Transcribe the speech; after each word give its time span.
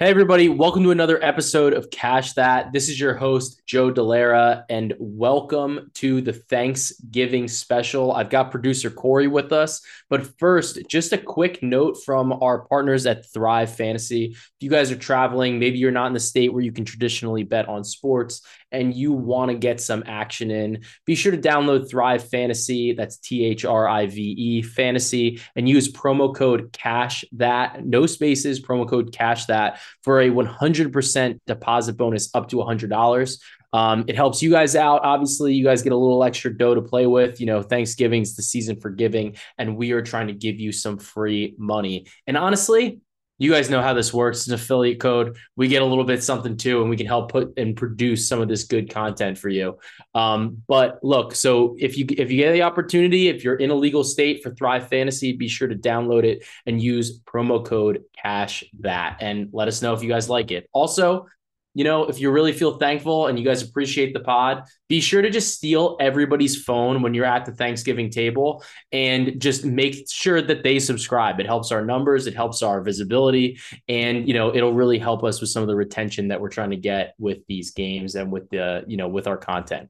Hey, 0.00 0.10
everybody, 0.10 0.48
welcome 0.48 0.84
to 0.84 0.92
another 0.92 1.20
episode 1.24 1.72
of 1.72 1.90
Cash 1.90 2.34
That. 2.34 2.72
This 2.72 2.88
is 2.88 3.00
your 3.00 3.14
host, 3.14 3.62
Joe 3.66 3.92
Dellera, 3.92 4.62
and 4.70 4.94
welcome 5.00 5.90
to 5.94 6.20
the 6.20 6.34
Thanksgiving 6.34 7.48
special. 7.48 8.12
I've 8.12 8.30
got 8.30 8.52
producer 8.52 8.90
Cory 8.90 9.26
with 9.26 9.52
us. 9.52 9.80
But 10.08 10.38
first, 10.38 10.78
just 10.88 11.12
a 11.12 11.18
quick 11.18 11.64
note 11.64 11.96
from 12.04 12.32
our 12.32 12.60
partners 12.60 13.06
at 13.06 13.26
Thrive 13.26 13.74
Fantasy. 13.74 14.26
If 14.26 14.52
you 14.60 14.70
guys 14.70 14.92
are 14.92 14.96
traveling, 14.96 15.58
maybe 15.58 15.78
you're 15.78 15.90
not 15.90 16.06
in 16.06 16.12
the 16.12 16.20
state 16.20 16.52
where 16.52 16.62
you 16.62 16.70
can 16.70 16.84
traditionally 16.84 17.42
bet 17.42 17.68
on 17.68 17.82
sports 17.82 18.42
and 18.70 18.94
you 18.94 19.12
want 19.12 19.50
to 19.50 19.56
get 19.56 19.80
some 19.80 20.04
action 20.06 20.50
in, 20.50 20.84
be 21.06 21.14
sure 21.14 21.32
to 21.32 21.38
download 21.38 21.90
Thrive 21.90 22.28
Fantasy. 22.28 22.92
That's 22.92 23.16
T 23.16 23.44
H 23.44 23.64
R 23.64 23.88
I 23.88 24.06
V 24.06 24.20
E 24.20 24.62
Fantasy 24.62 25.40
and 25.56 25.68
use 25.68 25.90
promo 25.90 26.32
code 26.32 26.72
CASH 26.72 27.24
THAT, 27.32 27.84
no 27.84 28.06
spaces, 28.06 28.60
promo 28.60 28.88
code 28.88 29.12
CASH 29.12 29.46
THAT 29.46 29.80
for 30.02 30.20
a 30.20 30.30
100% 30.30 31.38
deposit 31.46 31.96
bonus 31.96 32.30
up 32.34 32.48
to 32.48 32.56
$100. 32.56 33.38
Um, 33.72 34.04
it 34.08 34.16
helps 34.16 34.42
you 34.42 34.50
guys 34.50 34.74
out. 34.74 35.02
Obviously, 35.04 35.54
you 35.54 35.64
guys 35.64 35.82
get 35.82 35.92
a 35.92 35.96
little 35.96 36.24
extra 36.24 36.56
dough 36.56 36.74
to 36.74 36.82
play 36.82 37.06
with. 37.06 37.40
You 37.40 37.46
know, 37.46 37.62
Thanksgiving's 37.62 38.34
the 38.34 38.42
season 38.42 38.80
for 38.80 38.90
giving, 38.90 39.36
and 39.58 39.76
we 39.76 39.92
are 39.92 40.02
trying 40.02 40.28
to 40.28 40.32
give 40.32 40.58
you 40.58 40.72
some 40.72 40.98
free 40.98 41.54
money. 41.58 42.06
And 42.26 42.36
honestly, 42.36 43.00
you 43.38 43.52
guys 43.52 43.70
know 43.70 43.80
how 43.80 43.94
this 43.94 44.12
works. 44.12 44.38
It's 44.38 44.48
an 44.48 44.54
affiliate 44.54 45.00
code. 45.00 45.36
We 45.56 45.68
get 45.68 45.82
a 45.82 45.84
little 45.84 46.04
bit 46.04 46.22
something 46.22 46.56
too, 46.56 46.80
and 46.80 46.90
we 46.90 46.96
can 46.96 47.06
help 47.06 47.30
put 47.30 47.52
and 47.56 47.76
produce 47.76 48.28
some 48.28 48.40
of 48.40 48.48
this 48.48 48.64
good 48.64 48.90
content 48.90 49.38
for 49.38 49.48
you. 49.48 49.78
Um, 50.14 50.62
but 50.66 50.98
look, 51.02 51.34
so 51.34 51.76
if 51.78 51.96
you 51.96 52.06
if 52.10 52.30
you 52.30 52.36
get 52.36 52.52
the 52.52 52.62
opportunity, 52.62 53.28
if 53.28 53.44
you're 53.44 53.56
in 53.56 53.70
a 53.70 53.74
legal 53.74 54.02
state 54.02 54.42
for 54.42 54.52
Thrive 54.54 54.88
Fantasy, 54.88 55.32
be 55.32 55.48
sure 55.48 55.68
to 55.68 55.76
download 55.76 56.24
it 56.24 56.44
and 56.66 56.82
use 56.82 57.20
promo 57.20 57.64
code 57.64 58.02
Cash 58.20 58.64
That, 58.80 59.18
and 59.20 59.48
let 59.52 59.68
us 59.68 59.82
know 59.82 59.94
if 59.94 60.02
you 60.02 60.08
guys 60.08 60.28
like 60.28 60.50
it. 60.50 60.68
Also, 60.72 61.26
you 61.74 61.84
know, 61.84 62.04
if 62.04 62.20
you 62.20 62.30
really 62.30 62.52
feel 62.52 62.76
thankful 62.78 63.26
and 63.26 63.38
you 63.38 63.44
guys 63.44 63.62
appreciate 63.62 64.12
the 64.12 64.20
pod, 64.20 64.64
be 64.88 65.00
sure 65.00 65.22
to 65.22 65.30
just 65.30 65.54
steal 65.54 65.96
everybody's 66.00 66.62
phone 66.62 67.02
when 67.02 67.14
you're 67.14 67.24
at 67.24 67.44
the 67.44 67.52
Thanksgiving 67.52 68.10
table 68.10 68.64
and 68.90 69.40
just 69.40 69.64
make 69.64 70.10
sure 70.10 70.42
that 70.42 70.62
they 70.62 70.78
subscribe. 70.78 71.38
It 71.40 71.46
helps 71.46 71.70
our 71.70 71.84
numbers, 71.84 72.26
it 72.26 72.34
helps 72.34 72.62
our 72.62 72.80
visibility, 72.80 73.58
and 73.86 74.26
you 74.26 74.34
know, 74.34 74.54
it'll 74.54 74.72
really 74.72 74.98
help 74.98 75.22
us 75.24 75.40
with 75.40 75.50
some 75.50 75.62
of 75.62 75.68
the 75.68 75.76
retention 75.76 76.28
that 76.28 76.40
we're 76.40 76.48
trying 76.48 76.70
to 76.70 76.76
get 76.76 77.14
with 77.18 77.46
these 77.46 77.70
games 77.70 78.14
and 78.14 78.32
with 78.32 78.48
the, 78.50 78.84
you 78.86 78.96
know, 78.96 79.08
with 79.08 79.26
our 79.26 79.36
content. 79.36 79.88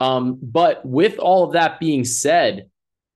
Um, 0.00 0.38
but 0.42 0.84
with 0.84 1.18
all 1.18 1.44
of 1.44 1.52
that 1.52 1.80
being 1.80 2.04
said, 2.04 2.68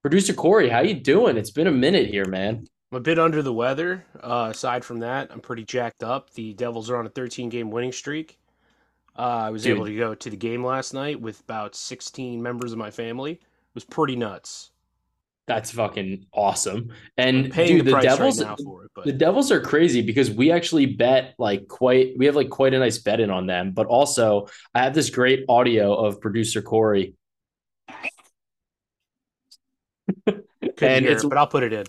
producer 0.03 0.33
Cory, 0.33 0.69
how 0.69 0.81
you 0.81 0.95
doing? 0.95 1.36
It's 1.36 1.51
been 1.51 1.67
a 1.67 1.73
minute 1.73 2.09
here, 2.09 2.25
man. 2.25 2.67
I'm 2.91 2.98
a 2.98 3.00
bit 3.00 3.19
under 3.19 3.42
the 3.42 3.53
weather. 3.53 4.05
Uh, 4.22 4.48
aside 4.50 4.84
from 4.84 5.00
that, 5.00 5.31
I'm 5.31 5.41
pretty 5.41 5.64
jacked 5.64 6.03
up. 6.03 6.31
The 6.31 6.55
Devils 6.55 6.89
are 6.91 6.97
on 6.97 7.06
a 7.06 7.11
13 7.11 7.48
game 7.50 7.70
winning 7.70 7.92
streak. 7.92 8.39
Uh, 9.17 9.22
I 9.22 9.50
was 9.50 9.64
Dude. 9.64 9.77
able 9.77 9.86
to 9.86 9.97
go 9.97 10.14
to 10.14 10.30
the 10.30 10.36
game 10.36 10.64
last 10.64 10.95
night 10.95 11.20
with 11.20 11.41
about 11.41 11.75
16 11.75 12.41
members 12.41 12.72
of 12.72 12.78
my 12.78 12.91
family. 12.91 13.33
It 13.33 13.41
was 13.75 13.84
pretty 13.84 14.17
nuts. 14.17 14.70
That's 15.47 15.70
fucking 15.70 16.27
awesome. 16.33 16.92
And 17.17 17.50
dude, 17.50 17.86
the, 17.86 17.92
the 17.92 18.00
Devils 18.00 18.45
right 18.45 18.58
it, 18.58 19.05
the 19.05 19.12
Devils 19.12 19.50
are 19.50 19.61
crazy 19.61 20.02
because 20.02 20.30
we 20.30 20.52
actually 20.52 20.84
bet 20.84 21.34
like 21.39 21.67
quite 21.69 22.12
we 22.19 22.27
have 22.27 22.36
like 22.36 22.50
quite 22.50 22.75
a 22.75 22.78
nice 22.78 22.98
bet 22.98 23.19
in 23.19 23.30
on 23.30 23.47
them. 23.47 23.73
But 23.73 23.86
also 23.86 24.48
I 24.75 24.83
have 24.84 24.92
this 24.92 25.08
great 25.08 25.47
audio 25.48 25.95
of 25.95 26.20
producer 26.20 26.61
Cory. 26.61 27.14
and 30.27 30.45
it's 30.83 31.25
but 31.25 31.39
I'll 31.39 31.47
put 31.47 31.62
it 31.62 31.73
in. 31.73 31.86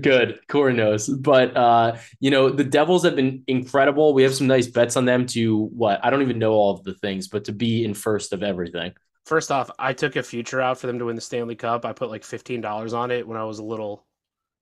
Good. 0.00 0.40
Cory 0.48 0.74
knows. 0.74 1.08
But 1.08 1.56
uh, 1.56 1.96
you 2.20 2.30
know, 2.30 2.48
the 2.48 2.64
Devils 2.64 3.04
have 3.04 3.16
been 3.16 3.44
incredible. 3.46 4.14
We 4.14 4.22
have 4.22 4.34
some 4.34 4.46
nice 4.46 4.66
bets 4.66 4.96
on 4.96 5.04
them 5.04 5.26
to 5.26 5.66
what? 5.66 6.04
I 6.04 6.10
don't 6.10 6.22
even 6.22 6.38
know 6.38 6.52
all 6.52 6.74
of 6.74 6.84
the 6.84 6.94
things, 6.94 7.28
but 7.28 7.44
to 7.44 7.52
be 7.52 7.84
in 7.84 7.94
first 7.94 8.32
of 8.32 8.42
everything. 8.42 8.92
First 9.26 9.52
off, 9.52 9.70
I 9.78 9.92
took 9.92 10.16
a 10.16 10.22
future 10.22 10.60
out 10.60 10.78
for 10.78 10.86
them 10.86 10.98
to 10.98 11.04
win 11.04 11.14
the 11.14 11.22
Stanley 11.22 11.54
Cup. 11.54 11.84
I 11.84 11.92
put 11.92 12.10
like 12.10 12.24
fifteen 12.24 12.60
dollars 12.60 12.94
on 12.94 13.10
it 13.10 13.26
when 13.26 13.36
I 13.36 13.44
was 13.44 13.58
a 13.58 13.64
little 13.64 14.06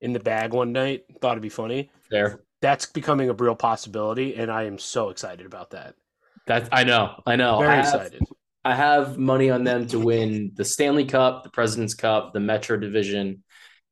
in 0.01 0.13
the 0.13 0.21
bag 0.21 0.53
one 0.53 0.73
night. 0.73 1.05
Thought 1.21 1.33
it'd 1.33 1.43
be 1.43 1.49
funny. 1.49 1.91
There. 2.11 2.41
That's 2.61 2.87
becoming 2.87 3.31
a 3.31 3.33
real 3.33 3.55
possibility, 3.55 4.37
and 4.37 4.51
I 4.51 4.65
am 4.65 4.79
so 4.79 5.09
excited 5.11 5.47
about 5.47 5.71
that. 5.71 5.95
That's 6.47 6.69
I 6.73 6.85
know. 6.85 7.23
I 7.27 7.37
know. 7.37 7.59
Very 7.59 7.73
I 7.73 7.77
have, 7.77 7.85
excited. 7.85 8.23
I 8.65 8.75
have 8.75 9.17
money 9.17 9.49
on 9.49 9.65
them 9.65 9.87
to 9.89 9.99
win 9.99 10.53
the 10.55 10.65
Stanley 10.65 11.07
Cup, 11.07 11.45
the 11.45 11.51
President's 11.51 11.95
Cup, 11.95 12.35
the 12.35 12.41
Metro 12.41 12.77
Division, 12.77 13.43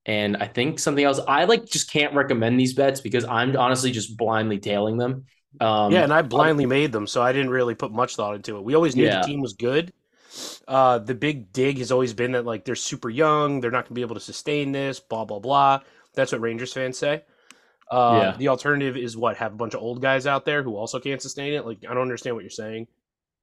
and 0.08 0.38
I 0.38 0.46
think 0.46 0.78
something 0.78 1.04
else. 1.04 1.20
I 1.28 1.44
like 1.44 1.66
just 1.66 1.92
can't 1.92 2.14
recommend 2.14 2.58
these 2.58 2.72
bets 2.72 3.00
because 3.00 3.26
I'm 3.26 3.54
honestly 3.56 3.92
just 3.92 4.16
blindly 4.16 4.58
tailing 4.58 4.96
them. 4.96 5.26
Um, 5.60 5.92
yeah, 5.92 6.02
and 6.02 6.12
I 6.12 6.22
blindly 6.22 6.64
made 6.64 6.92
them, 6.92 7.06
so 7.06 7.22
I 7.22 7.32
didn't 7.32 7.50
really 7.50 7.74
put 7.74 7.92
much 7.92 8.16
thought 8.16 8.34
into 8.34 8.56
it. 8.56 8.64
We 8.64 8.74
always 8.74 8.96
knew 8.96 9.04
yeah. 9.04 9.20
the 9.20 9.26
team 9.26 9.42
was 9.42 9.52
good. 9.52 9.92
Uh, 10.66 10.98
the 10.98 11.14
big 11.14 11.52
dig 11.52 11.78
has 11.78 11.92
always 11.92 12.14
been 12.14 12.32
that 12.32 12.46
like 12.46 12.64
they're 12.64 12.74
super 12.74 13.10
young, 13.10 13.60
they're 13.60 13.70
not 13.70 13.84
going 13.84 13.88
to 13.88 13.94
be 13.94 14.00
able 14.00 14.14
to 14.14 14.20
sustain 14.20 14.72
this, 14.72 14.98
blah 14.98 15.26
blah 15.26 15.40
blah. 15.40 15.80
That's 16.14 16.32
what 16.32 16.40
Rangers 16.40 16.72
fans 16.72 16.96
say. 16.96 17.24
Uh, 17.90 18.20
yeah. 18.22 18.36
The 18.36 18.48
alternative 18.48 18.96
is 18.96 19.16
what 19.16 19.36
have 19.36 19.52
a 19.52 19.56
bunch 19.56 19.74
of 19.74 19.82
old 19.82 20.00
guys 20.00 20.26
out 20.26 20.46
there 20.46 20.62
who 20.62 20.74
also 20.74 21.00
can't 21.00 21.20
sustain 21.20 21.52
it. 21.52 21.66
Like 21.66 21.78
I 21.88 21.92
don't 21.92 22.02
understand 22.02 22.34
what 22.34 22.44
you're 22.44 22.50
saying. 22.50 22.86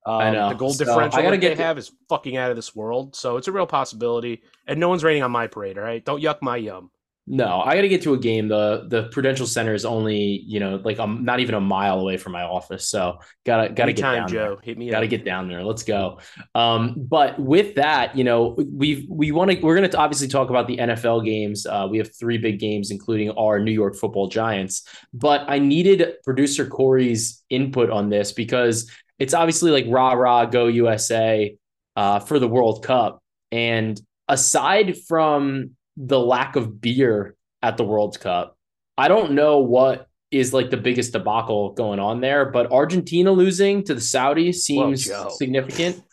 Um, 0.06 0.22
I 0.22 0.32
know 0.32 0.50
the 0.50 0.56
goal 0.56 0.74
so 0.74 0.86
differential 0.86 1.20
I 1.20 1.24
gotta 1.24 1.38
get 1.38 1.58
they 1.58 1.64
have 1.64 1.78
is 1.78 1.92
fucking 2.10 2.38
out 2.38 2.52
of 2.52 2.56
this 2.56 2.76
world. 2.76 3.16
So 3.16 3.38
it's 3.38 3.48
a 3.48 3.52
real 3.52 3.66
possibility, 3.66 4.44
and 4.68 4.80
no 4.80 4.90
one's 4.90 5.04
raining 5.04 5.24
on 5.24 5.32
my 5.32 5.48
parade. 5.48 5.78
All 5.78 5.84
right, 5.84 6.04
don't 6.04 6.22
yuck 6.22 6.38
my 6.42 6.58
yum. 6.58 6.92
No, 7.28 7.60
I 7.62 7.74
got 7.74 7.82
to 7.82 7.88
get 7.90 8.04
to 8.04 8.14
a 8.14 8.20
game. 8.20 8.48
the 8.48 8.86
The 8.88 9.10
Prudential 9.12 9.48
Center 9.48 9.74
is 9.74 9.84
only 9.84 10.44
you 10.46 10.60
know 10.60 10.80
like 10.84 11.00
I'm 11.00 11.26
not 11.26 11.40
even 11.40 11.56
a 11.56 11.60
mile 11.60 12.00
away 12.00 12.18
from 12.18 12.34
my 12.34 12.44
office, 12.44 12.88
so 12.88 13.18
gotta 13.46 13.70
gotta 13.70 13.94
get 13.94 14.02
down 14.04 14.28
Joe. 14.28 14.36
There. 14.36 14.58
Hit 14.62 14.78
me. 14.78 14.92
Gotta 14.92 15.06
up. 15.06 15.10
get 15.10 15.26
down 15.26 15.48
there. 15.48 15.64
Let's 15.64 15.82
go. 15.82 16.20
Um, 16.54 16.94
but 16.96 17.40
with 17.40 17.74
that, 17.76 18.16
you 18.16 18.24
know, 18.24 18.56
we've 18.72 19.08
we 19.10 19.32
want 19.32 19.50
to 19.50 19.60
we're 19.60 19.74
gonna 19.74 19.90
obviously 19.98 20.28
talk 20.28 20.52
about 20.52 20.68
the 20.68 20.78
NFL 20.78 21.26
games. 21.26 21.66
Uh, 21.66 21.88
we 21.90 21.98
have 21.98 22.16
three 22.16 22.38
big 22.38 22.60
games, 22.60 22.92
including 22.92 23.32
our 23.32 23.60
New 23.60 23.72
York 23.72 23.96
Football 23.96 24.28
Giants. 24.28 24.88
But 25.12 25.46
I 25.48 25.58
needed 25.58 26.18
producer 26.24 26.68
Cory's 26.68 27.44
input 27.50 27.90
on 27.90 28.10
this 28.10 28.34
because 28.34 28.92
it's 29.20 29.34
obviously 29.34 29.72
like 29.72 29.86
rah 29.88 30.14
rah 30.14 30.46
go 30.46 30.68
USA 30.68 31.56
uh, 31.96 32.20
for 32.20 32.40
the 32.40 32.48
World 32.48 32.84
Cup. 32.84 33.22
And 33.52 34.00
aside 34.28 34.98
from 35.08 35.72
the 35.98 36.20
lack 36.20 36.56
of 36.56 36.82
beer 36.82 37.36
at 37.62 37.78
the 37.78 37.84
World 37.84 38.20
Cup, 38.20 38.58
I 38.98 39.08
don't 39.08 39.34
know 39.34 39.60
what 39.60 40.08
is 40.32 40.54
like 40.54 40.70
the 40.70 40.78
biggest 40.78 41.14
debacle 41.14 41.74
going 41.74 42.00
on 42.00 42.20
there, 42.20 42.46
but 42.46 42.72
Argentina 42.72 43.32
losing 43.32 43.84
to 43.84 43.94
the 43.94 44.02
Saudis 44.02 44.56
seems 44.56 45.08
Whoa, 45.08 45.30
significant. 45.30 46.04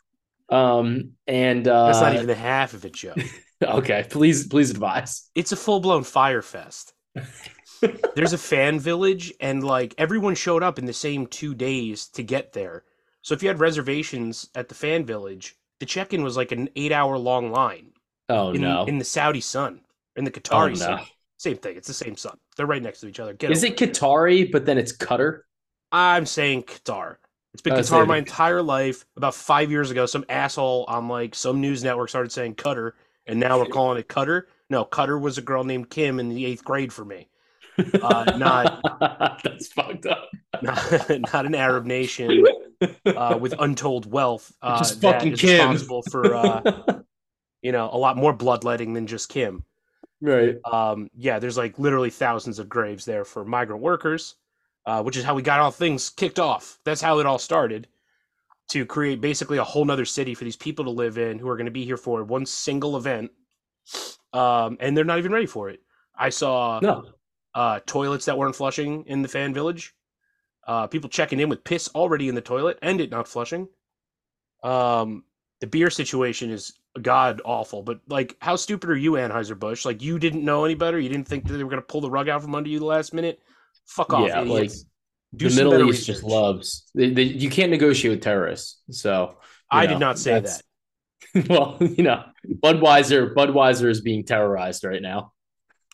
Um, 0.49 1.13
and 1.27 1.67
uh, 1.67 1.87
that's 1.87 2.01
not 2.01 2.15
even 2.15 2.27
the 2.27 2.35
half 2.35 2.75
of 2.75 2.85
it, 2.85 2.93
Joe. 2.93 3.15
okay, 3.63 4.05
please, 4.09 4.47
please 4.47 4.71
advise. 4.71 5.29
It's 5.35 5.53
a 5.53 5.57
full 5.57 5.81
blown 5.81 6.05
fire 6.05 6.43
fest. 6.43 6.93
There's 8.15 8.33
a 8.33 8.39
fan 8.39 8.79
village, 8.79 9.33
and 9.41 9.65
like 9.65 9.95
everyone 9.99 10.35
showed 10.35 10.63
up 10.63 10.79
in 10.79 10.85
the 10.85 10.93
same 10.93 11.27
two 11.27 11.55
days 11.55 12.07
to 12.09 12.23
get 12.23 12.53
there. 12.53 12.85
So 13.23 13.35
if 13.35 13.43
you 13.43 13.49
had 13.49 13.61
reservations 13.61 14.49
at 14.55 14.69
the 14.69 14.75
fan 14.75 15.05
village, 15.05 15.57
the 15.81 15.87
check-in 15.87 16.23
was 16.23 16.37
like 16.37 16.53
an 16.53 16.69
eight-hour 16.77 17.19
long 17.19 17.51
line. 17.51 17.93
Oh 18.29 18.53
in, 18.53 18.61
no! 18.61 18.85
In 18.85 18.99
the 18.99 19.05
Saudi 19.05 19.41
sun, 19.41 19.81
in 20.17 20.25
the 20.25 20.31
Qatari 20.31 20.55
oh, 20.55 20.69
no. 20.69 20.75
sun. 20.75 21.01
Same 21.39 21.57
thing. 21.57 21.77
It's 21.77 21.89
the 21.89 21.95
same 21.95 22.17
sun. 22.17 22.39
They're 22.57 22.67
right 22.67 22.83
next 22.83 23.01
to 23.01 23.09
each 23.09 23.19
other. 23.19 23.33
Get 23.33 23.51
Is 23.51 23.65
it 23.65 23.77
Qatari, 23.77 24.51
but 24.51 24.65
then 24.65 24.79
it's 24.79 24.93
Qatar? 24.97 25.41
I'm 25.91 26.25
saying 26.25 26.65
Qatar. 26.65 27.17
It's 27.53 27.63
been 27.63 27.75
Qatar 27.75 28.07
my 28.07 28.19
entire 28.19 28.63
life. 28.63 29.05
About 29.17 29.35
five 29.35 29.71
years 29.71 29.91
ago, 29.91 30.07
some 30.07 30.25
asshole 30.29 30.85
on 30.89 31.09
like 31.09 31.35
some 31.35 31.61
news 31.61 31.83
network 31.83 32.09
started 32.09 32.33
saying 32.33 32.55
Cutter, 32.55 32.95
and 33.27 33.39
now 33.41 33.59
we're 33.59 33.67
calling 33.67 33.99
it 33.99 34.09
Cutter. 34.09 34.49
No, 34.71 34.85
Cutter 34.85 35.19
was 35.19 35.37
a 35.37 35.43
girl 35.43 35.65
named 35.65 35.91
Kim 35.91 36.19
in 36.19 36.29
the 36.29 36.47
eighth 36.47 36.65
grade 36.65 36.93
for 36.93 37.05
me. 37.05 37.29
Uh, 38.03 38.37
not 38.37 38.83
that's 39.43 39.69
fucked 39.69 40.05
up. 40.05 40.29
Not, 40.61 41.11
not 41.33 41.47
an 41.47 41.55
Arab 41.55 41.87
nation 41.87 42.45
uh, 43.07 43.39
with 43.41 43.55
untold 43.59 44.11
wealth 44.11 44.53
uh, 44.63 44.79
just 44.79 45.01
fucking 45.01 45.37
Kim. 45.37 45.71
responsible 45.71 46.03
for 46.11 46.35
uh, 46.35 46.83
you 47.63 47.73
know 47.73 47.89
a 47.93 47.99
lot 47.99 48.17
more 48.17 48.33
bloodletting 48.33 48.93
than 48.93 49.07
just 49.07 49.29
Kim. 49.29 49.65
Right. 50.21 50.57
Um, 50.65 51.11
yeah, 51.17 51.41
there's 51.41 51.59
like 51.59 51.79
literally 51.79 52.11
thousands 52.11 52.59
of 52.59 52.69
graves 52.69 53.05
there 53.05 53.25
for 53.25 53.45
migrant 53.45 53.83
workers, 53.83 54.37
uh, 54.87 55.03
which 55.03 55.17
is 55.17 55.25
how 55.25 55.35
we 55.35 55.43
got 55.43 55.59
all 55.59 55.73
things 55.73 56.11
kicked 56.11 56.39
off. 56.39 56.79
That's 56.85 57.01
how 57.01 57.19
it 57.19 57.27
all 57.27 57.39
started 57.39 57.89
to 58.71 58.87
create 58.87 59.21
basically 59.21 59.59
a 59.59 59.65
whole 59.65 59.85
nother 59.85 60.05
city 60.05 60.35
for 60.35 60.45
these 60.45 60.57
people 60.57 60.85
to 60.85 60.91
live 60.91 61.19
in 61.19 61.39
who 61.39 61.49
are 61.49 61.57
going 61.57 61.67
to 61.67 61.73
be 61.73 61.85
here 61.85 61.97
for 61.97 62.23
one 62.23 62.47
single 62.47 62.97
event. 62.97 63.31
Um, 64.33 64.79
and 64.81 64.97
they're 64.97 65.05
not 65.05 65.19
even 65.19 65.33
ready 65.33 65.47
for 65.47 65.69
it. 65.69 65.81
I 66.15 66.31
saw 66.31 66.79
no. 66.81 67.05
uh, 67.55 67.81
toilets 67.85 68.25
that 68.27 68.39
weren't 68.39 68.57
flushing 68.57 69.05
in 69.07 69.23
the 69.23 69.29
fan 69.29 69.53
village. 69.53 69.95
Uh, 70.67 70.87
people 70.87 71.11
checking 71.11 71.41
in 71.41 71.49
with 71.49 71.65
piss 71.65 71.89
already 71.95 72.29
in 72.29 72.35
the 72.35 72.41
toilet 72.41 72.79
and 72.83 73.01
it 73.01 73.11
not 73.11 73.27
flushing. 73.27 73.69
Um, 74.63 75.25
the 75.61 75.67
beer 75.67 75.91
situation 75.91 76.51
is 76.51 76.75
god 77.01 77.41
awful. 77.45 77.83
But 77.83 78.01
like, 78.09 78.37
how 78.41 78.57
stupid 78.57 78.91
are 78.91 78.97
you, 78.97 79.13
Anheuser 79.13 79.59
Busch? 79.59 79.85
Like, 79.85 80.03
you 80.03 80.19
didn't 80.19 80.45
know 80.45 80.65
any 80.65 80.75
better. 80.75 80.99
You 80.99 81.09
didn't 81.09 81.29
think 81.29 81.47
that 81.47 81.55
they 81.55 81.65
were 81.65 81.71
gonna 81.71 81.83
pull 81.83 82.01
the 82.01 82.11
rug 82.11 82.29
out 82.29 82.43
from 82.43 82.55
under 82.55 82.69
you 82.69 82.79
the 82.79 82.85
last 82.85 83.15
minute. 83.15 83.41
Fuck 83.87 84.13
off, 84.13 84.29
yeah, 84.29 84.43
idiots. 84.43 84.77
Like, 84.77 84.87
Do 85.37 85.49
the 85.49 85.65
Middle 85.65 85.89
East 85.89 86.01
research. 86.01 86.07
just 86.07 86.25
loves. 86.25 86.91
They, 86.95 87.11
they, 87.11 87.23
you 87.23 87.51
can't 87.51 87.71
negotiate 87.71 88.13
with 88.13 88.23
terrorists. 88.23 88.83
So 88.91 89.39
I 89.71 89.87
know, 89.87 89.93
did 89.93 89.99
not 90.01 90.19
say 90.19 90.41
that. 90.41 90.63
Well, 91.49 91.79
you 91.81 92.03
know, 92.03 92.25
Budweiser 92.63 93.33
Budweiser 93.33 93.89
is 93.89 94.03
being 94.03 94.25
terrorized 94.25 94.85
right 94.85 95.01
now. 95.01 95.33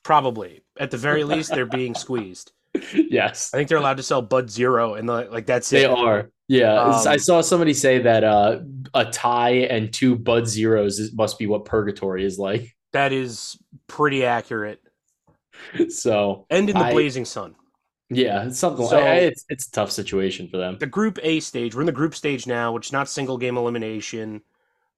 Probably. 0.03 0.63
At 0.79 0.91
the 0.91 0.97
very 0.97 1.23
least, 1.33 1.51
they're 1.51 1.67
being 1.67 1.95
squeezed. 1.95 2.53
Yes. 3.11 3.51
I 3.53 3.59
think 3.59 3.69
they're 3.69 3.79
allowed 3.79 3.97
to 3.97 4.03
sell 4.03 4.23
Bud 4.23 4.51
Zero 4.51 4.95
and 4.95 5.09
the, 5.09 5.29
like 5.31 5.47
that's 5.47 5.71
they 5.71 5.85
it. 5.85 5.91
Are. 5.91 6.31
Yeah. 6.49 6.81
Um, 6.81 7.07
I 7.07 7.17
saw 7.17 7.41
somebody 7.41 7.75
say 7.75 7.99
that 8.01 8.25
uh, 8.25 8.61
a 8.95 9.07
tie 9.07 9.51
and 9.51 9.93
two 9.93 10.17
Bud 10.17 10.47
Zeros 10.47 11.13
must 11.15 11.39
be 11.39 11.47
what 11.47 11.65
purgatory 11.65 12.25
is 12.25 12.39
like. 12.39 12.75
That 12.93 13.13
is 13.13 13.59
pretty 13.87 14.25
accurate. 14.25 14.81
So 15.89 16.47
and 16.51 16.71
in 16.71 16.77
the 16.77 16.85
I, 16.85 16.93
blazing 16.93 17.25
sun. 17.25 17.57
Yeah, 18.11 18.45
it's 18.45 18.59
something 18.59 18.87
so, 18.87 18.97
like 18.97 19.23
it's 19.23 19.45
it's 19.49 19.67
a 19.67 19.71
tough 19.73 19.91
situation 19.91 20.49
for 20.49 20.57
them. 20.57 20.79
The 20.79 20.87
group 20.87 21.19
A 21.23 21.41
stage, 21.41 21.75
we're 21.75 21.83
in 21.83 21.87
the 21.87 21.93
group 21.93 22.15
stage 22.15 22.47
now, 22.47 22.73
which 22.73 22.87
is 22.87 22.93
not 22.93 23.09
single 23.09 23.37
game 23.37 23.57
elimination. 23.57 24.43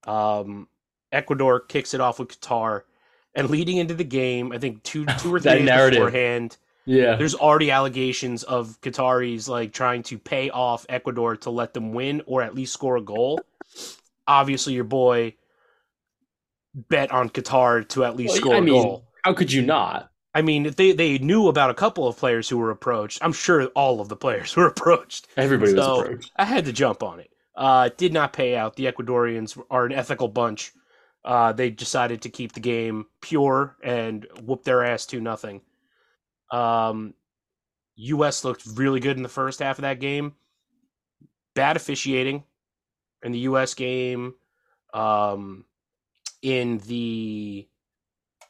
Um, 0.07 0.69
Ecuador 1.11 1.61
kicks 1.61 1.93
it 1.93 2.01
off 2.01 2.19
with 2.21 2.41
Qatar, 2.41 2.83
and 3.35 3.51
leading 3.51 3.79
into 3.79 3.95
the 3.95 4.05
game, 4.05 4.53
I 4.53 4.59
think 4.59 4.83
two 4.85 5.07
two 5.19 5.35
or 5.35 5.41
three 5.41 5.59
days 5.59 5.65
narrative. 5.65 5.99
beforehand, 5.99 6.57
yeah, 6.85 7.17
there's 7.17 7.35
already 7.35 7.71
allegations 7.71 8.43
of 8.43 8.81
Qataris 8.81 9.49
like 9.49 9.73
trying 9.73 10.03
to 10.05 10.19
pay 10.19 10.51
off 10.51 10.87
Ecuador 10.89 11.37
to 11.37 11.51
let 11.51 11.75
them 11.75 11.93
win 11.93 12.23
or 12.27 12.43
at 12.43 12.55
least 12.55 12.73
score 12.73 12.97
a 12.97 13.03
goal. 13.03 13.41
Obviously, 14.27 14.75
your 14.75 14.85
boy 14.85 15.35
bet 16.75 17.11
on 17.11 17.31
Qatar 17.31 17.87
to 17.89 18.05
at 18.05 18.17
least 18.17 18.33
well, 18.33 18.41
score 18.41 18.55
I 18.55 18.59
a 18.59 18.63
mean, 18.63 18.83
goal. 18.83 19.09
How 19.25 19.35
could 19.35 19.53
you 19.53 19.63
not? 19.63 20.11
I 20.35 20.43
mean, 20.43 20.73
they 20.77 20.93
they 20.93 21.19
knew 21.19 21.49
about 21.49 21.71
a 21.71 21.75
couple 21.75 22.07
of 22.07 22.17
players 22.17 22.49
who 22.49 22.57
were 22.59 22.71
approached. 22.71 23.19
I'm 23.23 23.33
sure 23.33 23.67
all 23.69 24.01
of 24.01 24.09
the 24.09 24.17
players 24.17 24.55
were 24.57 24.67
approached. 24.67 25.27
Everybody 25.37 25.73
so 25.73 25.77
was 25.77 26.01
approached. 26.01 26.33
I 26.37 26.45
had 26.45 26.65
to 26.67 26.73
jump 26.73 27.03
on 27.03 27.21
it. 27.21 27.31
Uh, 27.57 27.91
did 27.97 28.13
not 28.13 28.33
pay 28.33 28.57
out. 28.57 28.77
The 28.77 28.87
Ecuadorians 28.87 29.61
are 29.71 29.85
an 29.85 29.93
ethical 29.93 30.29
bunch. 30.29 30.73
Uh, 31.25 31.53
they 31.53 31.69
decided 31.69 32.23
to 32.23 32.31
keep 32.31 32.53
the 32.53 32.61
game 32.61 33.07
pure 33.21 33.77
and 33.83 34.27
whoop 34.43 34.65
their 34.65 34.85
ass 34.85 35.05
to 35.07 35.21
nothing. 35.21 35.61
Um, 36.51 37.15
U.S. 37.97 38.45
looked 38.45 38.65
really 38.75 39.01
good 39.01 39.17
in 39.17 39.23
the 39.23 39.29
first 39.29 39.61
half 39.61 39.79
of 39.79 39.83
that 39.83 40.01
game. 40.01 40.35
Bad 41.55 41.77
officiating 41.77 42.45
in 43.23 43.33
the 43.33 43.41
U.S. 43.41 43.75
game. 43.75 44.35
Um, 44.95 45.65
in 46.43 46.79
the 46.79 47.69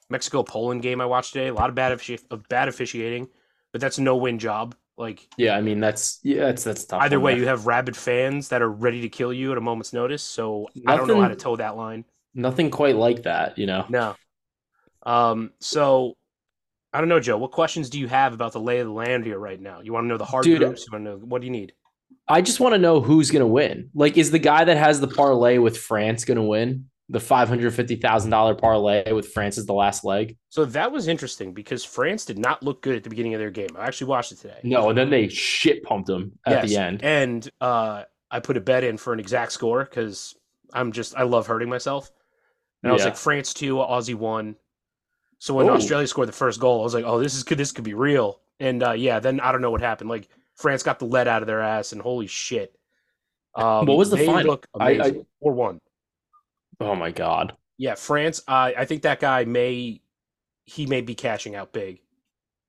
Mexico 0.09 0.43
Poland 0.43 0.83
game 0.83 1.01
I 1.01 1.07
watched 1.07 1.33
today. 1.33 1.49
A 1.49 1.55
lot 1.55 1.69
of 1.69 1.75
bad 1.75 1.97
offici- 1.97 2.25
of 2.31 2.49
bad 2.49 2.69
officiating, 2.69 3.29
but 3.73 3.81
that's 3.81 3.99
no 3.99 4.17
win 4.17 4.39
job. 4.39 4.75
Like 4.97 5.27
yeah, 5.39 5.57
I 5.57 5.63
mean 5.63 5.81
that's 5.81 6.21
yeah 6.23 6.47
that's 6.47 6.65
that's 6.65 6.85
tough. 6.85 7.01
Either 7.01 7.19
way, 7.19 7.37
you 7.37 7.47
have 7.47 7.67
rabid 7.67 7.97
fans 7.97 8.49
that 8.49 8.61
are 8.61 8.69
ready 8.69 9.01
to 9.01 9.09
kill 9.09 9.33
you 9.33 9.53
at 9.53 9.57
a 9.57 9.61
moment's 9.61 9.93
notice. 9.93 10.23
So 10.23 10.69
nothing, 10.75 10.89
I 10.89 10.97
don't 10.97 11.09
know 11.09 11.21
how 11.23 11.29
to 11.29 11.37
toe 11.37 11.57
that 11.57 11.77
line. 11.77 12.05
Nothing 12.35 12.71
quite 12.71 12.97
like 12.97 13.23
that, 13.23 13.57
you 13.57 13.67
know. 13.67 13.87
No. 13.89 14.15
Um. 15.05 15.53
So 15.61 16.17
I 16.93 16.99
don't 16.99 17.09
know, 17.09 17.21
Joe. 17.21 17.39
What 17.39 17.53
questions 17.53 17.89
do 17.89 18.01
you 18.01 18.09
have 18.09 18.33
about 18.33 18.53
the 18.53 18.61
lay 18.61 18.81
of 18.81 18.87
the 18.87 18.93
land 18.93 19.25
here 19.25 19.39
right 19.39 19.61
now? 19.61 19.81
You 19.81 19.93
want 19.93 20.05
to 20.05 20.09
know 20.09 20.19
the 20.19 20.25
hard 20.25 20.45
Dude, 20.45 20.59
groups? 20.59 20.87
You 20.87 20.93
want 20.93 21.05
to 21.05 21.11
know 21.11 21.17
what 21.19 21.41
do 21.41 21.47
you 21.47 21.53
need? 21.53 21.73
I 22.29 22.41
just 22.43 22.61
want 22.61 22.75
to 22.75 22.79
know 22.79 23.01
who's 23.01 23.31
going 23.31 23.41
to 23.41 23.47
win. 23.47 23.91
Like, 23.95 24.17
is 24.17 24.31
the 24.31 24.39
guy 24.39 24.65
that 24.65 24.77
has 24.77 25.01
the 25.01 25.09
parlay 25.09 25.59
with 25.59 25.79
France 25.79 26.25
going 26.25 26.37
to 26.37 26.43
win? 26.43 26.91
the 27.11 27.19
$550,000 27.19 28.59
parlay 28.59 29.13
with 29.13 29.33
France 29.33 29.59
as 29.59 29.67
the 29.67 29.73
last 29.73 30.05
leg. 30.05 30.37
So 30.49 30.65
that 30.67 30.93
was 30.93 31.09
interesting 31.09 31.53
because 31.53 31.85
France 31.85 32.25
did 32.25 32.39
not 32.39 32.63
look 32.63 32.83
good 32.83 32.95
at 32.95 33.03
the 33.03 33.11
beginning 33.11 33.35
of 33.35 33.41
their 33.41 33.51
game. 33.51 33.71
I 33.77 33.87
actually 33.87 34.07
watched 34.07 34.31
it 34.31 34.39
today. 34.39 34.61
No, 34.63 34.91
and 34.91 34.97
then 34.97 35.11
they 35.11 35.27
shit 35.27 35.83
pumped 35.83 36.07
them 36.07 36.39
at 36.47 36.63
yes. 36.63 36.69
the 36.69 36.77
end. 36.77 37.03
And 37.03 37.51
uh, 37.61 38.05
I 38.31 38.39
put 38.39 38.57
a 38.57 38.61
bet 38.61 38.85
in 38.85 38.97
for 38.97 39.13
an 39.13 39.19
exact 39.19 39.51
score 39.51 39.85
because 39.85 40.37
I'm 40.73 40.93
just, 40.93 41.17
I 41.17 41.25
love 41.25 41.49
hurting 41.49 41.69
myself. 41.69 42.13
And 42.85 42.91
I 42.91 42.93
was 42.95 43.05
like, 43.05 43.17
France 43.17 43.53
2, 43.55 43.75
Aussie 43.75 44.15
1. 44.15 44.55
So 45.41 45.55
when 45.55 45.67
Ooh. 45.67 45.71
Australia 45.71 46.07
scored 46.07 46.29
the 46.29 46.33
first 46.33 46.61
goal, 46.61 46.81
I 46.81 46.85
was 46.85 46.95
like, 46.95 47.05
oh, 47.07 47.19
this 47.19 47.35
is 47.35 47.43
good. 47.43 47.59
This 47.59 47.73
could 47.73 47.83
be 47.85 47.95
real. 47.95 48.41
And 48.61 48.83
uh, 48.83 48.93
yeah, 48.93 49.21
then 49.21 49.41
I 49.41 49.53
don't 49.53 49.63
know 49.63 49.71
what 49.71 49.81
happened. 49.81 50.11
Like 50.11 50.29
France 50.55 50.83
got 50.83 50.99
the 50.99 51.07
lead 51.07 51.27
out 51.27 51.43
of 51.43 51.47
their 51.47 51.63
ass, 51.63 51.93
and 51.93 52.01
holy 52.01 52.27
shit. 52.27 52.77
Um, 53.55 53.87
what 53.87 53.97
was 53.97 54.11
the 54.11 54.19
final? 54.19 54.61
I, 54.79 54.91
I, 54.91 55.13
4 55.41 55.53
1. 55.53 55.81
Oh 56.81 56.95
my 56.95 57.11
god. 57.11 57.57
Yeah, 57.79 57.95
France. 57.95 58.43
Uh, 58.47 58.73
I 58.77 58.85
think 58.85 59.03
that 59.03 59.19
guy 59.19 59.47
may 59.47 60.03
he 60.67 60.87
may 60.87 61.01
be 61.01 61.15
cashing 61.15 61.57
out 61.57 61.73
big. 61.73 62.01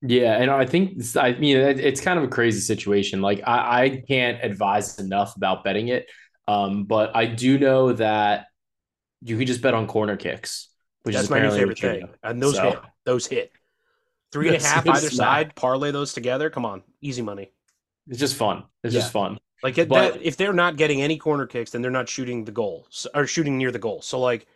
Yeah, 0.01 0.41
and 0.41 0.49
I 0.49 0.65
think 0.65 1.03
I 1.15 1.33
mean 1.33 1.57
it's 1.57 2.01
kind 2.01 2.17
of 2.17 2.25
a 2.25 2.29
crazy 2.29 2.61
situation. 2.61 3.21
Like 3.21 3.41
I, 3.45 3.83
I 3.83 4.03
can't 4.07 4.43
advise 4.43 4.97
enough 4.97 5.35
about 5.35 5.63
betting 5.63 5.89
it, 5.89 6.09
um, 6.47 6.85
but 6.85 7.15
I 7.15 7.25
do 7.25 7.59
know 7.59 7.91
that 7.93 8.47
you 9.21 9.37
can 9.37 9.45
just 9.45 9.61
bet 9.61 9.75
on 9.75 9.85
corner 9.85 10.17
kicks, 10.17 10.69
which 11.03 11.15
That's 11.15 11.25
is 11.25 11.29
my 11.29 11.39
new 11.39 11.51
favorite 11.51 11.79
thing. 11.79 12.07
And 12.23 12.41
those 12.41 12.55
so. 12.55 12.69
hit. 12.69 12.79
Those 13.05 13.27
hit. 13.27 13.51
Three 14.31 14.47
and 14.47 14.57
a 14.57 14.61
half 14.61 14.87
either 14.87 15.09
side. 15.09 15.55
Parlay 15.55 15.91
those 15.91 16.13
together. 16.13 16.49
Come 16.49 16.65
on, 16.65 16.83
easy 17.01 17.21
money. 17.21 17.51
It's 18.07 18.19
just 18.19 18.35
fun. 18.35 18.63
It's 18.83 18.93
yeah. 18.93 19.01
just 19.01 19.11
fun. 19.11 19.39
Like 19.63 19.75
but, 19.75 19.89
that, 19.89 20.21
if 20.21 20.37
they're 20.37 20.53
not 20.53 20.75
getting 20.77 21.01
any 21.01 21.17
corner 21.17 21.45
kicks, 21.45 21.71
then 21.71 21.81
they're 21.81 21.91
not 21.91 22.09
shooting 22.09 22.45
the 22.45 22.51
goal 22.51 22.87
or 23.13 23.27
shooting 23.27 23.57
near 23.57 23.71
the 23.71 23.79
goal. 23.79 24.01
So 24.01 24.19
like 24.19 24.47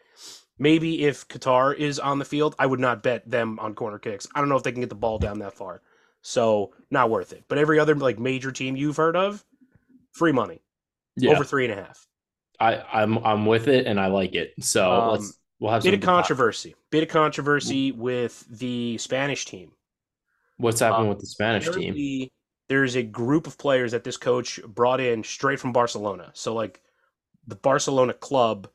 maybe 0.58 1.04
if 1.06 1.28
Qatar 1.28 1.76
is 1.76 2.00
on 2.00 2.20
the 2.20 2.26
field, 2.26 2.56
I 2.58 2.66
would 2.66 2.80
not 2.80 3.04
bet 3.04 3.30
them 3.30 3.60
on 3.60 3.76
corner 3.76 4.00
kicks. 4.00 4.28
I 4.34 4.40
don't 4.40 4.50
know 4.50 4.56
if 4.56 4.64
they 4.64 4.72
can 4.72 4.82
get 4.82 4.90
the 4.90 4.96
ball 4.96 5.20
down 5.20 5.40
that 5.40 5.54
far. 5.54 5.82
So 6.22 6.74
not 6.90 7.12
worth 7.12 7.34
it. 7.34 7.44
But 7.48 7.60
every 7.60 7.80
other 7.80 7.94
like 7.96 8.18
major 8.18 8.52
team 8.52 8.76
you've 8.76 8.98
heard 8.98 9.16
of, 9.16 9.44
free 10.14 10.32
money. 10.32 10.62
Yeah. 11.16 11.32
Over 11.32 11.44
three 11.44 11.66
and 11.66 11.80
a 11.80 11.84
half. 11.84 12.08
I, 12.60 12.82
I'm 12.92 13.18
I'm 13.20 13.46
with 13.46 13.68
it 13.68 13.86
and 13.86 14.00
I 14.00 14.08
like 14.08 14.34
it. 14.34 14.54
So 14.62 14.92
um, 14.92 15.12
let's 15.12 15.38
we'll 15.60 15.72
have 15.72 15.84
bit 15.84 15.94
of 15.94 16.02
controversy. 16.02 16.76
Bit 16.92 17.04
of 17.04 17.10
controversy 17.10 17.92
with 17.92 18.46
the 18.50 18.98
Spanish 18.98 19.46
team. 19.46 19.72
What's 20.58 20.80
happening 20.80 21.08
um, 21.08 21.10
with 21.10 21.20
the 21.20 21.28
Spanish 21.28 21.70
team? 21.70 22.30
there's 22.68 22.96
a 22.96 23.04
group 23.04 23.48
of 23.48 23.58
players 23.58 23.92
that 23.92 24.04
this 24.04 24.18
coach 24.18 24.60
brought 24.68 25.00
in 25.00 25.24
straight 25.24 25.60
from 25.60 25.72
Barcelona. 25.72 26.32
So 26.34 26.54
like 26.54 26.82
the 27.48 27.56
Barcelona 27.56 28.14
club, 28.14 28.68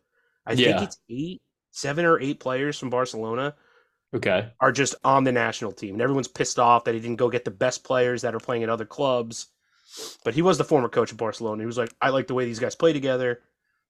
I 0.47 0.53
yeah. 0.53 0.79
think 0.79 0.83
it's 0.83 0.99
eight, 1.09 1.43
seven 1.73 2.05
or 2.05 2.21
eight 2.21 2.41
players 2.41 2.79
from 2.79 2.91
Barcelona. 2.91 3.55
Okay. 4.15 4.49
Are 4.61 4.73
just 4.73 4.95
on 5.05 5.25
the 5.25 5.33
national 5.33 5.73
team. 5.73 5.95
And 5.95 6.03
everyone's 6.03 6.29
pissed 6.29 6.59
off 6.59 6.85
that 6.85 6.95
he 6.95 7.01
didn't 7.01 7.17
go 7.17 7.29
get 7.29 7.45
the 7.45 7.51
best 7.51 7.85
players 7.85 8.23
that 8.23 8.35
are 8.35 8.41
playing 8.41 8.63
at 8.63 8.69
other 8.69 8.85
clubs. 8.85 9.49
But 10.25 10.35
he 10.35 10.43
was 10.43 10.57
the 10.59 10.65
former 10.65 10.89
coach 10.89 11.11
of 11.11 11.19
Barcelona. 11.19 11.63
He 11.63 11.67
was 11.67 11.79
like, 11.79 11.93
I 12.01 12.11
like 12.11 12.29
the 12.29 12.35
way 12.35 12.45
these 12.45 12.61
guys 12.61 12.77
play 12.77 12.93
together. 12.93 13.41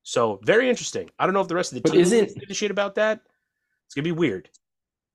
So 0.03 0.41
very 0.43 0.69
interesting. 0.69 1.11
I 1.19 1.27
don't 1.27 1.35
know 1.35 1.41
if 1.41 1.49
the 1.49 1.55
rest 1.55 1.73
of 1.73 1.77
the 1.77 1.83
but 1.83 1.93
team 1.93 2.01
isn't 2.01 2.39
give 2.39 2.51
a 2.51 2.55
shit 2.55 2.71
about 2.71 2.95
that. 2.97 3.21
It's 3.87 3.95
gonna 3.95 4.05
be 4.05 4.13
weird. 4.13 4.49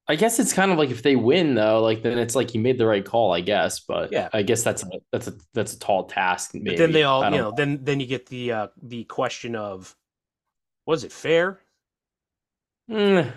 I 0.07 0.15
guess 0.15 0.37
it's 0.37 0.53
kind 0.53 0.71
of 0.71 0.77
like 0.77 0.91
if 0.91 1.01
they 1.01 1.15
win 1.15 1.55
though, 1.55 1.81
like 1.81 2.03
then 2.03 2.19
it's 2.19 2.35
like 2.35 2.51
he 2.51 2.59
made 2.59 2.77
the 2.77 2.85
right 2.85 3.03
call, 3.03 3.33
I 3.33 3.41
guess. 3.41 3.79
But 3.79 4.11
yeah, 4.11 4.29
I 4.33 4.43
guess 4.43 4.63
that's 4.63 4.83
a 4.83 4.87
that's 5.11 5.27
a 5.27 5.33
that's 5.53 5.73
a 5.73 5.79
tall 5.79 6.05
task. 6.05 6.53
Maybe. 6.53 6.71
But 6.71 6.77
then 6.77 6.91
they 6.91 7.03
all, 7.03 7.23
you 7.23 7.31
know, 7.31 7.49
know, 7.49 7.53
then 7.55 7.79
then 7.83 7.99
you 7.99 8.05
get 8.05 8.27
the 8.27 8.51
uh 8.51 8.67
the 8.81 9.05
question 9.05 9.55
of, 9.55 9.95
was 10.85 11.03
it 11.03 11.11
fair? 11.11 11.59
Mm, 12.89 13.33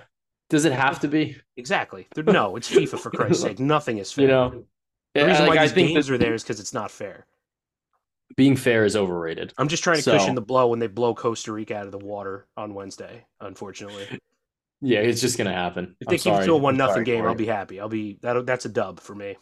does 0.51 0.67
it 0.67 0.73
have 0.73 1.01
to 1.01 1.09
be? 1.09 1.39
Exactly. 1.57 2.07
No, 2.17 2.57
it's 2.57 2.71
FIFA 2.75 2.99
for 2.99 3.11
Christ's 3.11 3.43
sake. 3.43 3.59
Nothing 3.59 3.97
is 3.97 4.13
fair. 4.13 4.25
You 4.25 4.31
know, 4.31 4.65
the 5.15 5.25
reason 5.25 5.47
like, 5.47 5.57
why 5.57 5.67
these 5.67 5.73
games 5.73 6.07
that, 6.07 6.15
are 6.15 6.19
there 6.19 6.35
is 6.35 6.43
because 6.43 6.61
it's 6.61 6.75
not 6.75 6.91
fair. 6.91 7.25
Being 8.39 8.55
fair 8.55 8.85
is 8.85 8.95
overrated. 8.95 9.53
I'm 9.59 9.67
just 9.67 9.83
trying 9.83 9.97
to 9.97 10.03
so, 10.03 10.13
cushion 10.13 10.37
the 10.37 10.41
blow 10.41 10.69
when 10.69 10.79
they 10.79 10.87
blow 10.87 11.13
Costa 11.13 11.51
Rica 11.53 11.77
out 11.77 11.87
of 11.87 11.91
the 11.91 11.99
water 11.99 12.47
on 12.57 12.73
Wednesday. 12.73 13.27
Unfortunately. 13.41 14.07
Yeah, 14.81 15.01
it's 15.01 15.21
just 15.21 15.37
gonna 15.37 15.53
happen. 15.53 15.97
If 16.01 16.07
they 16.07 16.15
I'm 16.15 16.19
keep 16.19 16.33
sorry. 16.33 16.45
it 16.45 16.47
to 16.47 16.53
a 16.53 16.57
one 16.57 16.77
nothing 16.77 17.03
game, 17.03 17.25
I'll 17.25 17.35
be 17.35 17.47
happy. 17.47 17.81
I'll 17.81 17.89
be 17.89 18.21
that. 18.23 18.47
That's 18.47 18.65
a 18.65 18.69
dub 18.69 19.01
for 19.01 19.13
me. 19.13 19.37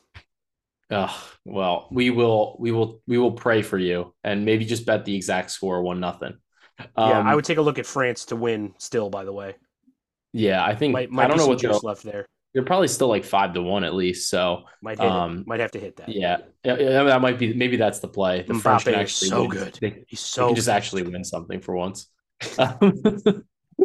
Uh, 0.90 1.12
well, 1.44 1.88
we 1.90 2.08
will, 2.08 2.56
we 2.58 2.72
will, 2.72 3.02
we 3.06 3.18
will 3.18 3.32
pray 3.32 3.60
for 3.60 3.76
you, 3.76 4.14
and 4.24 4.46
maybe 4.46 4.64
just 4.64 4.86
bet 4.86 5.04
the 5.04 5.14
exact 5.14 5.50
score 5.50 5.82
one 5.82 6.00
nothing. 6.00 6.38
Um, 6.78 7.10
yeah, 7.10 7.20
I 7.20 7.34
would 7.34 7.44
take 7.44 7.58
a 7.58 7.60
look 7.60 7.78
at 7.78 7.84
France 7.84 8.24
to 8.24 8.36
win. 8.36 8.72
Still, 8.78 9.10
by 9.10 9.26
the 9.26 9.32
way. 9.34 9.56
Yeah, 10.32 10.64
I 10.64 10.74
think 10.74 10.94
might, 10.94 11.10
might 11.10 11.24
I 11.24 11.28
don't 11.28 11.36
know 11.36 11.48
what 11.48 11.58
juice 11.58 11.82
left 11.82 12.02
there. 12.02 12.24
They're 12.56 12.64
probably 12.64 12.88
still 12.88 13.08
like 13.08 13.26
five 13.26 13.52
to 13.52 13.60
one 13.60 13.84
at 13.84 13.92
least. 13.92 14.30
So 14.30 14.62
might 14.80 14.98
um, 14.98 15.44
might 15.46 15.60
have 15.60 15.72
to 15.72 15.78
hit 15.78 15.96
that. 15.96 16.08
Yeah, 16.08 16.38
yeah, 16.64 17.02
that 17.02 17.20
might 17.20 17.38
be. 17.38 17.52
Maybe 17.52 17.76
that's 17.76 17.98
the 17.98 18.08
play. 18.08 18.44
The 18.48 18.54
Mbappe 18.54 18.62
French 18.62 18.84
can 18.84 18.94
actually 18.94 19.28
so 19.28 19.42
win. 19.42 19.50
good. 19.50 19.78
They, 19.78 20.04
He's 20.08 20.20
so 20.20 20.54
just 20.54 20.66
actually 20.66 21.02
win 21.02 21.22
something 21.22 21.60
for 21.60 21.76
once. 21.76 22.08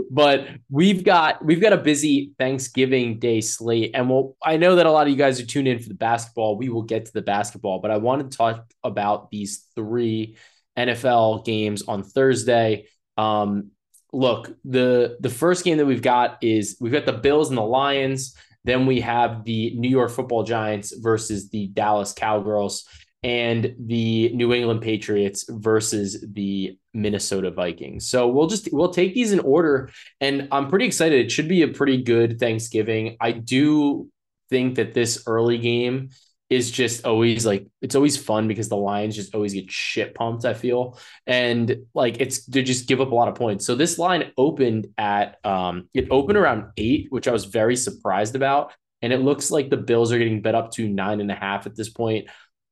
but 0.09 0.47
we've 0.69 1.03
got 1.03 1.43
we've 1.43 1.59
got 1.59 1.73
a 1.73 1.77
busy 1.77 2.31
Thanksgiving 2.39 3.19
Day 3.19 3.41
slate, 3.41 3.91
and 3.93 4.09
well, 4.09 4.37
I 4.41 4.55
know 4.55 4.77
that 4.77 4.85
a 4.85 4.91
lot 4.91 5.05
of 5.05 5.11
you 5.11 5.17
guys 5.17 5.41
are 5.41 5.45
tuned 5.45 5.67
in 5.67 5.79
for 5.79 5.89
the 5.89 5.93
basketball. 5.93 6.57
We 6.57 6.69
will 6.69 6.83
get 6.83 7.07
to 7.07 7.11
the 7.11 7.21
basketball, 7.21 7.79
but 7.79 7.91
I 7.91 7.97
want 7.97 8.31
to 8.31 8.37
talk 8.37 8.71
about 8.85 9.31
these 9.31 9.67
three 9.75 10.37
NFL 10.77 11.43
games 11.43 11.83
on 11.89 12.03
Thursday. 12.03 12.87
Um, 13.17 13.71
look, 14.13 14.55
the 14.63 15.17
the 15.19 15.29
first 15.29 15.65
game 15.65 15.77
that 15.77 15.85
we've 15.85 16.01
got 16.01 16.37
is 16.41 16.77
we've 16.79 16.93
got 16.93 17.05
the 17.05 17.11
Bills 17.11 17.49
and 17.49 17.57
the 17.57 17.63
Lions. 17.63 18.33
Then 18.63 18.85
we 18.85 19.01
have 19.01 19.43
the 19.43 19.75
New 19.75 19.89
York 19.89 20.11
Football 20.11 20.43
Giants 20.43 20.93
versus 20.95 21.49
the 21.49 21.67
Dallas 21.67 22.13
Cowgirls. 22.13 22.85
and 23.23 23.75
the 23.77 24.29
New 24.33 24.51
England 24.51 24.81
Patriots 24.81 25.45
versus 25.47 26.25
the 26.33 26.75
Minnesota 26.93 27.51
Vikings. 27.51 28.07
So 28.09 28.27
we'll 28.27 28.47
just 28.47 28.67
we'll 28.71 28.89
take 28.91 29.13
these 29.13 29.31
in 29.31 29.39
order 29.41 29.91
and 30.19 30.47
I'm 30.51 30.67
pretty 30.69 30.85
excited. 30.85 31.23
It 31.23 31.31
should 31.31 31.47
be 31.47 31.61
a 31.61 31.67
pretty 31.67 32.01
good 32.01 32.39
Thanksgiving. 32.39 33.17
I 33.21 33.31
do 33.33 34.09
think 34.49 34.75
that 34.75 34.93
this 34.95 35.23
early 35.27 35.59
game 35.59 36.09
is 36.51 36.69
just 36.69 37.05
always 37.05 37.45
like 37.45 37.65
it's 37.81 37.95
always 37.95 38.17
fun 38.17 38.49
because 38.49 38.67
the 38.67 38.75
Lions 38.75 39.15
just 39.15 39.33
always 39.33 39.53
get 39.53 39.71
shit 39.71 40.13
pumped, 40.13 40.43
I 40.43 40.53
feel. 40.53 40.99
And 41.25 41.85
like 41.93 42.19
it's 42.19 42.45
they 42.45 42.61
just 42.61 42.89
give 42.89 42.99
up 42.99 43.11
a 43.11 43.15
lot 43.15 43.29
of 43.29 43.35
points. 43.35 43.65
So 43.65 43.73
this 43.73 43.97
line 43.97 44.33
opened 44.37 44.87
at 44.97 45.37
um 45.45 45.87
it 45.93 46.09
opened 46.11 46.37
around 46.37 46.65
eight, 46.75 47.07
which 47.09 47.29
I 47.29 47.31
was 47.31 47.45
very 47.45 47.77
surprised 47.77 48.35
about. 48.35 48.73
And 49.01 49.13
it 49.13 49.21
looks 49.21 49.49
like 49.49 49.69
the 49.69 49.77
Bills 49.77 50.11
are 50.11 50.17
getting 50.17 50.41
bet 50.41 50.53
up 50.53 50.71
to 50.71 50.89
nine 50.89 51.21
and 51.21 51.31
a 51.31 51.35
half 51.35 51.67
at 51.67 51.75
this 51.75 51.89
point. 51.89 52.27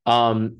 Um, 0.05 0.57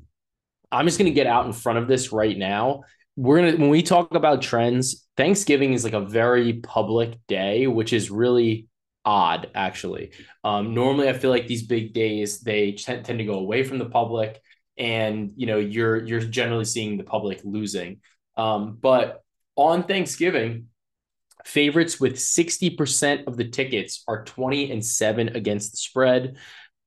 I'm 0.72 0.86
just 0.86 0.96
gonna 0.96 1.10
get 1.10 1.26
out 1.26 1.44
in 1.44 1.52
front 1.52 1.78
of 1.78 1.88
this 1.88 2.12
right 2.12 2.36
now. 2.36 2.84
We're 3.16 3.42
gonna 3.42 3.58
when 3.58 3.68
we 3.68 3.82
talk 3.82 4.14
about 4.14 4.40
trends, 4.40 5.06
Thanksgiving 5.18 5.74
is 5.74 5.84
like 5.84 5.92
a 5.92 6.00
very 6.00 6.54
public 6.54 7.18
day, 7.28 7.66
which 7.66 7.92
is 7.92 8.10
really 8.10 8.69
odd 9.04 9.50
actually. 9.54 10.12
Um, 10.44 10.74
normally, 10.74 11.08
I 11.08 11.12
feel 11.12 11.30
like 11.30 11.46
these 11.46 11.66
big 11.66 11.92
days 11.92 12.40
they 12.40 12.72
tend, 12.72 13.04
tend 13.04 13.18
to 13.18 13.24
go 13.24 13.34
away 13.34 13.64
from 13.64 13.78
the 13.78 13.88
public, 13.88 14.40
and 14.76 15.32
you 15.36 15.46
know 15.46 15.58
you're 15.58 16.04
you're 16.04 16.20
generally 16.20 16.64
seeing 16.64 16.96
the 16.96 17.04
public 17.04 17.40
losing. 17.44 18.00
Um, 18.36 18.78
but 18.80 19.22
on 19.56 19.84
Thanksgiving, 19.84 20.68
favorites 21.44 22.00
with 22.00 22.14
60% 22.16 23.26
of 23.26 23.36
the 23.36 23.44
tickets 23.44 24.04
are 24.08 24.24
20 24.24 24.70
and 24.72 24.84
7 24.84 25.28
against 25.36 25.72
the 25.72 25.76
spread. 25.76 26.36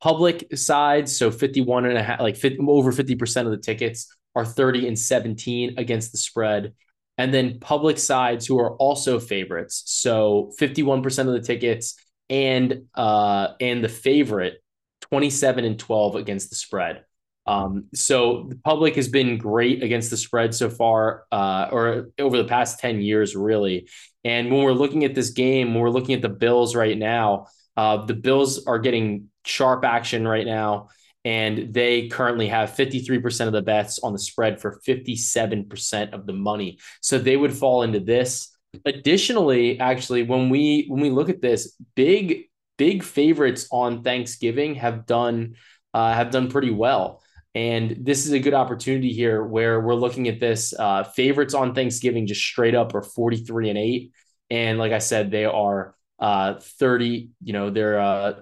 Public 0.01 0.57
side, 0.57 1.07
so 1.07 1.31
51 1.31 1.85
and 1.85 1.97
a 1.97 2.03
half, 2.03 2.19
like 2.19 2.35
50, 2.35 2.59
over 2.67 2.91
50% 2.91 3.45
of 3.45 3.51
the 3.51 3.57
tickets 3.57 4.13
are 4.35 4.45
30 4.45 4.87
and 4.87 4.99
17 4.99 5.75
against 5.77 6.11
the 6.11 6.17
spread. 6.17 6.73
And 7.17 7.33
then 7.33 7.59
public 7.59 7.97
sides 7.99 8.45
who 8.45 8.59
are 8.59 8.75
also 8.77 9.19
favorites. 9.19 9.83
So 9.85 10.51
51% 10.59 11.19
of 11.19 11.33
the 11.33 11.41
tickets 11.41 11.95
and 12.29 12.85
uh 12.95 13.49
and 13.59 13.83
the 13.83 13.89
favorite 13.89 14.63
27 15.01 15.65
and 15.65 15.77
12 15.77 16.15
against 16.15 16.49
the 16.49 16.55
spread. 16.55 17.03
Um, 17.45 17.85
so 17.93 18.47
the 18.49 18.55
public 18.55 18.95
has 18.95 19.09
been 19.09 19.37
great 19.37 19.83
against 19.83 20.09
the 20.09 20.17
spread 20.17 20.55
so 20.55 20.69
far, 20.69 21.25
uh, 21.31 21.67
or 21.71 22.09
over 22.17 22.37
the 22.37 22.45
past 22.45 22.79
10 22.79 23.01
years, 23.01 23.35
really. 23.35 23.89
And 24.23 24.49
when 24.49 24.63
we're 24.63 24.71
looking 24.71 25.03
at 25.03 25.13
this 25.13 25.31
game, 25.31 25.73
when 25.73 25.83
we're 25.83 25.89
looking 25.89 26.15
at 26.15 26.21
the 26.21 26.29
Bills 26.29 26.75
right 26.75 26.97
now, 26.97 27.47
uh, 27.75 28.05
the 28.05 28.13
Bills 28.13 28.65
are 28.65 28.79
getting 28.79 29.29
sharp 29.45 29.83
action 29.83 30.27
right 30.27 30.45
now, 30.45 30.87
and 31.25 31.73
they 31.73 32.07
currently 32.07 32.47
have 32.47 32.71
53% 32.71 33.47
of 33.47 33.53
the 33.53 33.61
bets 33.61 33.99
on 33.99 34.13
the 34.13 34.19
spread 34.19 34.61
for 34.61 34.79
57% 34.87 36.13
of 36.13 36.25
the 36.25 36.33
money. 36.33 36.79
So 37.01 37.17
they 37.17 37.35
would 37.35 37.53
fall 37.53 37.83
into 37.83 37.99
this. 37.99 38.52
Additionally, 38.85 39.79
actually, 39.79 40.23
when 40.23 40.49
we 40.49 40.85
when 40.87 41.01
we 41.01 41.09
look 41.09 41.29
at 41.29 41.41
this, 41.41 41.77
big 41.95 42.49
big 42.77 43.03
favorites 43.03 43.67
on 43.71 44.03
Thanksgiving 44.03 44.75
have 44.75 45.05
done 45.05 45.55
uh, 45.93 46.13
have 46.13 46.31
done 46.31 46.49
pretty 46.49 46.71
well. 46.71 47.21
And 47.55 47.97
this 47.99 48.25
is 48.25 48.31
a 48.31 48.39
good 48.39 48.55
opportunity 48.55 49.13
here 49.13 49.43
where 49.43 49.79
we're 49.79 49.93
looking 49.93 50.27
at 50.27 50.39
this. 50.39 50.73
Uh, 50.77 51.03
favorites 51.03 51.53
on 51.53 51.75
Thanksgiving 51.75 52.25
just 52.25 52.41
straight 52.41 52.73
up 52.73 52.95
are 52.95 53.03
43 53.03 53.69
and 53.69 53.77
8. 53.77 54.11
And 54.49 54.79
like 54.79 54.91
I 54.91 54.97
said, 54.97 55.29
they 55.29 55.45
are 55.45 55.95
uh, 56.19 56.55
30, 56.59 57.29
you 57.43 57.53
know, 57.53 57.69
they're 57.69 57.99
uh, 57.99 58.33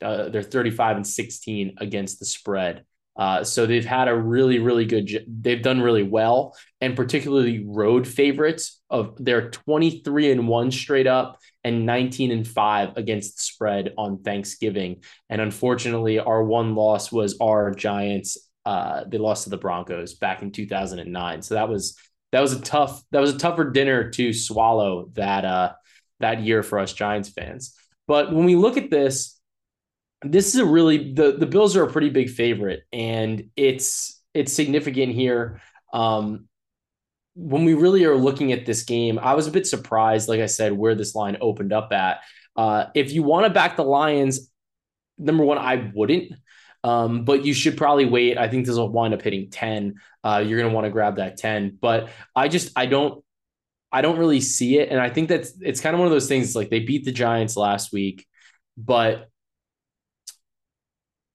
uh, 0.00 0.28
they're 0.30 0.42
35 0.42 0.96
and 0.96 1.06
16 1.06 1.74
against 1.78 2.18
the 2.18 2.26
spread. 2.26 2.84
Uh, 3.16 3.42
so 3.42 3.66
they've 3.66 3.84
had 3.84 4.08
a 4.08 4.16
really, 4.16 4.58
really 4.58 4.84
good. 4.84 5.24
They've 5.26 5.62
done 5.62 5.80
really 5.80 6.02
well, 6.02 6.56
and 6.80 6.94
particularly 6.94 7.64
road 7.66 8.06
favorites 8.06 8.80
of 8.90 9.14
their 9.18 9.50
23 9.50 10.32
and 10.32 10.48
one 10.48 10.70
straight 10.70 11.06
up 11.06 11.38
and 11.64 11.86
19 11.86 12.30
and 12.30 12.46
five 12.46 12.96
against 12.96 13.36
the 13.36 13.42
spread 13.42 13.94
on 13.96 14.22
Thanksgiving. 14.22 15.02
And 15.30 15.40
unfortunately, 15.40 16.18
our 16.18 16.44
one 16.44 16.74
loss 16.74 17.10
was 17.10 17.38
our 17.40 17.72
Giants. 17.72 18.36
Uh, 18.64 19.04
they 19.08 19.18
lost 19.18 19.44
to 19.44 19.50
the 19.50 19.56
Broncos 19.56 20.14
back 20.14 20.42
in 20.42 20.52
2009. 20.52 21.42
So 21.42 21.54
that 21.54 21.68
was 21.68 21.96
that 22.32 22.40
was 22.40 22.52
a 22.52 22.60
tough 22.60 23.02
that 23.12 23.20
was 23.20 23.34
a 23.34 23.38
tougher 23.38 23.70
dinner 23.70 24.10
to 24.10 24.32
swallow 24.32 25.08
that 25.14 25.44
uh 25.44 25.72
that 26.20 26.42
year 26.42 26.62
for 26.62 26.78
us 26.78 26.92
Giants 26.92 27.30
fans. 27.30 27.74
But 28.06 28.32
when 28.32 28.44
we 28.44 28.56
look 28.56 28.76
at 28.76 28.90
this, 28.90 29.35
this 30.22 30.54
is 30.54 30.60
a 30.60 30.64
really 30.64 31.12
the 31.12 31.32
the 31.32 31.46
Bills 31.46 31.76
are 31.76 31.84
a 31.84 31.90
pretty 31.90 32.10
big 32.10 32.30
favorite, 32.30 32.82
and 32.92 33.50
it's 33.56 34.22
it's 34.34 34.52
significant 34.52 35.12
here. 35.12 35.60
Um, 35.92 36.48
when 37.34 37.64
we 37.64 37.74
really 37.74 38.04
are 38.04 38.16
looking 38.16 38.52
at 38.52 38.64
this 38.64 38.84
game, 38.84 39.18
I 39.18 39.34
was 39.34 39.46
a 39.46 39.50
bit 39.50 39.66
surprised, 39.66 40.28
like 40.28 40.40
I 40.40 40.46
said, 40.46 40.72
where 40.72 40.94
this 40.94 41.14
line 41.14 41.36
opened 41.40 41.72
up 41.72 41.92
at. 41.92 42.20
Uh, 42.56 42.86
if 42.94 43.12
you 43.12 43.22
want 43.22 43.44
to 43.44 43.50
back 43.50 43.76
the 43.76 43.84
Lions, 43.84 44.50
number 45.18 45.44
one, 45.44 45.58
I 45.58 45.90
wouldn't. 45.94 46.32
Um, 46.82 47.24
but 47.24 47.44
you 47.44 47.52
should 47.52 47.76
probably 47.76 48.06
wait. 48.06 48.38
I 48.38 48.48
think 48.48 48.64
this 48.64 48.76
will 48.76 48.88
wind 48.88 49.12
up 49.12 49.20
hitting 49.20 49.50
10. 49.50 49.96
Uh, 50.24 50.42
you're 50.46 50.58
going 50.58 50.70
to 50.70 50.74
want 50.74 50.84
to 50.86 50.90
grab 50.90 51.16
that 51.16 51.36
10. 51.36 51.78
But 51.80 52.10
I 52.34 52.48
just, 52.48 52.72
I 52.76 52.86
don't, 52.86 53.22
I 53.92 54.02
don't 54.02 54.18
really 54.18 54.40
see 54.40 54.78
it. 54.78 54.90
And 54.90 55.00
I 55.00 55.10
think 55.10 55.28
that's, 55.28 55.52
it's 55.60 55.80
kind 55.80 55.94
of 55.94 55.98
one 55.98 56.06
of 56.06 56.12
those 56.12 56.28
things 56.28 56.54
like 56.54 56.70
they 56.70 56.80
beat 56.80 57.04
the 57.04 57.12
Giants 57.12 57.56
last 57.56 57.92
week, 57.92 58.24
but 58.76 59.28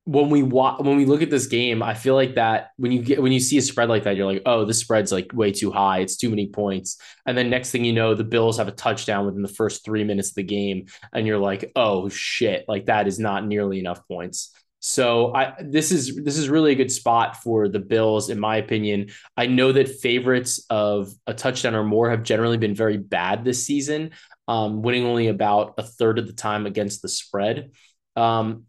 when 0.06 0.30
we 0.30 0.42
wa- 0.42 0.82
when 0.82 0.98
we 0.98 1.06
look 1.06 1.22
at 1.22 1.30
this 1.30 1.46
game, 1.48 1.84
I 1.84 1.94
feel 1.94 2.16
like 2.16 2.36
that 2.36 2.70
when 2.78 2.92
you 2.92 3.02
get 3.02 3.22
when 3.22 3.32
you 3.32 3.40
see 3.40 3.58
a 3.58 3.62
spread 3.62 3.90
like 3.90 4.04
that, 4.04 4.16
you're 4.16 4.26
like, 4.26 4.42
oh, 4.46 4.66
this 4.66 4.80
spread's 4.80 5.12
like 5.12 5.32
way 5.34 5.52
too 5.52 5.72
high. 5.72 6.00
It's 6.00 6.18
too 6.18 6.30
many 6.30 6.48
points. 6.48 6.98
And 7.26 7.38
then 7.38 7.50
next 7.50 7.72
thing 7.72 7.86
you 7.86 7.94
know, 7.94 8.16
the 8.16 8.24
Bills 8.24 8.58
have 8.58 8.68
a 8.68 8.72
touchdown 8.72 9.26
within 9.26 9.44
the 9.44 9.48
first 9.48 9.86
three 9.86 10.04
minutes 10.04 10.30
of 10.30 10.36
the 10.36 10.44
game, 10.44 10.88
and 11.14 11.28
you're 11.28 11.38
like, 11.38 11.72
oh 11.76 12.10
shit, 12.10 12.66
like 12.68 12.88
that 12.88 13.08
is 13.08 13.20
not 13.20 13.46
nearly 13.46 13.80
enough 13.80 14.08
points. 14.08 14.52
So 14.80 15.36
I 15.36 15.54
this 15.62 15.92
is 15.92 16.16
this 16.16 16.40
is 16.40 16.50
really 16.50 16.72
a 16.72 16.76
good 16.76 16.92
spot 16.92 17.38
for 17.38 17.70
the 17.70 17.80
Bills, 17.80 18.32
in 18.32 18.40
my 18.40 18.58
opinion. 18.58 19.12
I 19.38 19.46
know 19.46 19.72
that 19.72 19.88
favorites 19.88 20.66
of 20.72 21.14
a 21.28 21.36
touchdown 21.36 21.76
or 21.76 21.84
more 21.84 22.10
have 22.10 22.24
generally 22.24 22.58
been 22.58 22.74
very 22.74 22.98
bad 22.98 23.46
this 23.46 23.68
season, 23.68 24.10
um, 24.48 24.82
winning 24.82 25.06
only 25.06 25.28
about 25.28 25.76
a 25.78 25.84
third 25.84 26.18
of 26.18 26.26
the 26.26 26.34
time 26.34 26.66
against 26.66 27.04
the 27.04 27.10
spread. 27.10 27.70
Um, 28.16 28.66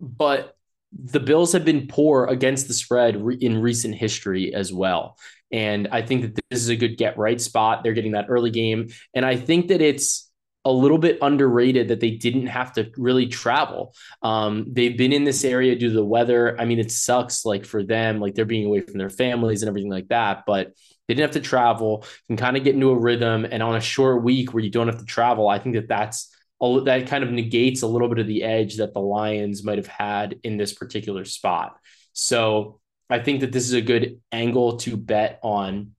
but 0.00 0.54
the 0.92 1.20
Bills 1.20 1.52
have 1.52 1.64
been 1.64 1.86
poor 1.86 2.24
against 2.26 2.68
the 2.68 2.74
spread 2.74 3.22
re- 3.22 3.36
in 3.36 3.60
recent 3.60 3.94
history 3.94 4.54
as 4.54 4.72
well. 4.72 5.18
And 5.50 5.88
I 5.92 6.02
think 6.02 6.22
that 6.22 6.40
this 6.50 6.60
is 6.60 6.68
a 6.68 6.76
good 6.76 6.96
get 6.96 7.18
right 7.18 7.40
spot. 7.40 7.82
They're 7.82 7.94
getting 7.94 8.12
that 8.12 8.26
early 8.28 8.50
game. 8.50 8.88
And 9.14 9.24
I 9.24 9.36
think 9.36 9.68
that 9.68 9.80
it's 9.80 10.30
a 10.64 10.72
little 10.72 10.98
bit 10.98 11.18
underrated 11.22 11.88
that 11.88 12.00
they 12.00 12.10
didn't 12.10 12.48
have 12.48 12.72
to 12.74 12.90
really 12.96 13.26
travel. 13.26 13.94
Um, 14.22 14.66
they've 14.70 14.96
been 14.96 15.12
in 15.12 15.24
this 15.24 15.44
area 15.44 15.76
due 15.76 15.88
to 15.88 15.94
the 15.94 16.04
weather. 16.04 16.60
I 16.60 16.64
mean, 16.64 16.78
it 16.78 16.90
sucks 16.90 17.44
like 17.46 17.64
for 17.64 17.82
them, 17.82 18.20
like 18.20 18.34
they're 18.34 18.44
being 18.44 18.66
away 18.66 18.80
from 18.80 18.98
their 18.98 19.08
families 19.08 19.62
and 19.62 19.68
everything 19.68 19.90
like 19.90 20.08
that, 20.08 20.44
but 20.46 20.72
they 21.06 21.14
didn't 21.14 21.32
have 21.32 21.42
to 21.42 21.48
travel, 21.48 22.04
can 22.26 22.36
kind 22.36 22.56
of 22.56 22.64
get 22.64 22.74
into 22.74 22.90
a 22.90 22.98
rhythm. 22.98 23.46
And 23.50 23.62
on 23.62 23.76
a 23.76 23.80
short 23.80 24.22
week 24.22 24.52
where 24.52 24.62
you 24.62 24.70
don't 24.70 24.88
have 24.88 24.98
to 24.98 25.06
travel, 25.06 25.48
I 25.48 25.58
think 25.58 25.74
that 25.76 25.88
that's 25.88 26.34
that 26.60 27.06
kind 27.06 27.22
of 27.22 27.30
negates 27.30 27.82
a 27.82 27.86
little 27.86 28.08
bit 28.08 28.18
of 28.18 28.26
the 28.26 28.42
edge 28.42 28.76
that 28.76 28.92
the 28.92 29.00
Lions 29.00 29.62
might 29.64 29.78
have 29.78 29.86
had 29.86 30.40
in 30.42 30.56
this 30.56 30.72
particular 30.72 31.24
spot. 31.24 31.76
So 32.12 32.80
I 33.08 33.20
think 33.20 33.40
that 33.40 33.52
this 33.52 33.64
is 33.64 33.74
a 33.74 33.80
good 33.80 34.20
angle 34.32 34.78
to 34.78 34.96
bet 34.96 35.38
on 35.42 35.92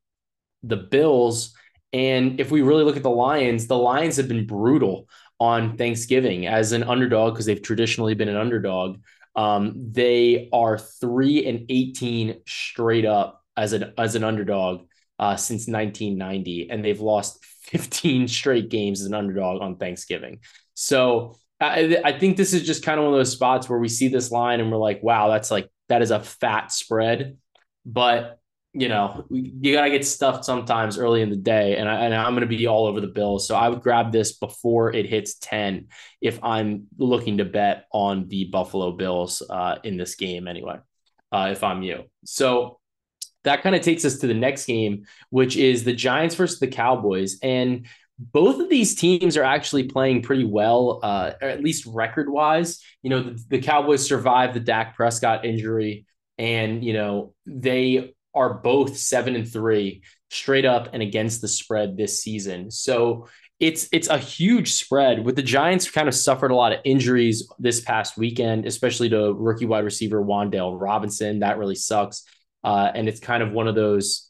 the 0.64 0.78
Bills. 0.78 1.56
And 1.94 2.40
if 2.40 2.52
we 2.52 2.62
really 2.62 2.84
look 2.84 2.98
at 2.98 3.04
the 3.04 3.10
Lions, 3.10 3.68
the 3.68 3.78
Lions 3.78 4.18
have 4.18 4.28
been 4.28 4.46
brutal 4.46 5.08
on 5.40 5.78
Thanksgiving 5.78 6.46
as 6.46 6.74
an 6.74 6.84
underdog 6.84 7.34
because 7.34 7.46
they've 7.46 7.62
traditionally 7.62 8.14
been 8.14 8.30
an 8.30 8.36
underdog. 8.36 9.00
Um, 9.36 9.74
they 9.92 10.50
are 10.52 10.78
three 10.78 11.46
and 11.46 11.66
18 11.70 12.42
straight 12.46 13.06
up 13.06 13.44
as 13.56 13.74
an 13.74 13.94
as 13.98 14.16
an 14.16 14.24
underdog 14.24 14.89
uh, 15.20 15.36
since 15.36 15.68
1990, 15.68 16.70
and 16.72 16.84
they've 16.84 17.02
lost 17.02 17.44
15 17.64 18.28
straight 18.28 18.70
games 18.70 19.02
as 19.02 19.08
an 19.08 19.14
underdog 19.14 19.62
on 19.62 19.76
Thanksgiving. 19.76 20.40
So 20.74 21.36
I, 21.60 21.98
I 22.04 22.18
think 22.18 22.38
this 22.38 22.54
is 22.54 22.66
just 22.66 22.84
kind 22.84 23.00
of 23.00 23.06
one 23.06 23.14
of 23.14 23.20
those 23.20 23.32
spots 23.32 23.70
where 23.70 23.80
we 23.80 23.90
see 23.90 24.08
this 24.08 24.32
line 24.32 24.60
and 24.60 24.72
we're 24.72 24.78
like, 24.78 25.04
wow, 25.04 25.30
that's 25.30 25.52
like, 25.52 25.70
that 25.90 26.02
is 26.02 26.12
a 26.12 26.20
fat 26.20 26.72
spread. 26.72 27.38
But, 27.86 28.40
you 28.74 28.88
know, 28.88 29.26
you 29.30 29.74
got 29.74 29.84
to 29.84 29.90
get 29.90 30.06
stuffed 30.06 30.46
sometimes 30.46 30.98
early 30.98 31.22
in 31.22 31.30
the 31.30 31.36
day. 31.36 31.76
And, 31.76 31.90
I, 31.90 32.06
and 32.06 32.14
I'm 32.14 32.32
going 32.34 32.48
to 32.50 32.58
be 32.58 32.66
all 32.68 32.86
over 32.86 33.02
the 33.02 33.08
Bills. 33.08 33.48
So 33.48 33.56
I 33.56 33.68
would 33.68 33.82
grab 33.82 34.12
this 34.12 34.38
before 34.38 34.96
it 34.96 35.06
hits 35.06 35.36
10 35.40 35.88
if 36.22 36.42
I'm 36.44 36.88
looking 36.98 37.38
to 37.40 37.46
bet 37.46 37.86
on 37.92 38.28
the 38.30 38.46
Buffalo 38.46 38.94
Bills 38.94 39.44
uh, 39.50 39.78
in 39.84 39.98
this 39.98 40.16
game 40.16 40.48
anyway, 40.48 40.78
uh, 41.32 41.50
if 41.52 41.64
I'm 41.64 41.84
you. 41.84 42.06
So 42.26 42.79
that 43.44 43.64
kind 43.64 43.76
of 43.76 43.82
takes 43.82 44.06
us 44.06 44.18
to 44.20 44.28
the 44.28 44.34
next 44.34 44.66
game, 44.66 45.06
which 45.30 45.56
is 45.56 45.84
the 45.84 45.94
Giants 45.94 46.36
versus 46.36 46.60
the 46.60 46.68
Cowboys. 46.68 47.38
And 47.42 47.88
both 48.20 48.60
of 48.60 48.70
these 48.70 48.96
teams 48.96 49.38
are 49.38 49.44
actually 49.44 49.84
playing 49.84 50.22
pretty 50.22 50.44
well, 50.44 51.00
uh, 51.04 51.32
or 51.42 51.48
at 51.48 51.64
least 51.64 51.86
record 51.86 52.30
wise. 52.30 52.84
You 53.02 53.10
know, 53.10 53.24
the, 53.24 53.44
the, 53.48 53.62
Cowboys 53.62 54.06
survived 54.06 54.54
the 54.54 54.60
Dak 54.60 54.96
Prescott 54.96 55.46
injury, 55.46 56.06
and 56.38 56.84
you 56.84 56.94
know 56.94 57.34
they 57.46 58.14
are 58.36 58.56
both 58.56 58.98
seven 58.98 59.36
and 59.36 59.50
three 59.50 60.04
straight 60.30 60.66
up 60.66 60.90
and 60.94 61.02
against 61.02 61.42
the 61.42 61.48
spread 61.48 61.96
this 61.96 62.22
season. 62.22 62.72
So 62.72 63.30
it's 63.60 63.88
it's 63.92 64.10
a 64.10 64.18
huge 64.18 64.74
spread 64.74 65.26
with 65.26 65.36
the 65.36 65.42
Giants 65.42 65.90
kind 65.90 66.08
of 66.08 66.16
suffered 66.16 66.52
a 66.52 66.56
lot 66.56 66.74
of 66.74 66.80
injuries 66.84 67.50
this 67.58 67.80
past 67.80 68.18
weekend, 68.18 68.66
especially 68.66 69.10
to 69.10 69.34
rookie 69.34 69.66
wide 69.66 69.86
receiver 69.86 70.22
Wan'Dale 70.22 70.80
Robinson. 70.80 71.40
That 71.40 71.58
really 71.58 71.76
sucks. 71.76 72.26
Uh, 72.64 72.92
and 72.94 73.08
it's 73.08 73.20
kind 73.20 73.44
of 73.44 73.52
one 73.52 73.68
of 73.68 73.76
those 73.76 74.30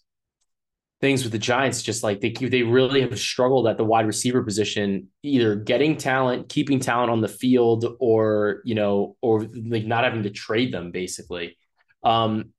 things 1.01 1.23
with 1.23 1.31
the 1.31 1.39
Giants, 1.39 1.81
just 1.81 2.03
like 2.03 2.19
they 2.19 2.31
they 2.31 2.63
really 2.63 3.01
have 3.01 3.17
struggled 3.17 3.67
at 3.67 3.77
the 3.77 3.85
wide 3.85 4.05
receiver 4.05 4.43
position, 4.43 5.07
either 5.23 5.55
getting 5.55 5.97
talent, 5.97 6.49
keeping 6.49 6.79
talent 6.79 7.09
on 7.09 7.21
the 7.21 7.27
field, 7.27 7.85
or 7.99 8.61
you 8.65 8.75
know, 8.75 9.15
or 9.21 9.45
like 9.65 9.85
not 9.85 10.03
having 10.03 10.23
to 10.23 10.29
trade 10.29 10.73
them 10.73 10.91
basically. 10.91 11.57
Um, 12.03 12.53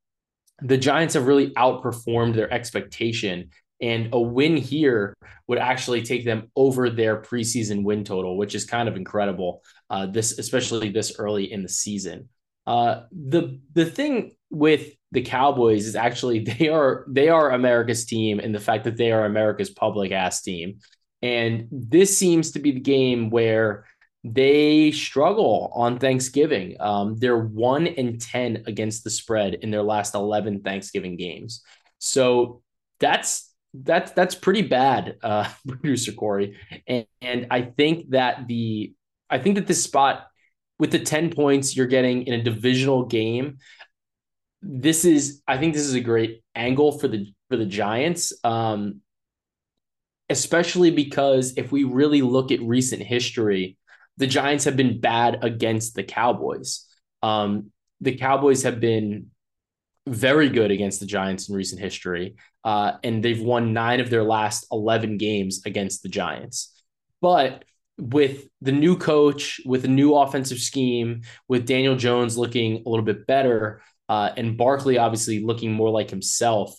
the 0.63 0.79
Giants 0.79 1.15
have 1.15 1.27
really 1.27 1.51
outperformed 1.51 2.35
their 2.35 2.53
expectation. 2.53 3.51
And 3.83 4.11
a 4.13 4.21
win 4.21 4.59
here 4.59 5.17
would 5.47 5.59
actually 5.59 6.03
take 6.03 6.25
them 6.25 6.51
over 6.55 6.91
their 6.91 7.23
preseason 7.23 7.83
win 7.83 8.05
total, 8.05 8.37
which 8.37 8.55
is 8.55 8.67
kind 8.67 8.89
of 8.89 8.97
incredible. 8.97 9.63
Uh, 9.89 10.05
this, 10.05 10.39
especially 10.39 10.91
this 10.91 11.19
early 11.19 11.51
in 11.51 11.63
the 11.63 11.69
season. 11.69 12.29
Uh, 12.71 13.03
the 13.11 13.59
the 13.73 13.85
thing 13.85 14.37
with 14.49 14.93
the 15.11 15.23
Cowboys 15.23 15.89
is 15.89 15.97
actually 15.97 16.39
they 16.45 16.69
are 16.69 17.05
they 17.09 17.29
are 17.29 17.51
America's 17.51 18.05
team, 18.05 18.39
and 18.39 18.55
the 18.55 18.61
fact 18.61 18.85
that 18.85 18.97
they 18.97 19.11
are 19.11 19.25
America's 19.25 19.71
public 19.71 20.13
ass 20.13 20.41
team. 20.43 20.79
And 21.21 21.67
this 21.73 22.17
seems 22.17 22.53
to 22.53 22.61
be 22.61 22.71
the 22.71 22.81
game 22.81 23.29
where 23.29 23.87
they 24.23 24.93
struggle 24.93 25.73
on 25.75 25.99
Thanksgiving. 25.99 26.77
Um, 26.79 27.17
they're 27.17 27.45
one 27.45 27.89
and 27.89 28.21
10 28.21 28.65
against 28.67 29.03
the 29.05 29.11
spread 29.11 29.55
in 29.55 29.71
their 29.71 29.83
last 29.83 30.15
11 30.15 30.63
Thanksgiving 30.63 31.17
games. 31.17 31.63
So 31.99 32.63
that's 33.01 33.53
that's 33.75 34.13
that's 34.13 34.35
pretty 34.37 34.63
bad, 34.63 35.17
uh, 35.25 35.49
producer 35.69 36.13
Cory. 36.13 36.57
And, 36.87 37.05
and 37.21 37.49
I 37.51 37.63
think 37.63 38.11
that 38.11 38.47
the 38.47 38.95
I 39.29 39.39
think 39.39 39.57
that 39.57 39.67
this 39.67 39.83
spot 39.83 40.30
with 40.81 40.91
the 40.91 40.99
10 40.99 41.31
points 41.31 41.77
you're 41.77 41.87
getting 41.87 42.27
in 42.27 42.35
a 42.35 42.43
divisional 42.43 43.05
game, 43.05 43.59
this 44.63 45.05
is 45.05 45.43
I 45.47 45.59
think 45.59 45.75
this 45.75 45.85
is 45.85 45.95
a 45.95 46.01
great 46.01 46.43
angle 46.55 46.99
for 46.99 47.07
the 47.07 47.33
for 47.49 47.57
the 47.57 47.67
Giants. 47.67 48.33
Um, 48.43 49.03
especially 50.31 50.91
because 50.91 51.55
if 51.57 51.73
we 51.73 51.85
really 51.85 52.23
look 52.23 52.53
at 52.53 52.61
recent 52.63 53.03
history, 53.03 53.77
the 54.17 54.27
Giants 54.27 54.65
have 54.65 54.77
been 54.77 55.01
bad 55.01 55.39
against 55.43 55.95
the 55.95 56.05
Cowboys. 56.05 56.87
Um, 57.23 57.73
the 58.01 58.17
Cowboys 58.17 58.63
have 58.63 58.81
been 58.81 59.27
very 60.07 60.49
good 60.49 60.71
against 60.71 61.01
the 61.01 61.07
Giants 61.07 61.49
in 61.49 61.57
recent 61.57 61.81
history, 61.81 62.37
uh, 62.65 62.93
and 63.03 63.23
they've 63.23 63.41
won 63.41 63.73
nine 63.73 64.01
of 64.01 64.09
their 64.09 64.23
last 64.23 64.67
11 64.73 65.19
games 65.19 65.63
against 65.67 66.03
the 66.03 66.09
Giants. 66.09 66.81
But 67.21 67.65
with 68.01 68.49
the 68.61 68.73
new 68.73 68.97
coach, 68.97 69.61
with 69.65 69.85
a 69.85 69.89
new 69.89 70.15
offensive 70.15 70.59
scheme, 70.59 71.23
with 71.49 71.67
Daniel 71.67 71.97
Jones 71.97 72.37
looking 72.37 72.83
a 72.85 72.89
little 72.89 73.05
bit 73.05 73.27
better, 73.27 73.83
uh, 74.09 74.31
and 74.37 74.57
Barkley 74.57 74.99
obviously 74.99 75.41
looking 75.41 75.73
more 75.73 75.91
like 75.91 76.11
himself, 76.11 76.75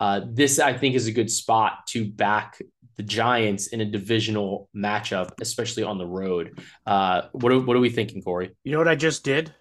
uh, 0.00 0.20
this 0.28 0.58
I 0.58 0.72
think 0.74 0.94
is 0.94 1.06
a 1.06 1.12
good 1.12 1.30
spot 1.30 1.86
to 1.88 2.04
back 2.04 2.60
the 2.96 3.02
Giants 3.02 3.68
in 3.68 3.80
a 3.80 3.84
divisional 3.84 4.68
matchup, 4.76 5.30
especially 5.40 5.82
on 5.82 5.98
the 5.98 6.06
road. 6.06 6.60
Uh, 6.86 7.22
what 7.32 7.52
are, 7.52 7.60
what 7.60 7.76
are 7.76 7.80
we 7.80 7.90
thinking, 7.90 8.22
Cory? 8.22 8.54
You 8.64 8.72
know 8.72 8.78
what 8.78 8.88
I 8.88 8.96
just 8.96 9.24
did? 9.24 9.54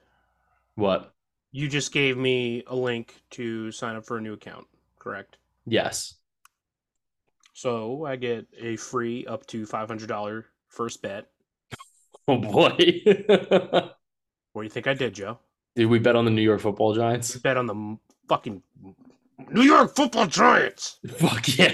What? 0.75 1.13
You 1.51 1.67
just 1.67 1.91
gave 1.91 2.17
me 2.17 2.63
a 2.67 2.75
link 2.75 3.15
to 3.31 3.71
sign 3.71 3.95
up 3.95 4.05
for 4.05 4.17
a 4.17 4.21
new 4.21 4.33
account, 4.33 4.65
correct? 4.99 5.37
Yes. 5.65 6.15
So 7.53 8.05
I 8.05 8.15
get 8.15 8.47
a 8.59 8.75
free 8.75 9.25
up 9.27 9.45
to 9.47 9.65
five 9.65 9.87
hundred 9.87 10.09
dollar 10.09 10.47
first 10.73 11.01
bet. 11.01 11.27
Oh 12.25 12.37
boy! 12.37 12.69
what 14.53 14.61
do 14.61 14.63
you 14.63 14.69
think 14.69 14.87
I 14.87 14.93
did, 14.93 15.13
Joe? 15.13 15.39
Did 15.75 15.87
we 15.87 15.99
bet 15.99 16.15
on 16.15 16.23
the 16.23 16.31
New 16.31 16.41
York 16.41 16.61
Football 16.61 16.95
Giants? 16.95 17.35
We 17.35 17.41
bet 17.41 17.57
on 17.57 17.65
the 17.65 17.97
fucking 18.29 18.63
New 19.51 19.63
York 19.63 19.93
Football 19.93 20.27
Giants. 20.27 20.99
Fuck 21.17 21.57
yeah! 21.57 21.73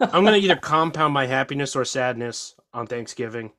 I'm 0.00 0.24
gonna 0.24 0.38
either 0.38 0.56
compound 0.56 1.14
my 1.14 1.24
happiness 1.24 1.76
or 1.76 1.84
sadness 1.84 2.56
on 2.74 2.88
Thanksgiving, 2.88 3.52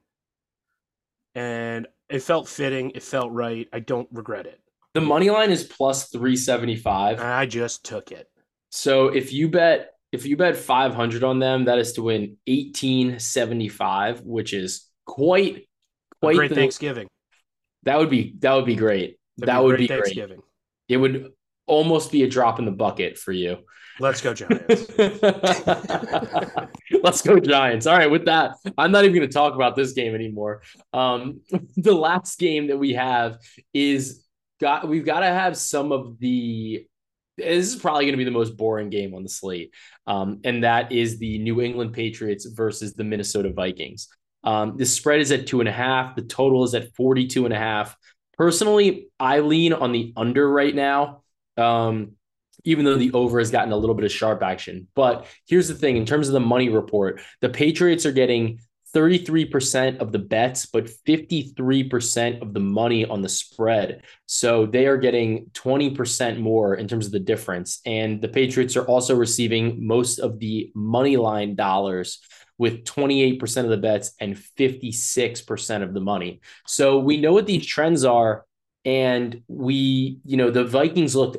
and 1.34 1.88
it 2.10 2.24
felt 2.24 2.50
fitting. 2.50 2.92
It 2.92 3.04
felt 3.04 3.32
right. 3.32 3.70
I 3.72 3.80
don't 3.80 4.10
regret 4.12 4.48
it. 4.48 4.60
The 4.94 5.00
money 5.00 5.30
line 5.30 5.52
is 5.52 5.64
plus 5.64 6.10
three 6.10 6.36
seventy 6.36 6.76
five. 6.76 7.22
I 7.22 7.46
just 7.46 7.86
took 7.86 8.12
it. 8.12 8.30
So 8.70 9.08
if 9.08 9.32
you 9.32 9.48
bet 9.48 9.94
if 10.12 10.26
you 10.26 10.38
bet 10.38 10.58
five 10.58 10.94
hundred 10.94 11.24
on 11.24 11.40
them, 11.40 11.66
that 11.66 11.80
is 11.80 11.94
to 11.94 12.04
win 12.04 12.38
eighteen 12.48 13.20
seventy 13.20 13.70
five, 13.70 14.22
which 14.22 14.54
is 14.54 14.88
quite 15.06 15.68
quite 16.20 16.36
a 16.36 16.38
great 16.38 16.50
the, 16.50 16.56
Thanksgiving. 16.56 17.08
That 17.84 17.98
would 17.98 18.10
be 18.10 18.36
that 18.40 18.54
would 18.54 18.66
be 18.66 18.76
great. 18.76 19.18
That'd 19.38 19.50
that 19.54 19.60
be 19.60 19.66
would 19.66 19.78
be 19.78 19.88
Thanksgiving. 19.88 20.38
Great. 20.38 20.46
It 20.90 20.98
would 20.98 21.32
almost 21.66 22.12
be 22.12 22.24
a 22.24 22.30
drop 22.30 22.60
in 22.60 22.66
the 22.66 22.72
bucket 22.72 23.18
for 23.18 23.32
you. 23.32 23.60
Let's 24.00 24.22
go 24.22 24.34
Giants. 24.34 24.98
Let's 27.04 27.22
go 27.22 27.40
Giants. 27.40 27.86
All 27.88 27.98
right, 27.98 28.10
with 28.10 28.26
that, 28.26 28.56
I'm 28.78 28.92
not 28.92 29.04
even 29.04 29.16
going 29.16 29.28
to 29.28 29.34
talk 29.34 29.54
about 29.54 29.76
this 29.76 29.94
game 29.94 30.16
anymore. 30.16 30.64
Um, 30.92 31.42
the 31.78 31.94
last 31.94 32.40
game 32.40 32.68
that 32.68 32.78
we 32.78 32.94
have 32.94 33.38
is 33.74 34.26
got 34.60 34.88
we've 34.88 35.06
got 35.06 35.22
to 35.22 35.28
have 35.28 35.56
some 35.58 35.92
of 35.92 36.20
the 36.20 36.88
this 37.42 37.74
is 37.74 37.76
probably 37.76 38.06
going 38.06 38.14
to 38.14 38.18
be 38.18 38.24
the 38.24 38.32
most 38.32 38.58
boring 38.58 38.90
game 38.90 39.14
on 39.14 39.24
the 39.24 39.30
slate. 39.30 39.74
Um, 40.08 40.42
and 40.44 40.64
that 40.64 40.92
is 40.92 41.20
the 41.20 41.40
New 41.40 41.62
England 41.62 41.94
Patriots 41.94 42.46
versus 42.46 42.94
the 42.94 43.04
Minnesota 43.04 43.52
Vikings. 43.52 44.08
Um, 44.44 44.78
the 44.78 44.86
spread 44.86 45.20
is 45.20 45.32
at 45.32 45.48
two 45.48 45.60
and 45.60 45.70
a 45.70 45.74
half. 45.74 46.16
The 46.16 46.24
total 46.24 46.64
is 46.64 46.74
at 46.74 46.96
42 46.96 47.46
and 47.46 47.54
a 47.54 47.58
half. 47.58 47.96
Personally, 48.38 49.08
I 49.20 49.40
lean 49.40 49.74
on 49.74 49.92
the 49.92 50.14
under 50.16 50.50
right 50.50 50.74
now. 50.74 51.22
Um, 51.58 52.14
even 52.64 52.86
though 52.86 52.96
the 52.96 53.12
over 53.14 53.40
has 53.40 53.52
gotten 53.52 53.72
a 53.72 53.78
little 53.78 53.96
bit 53.96 54.06
of 54.06 54.12
sharp 54.12 54.44
action. 54.44 54.88
But 54.96 55.26
here's 55.48 55.68
the 55.68 55.74
thing 55.74 55.98
in 55.98 56.06
terms 56.06 56.28
of 56.28 56.34
the 56.34 56.40
money 56.40 56.70
report, 56.70 57.22
the 57.42 57.50
Patriots 57.50 58.06
are 58.06 58.12
getting 58.12 58.60
33% 58.94 60.00
of 60.00 60.12
the 60.12 60.20
bets, 60.20 60.66
but 60.66 60.90
53% 61.08 62.42
of 62.42 62.54
the 62.54 62.60
money 62.60 63.06
on 63.06 63.22
the 63.22 63.30
spread. 63.30 64.04
So 64.26 64.66
they 64.66 64.86
are 64.88 64.98
getting 64.98 65.48
20% 65.54 66.40
more 66.40 66.76
in 66.76 66.88
terms 66.88 67.06
of 67.06 67.12
the 67.12 67.20
difference. 67.20 67.80
And 67.86 68.22
the 68.22 68.28
Patriots 68.28 68.76
are 68.76 68.86
also 68.86 69.16
receiving 69.16 69.86
most 69.86 70.20
of 70.20 70.40
the 70.40 70.72
money 70.76 71.18
line 71.18 71.56
dollars 71.56 72.20
with 72.58 72.84
28% 72.86 73.64
of 73.64 73.70
the 73.70 73.78
bets 73.78 74.14
and 74.20 74.36
56% 74.36 75.84
of 75.84 75.94
the 75.94 76.00
money. 76.02 76.42
So 76.68 77.00
we 77.00 77.18
know 77.18 77.34
what 77.34 77.48
these 77.48 77.66
trends 77.66 78.06
are 78.06 78.46
and 78.86 79.42
we, 79.48 80.20
you 80.26 80.38
know, 80.38 80.52
the 80.52 80.66
Vikings 80.66 81.16
looked 81.16 81.38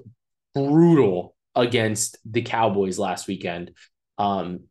brutal 0.54 1.34
against 1.54 2.18
the 2.24 2.42
Cowboys 2.42 2.98
last 2.98 3.26
weekend. 3.26 3.72
Um, 4.18 4.64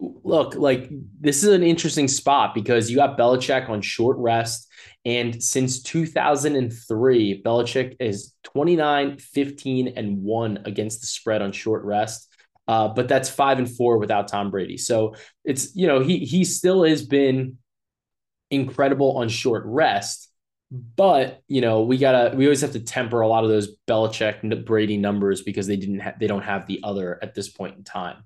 look, 0.00 0.54
like 0.54 0.90
this 1.26 1.42
is 1.42 1.50
an 1.50 1.64
interesting 1.64 2.06
spot 2.06 2.54
because 2.54 2.88
you 2.88 2.96
got 2.96 3.18
Belichick 3.18 3.68
on 3.68 3.80
short 3.80 4.16
rest. 4.18 4.68
And 5.04 5.42
since 5.42 5.82
2003, 5.82 7.42
Belichick 7.44 7.96
is 7.98 8.32
29, 8.44 9.18
15, 9.18 9.88
and 9.96 10.22
1 10.22 10.62
against 10.66 11.00
the 11.00 11.08
spread 11.08 11.42
on 11.42 11.50
short 11.50 11.84
rest. 11.84 12.32
Uh, 12.68 12.88
but 12.88 13.08
that's 13.08 13.28
five 13.28 13.58
and 13.58 13.68
four 13.68 13.98
without 13.98 14.28
Tom 14.28 14.52
Brady. 14.52 14.76
So 14.76 15.16
it's, 15.44 15.74
you 15.74 15.88
know, 15.88 16.00
he 16.00 16.18
he 16.18 16.44
still 16.44 16.84
has 16.84 17.04
been 17.04 17.58
incredible 18.50 19.18
on 19.18 19.28
short 19.28 19.64
rest. 19.66 20.30
But 20.70 21.42
you 21.48 21.60
know, 21.60 21.82
we 21.82 21.96
gotta 21.98 22.36
we 22.36 22.46
always 22.46 22.60
have 22.60 22.72
to 22.72 22.80
temper 22.80 23.20
a 23.20 23.28
lot 23.28 23.44
of 23.44 23.50
those 23.50 23.76
Belichick 23.88 24.64
Brady 24.64 24.96
numbers 24.96 25.42
because 25.42 25.66
they 25.66 25.76
didn't 25.76 26.00
have 26.00 26.18
they 26.18 26.26
don't 26.26 26.42
have 26.42 26.66
the 26.66 26.80
other 26.82 27.18
at 27.22 27.34
this 27.34 27.48
point 27.48 27.76
in 27.76 27.84
time. 27.84 28.24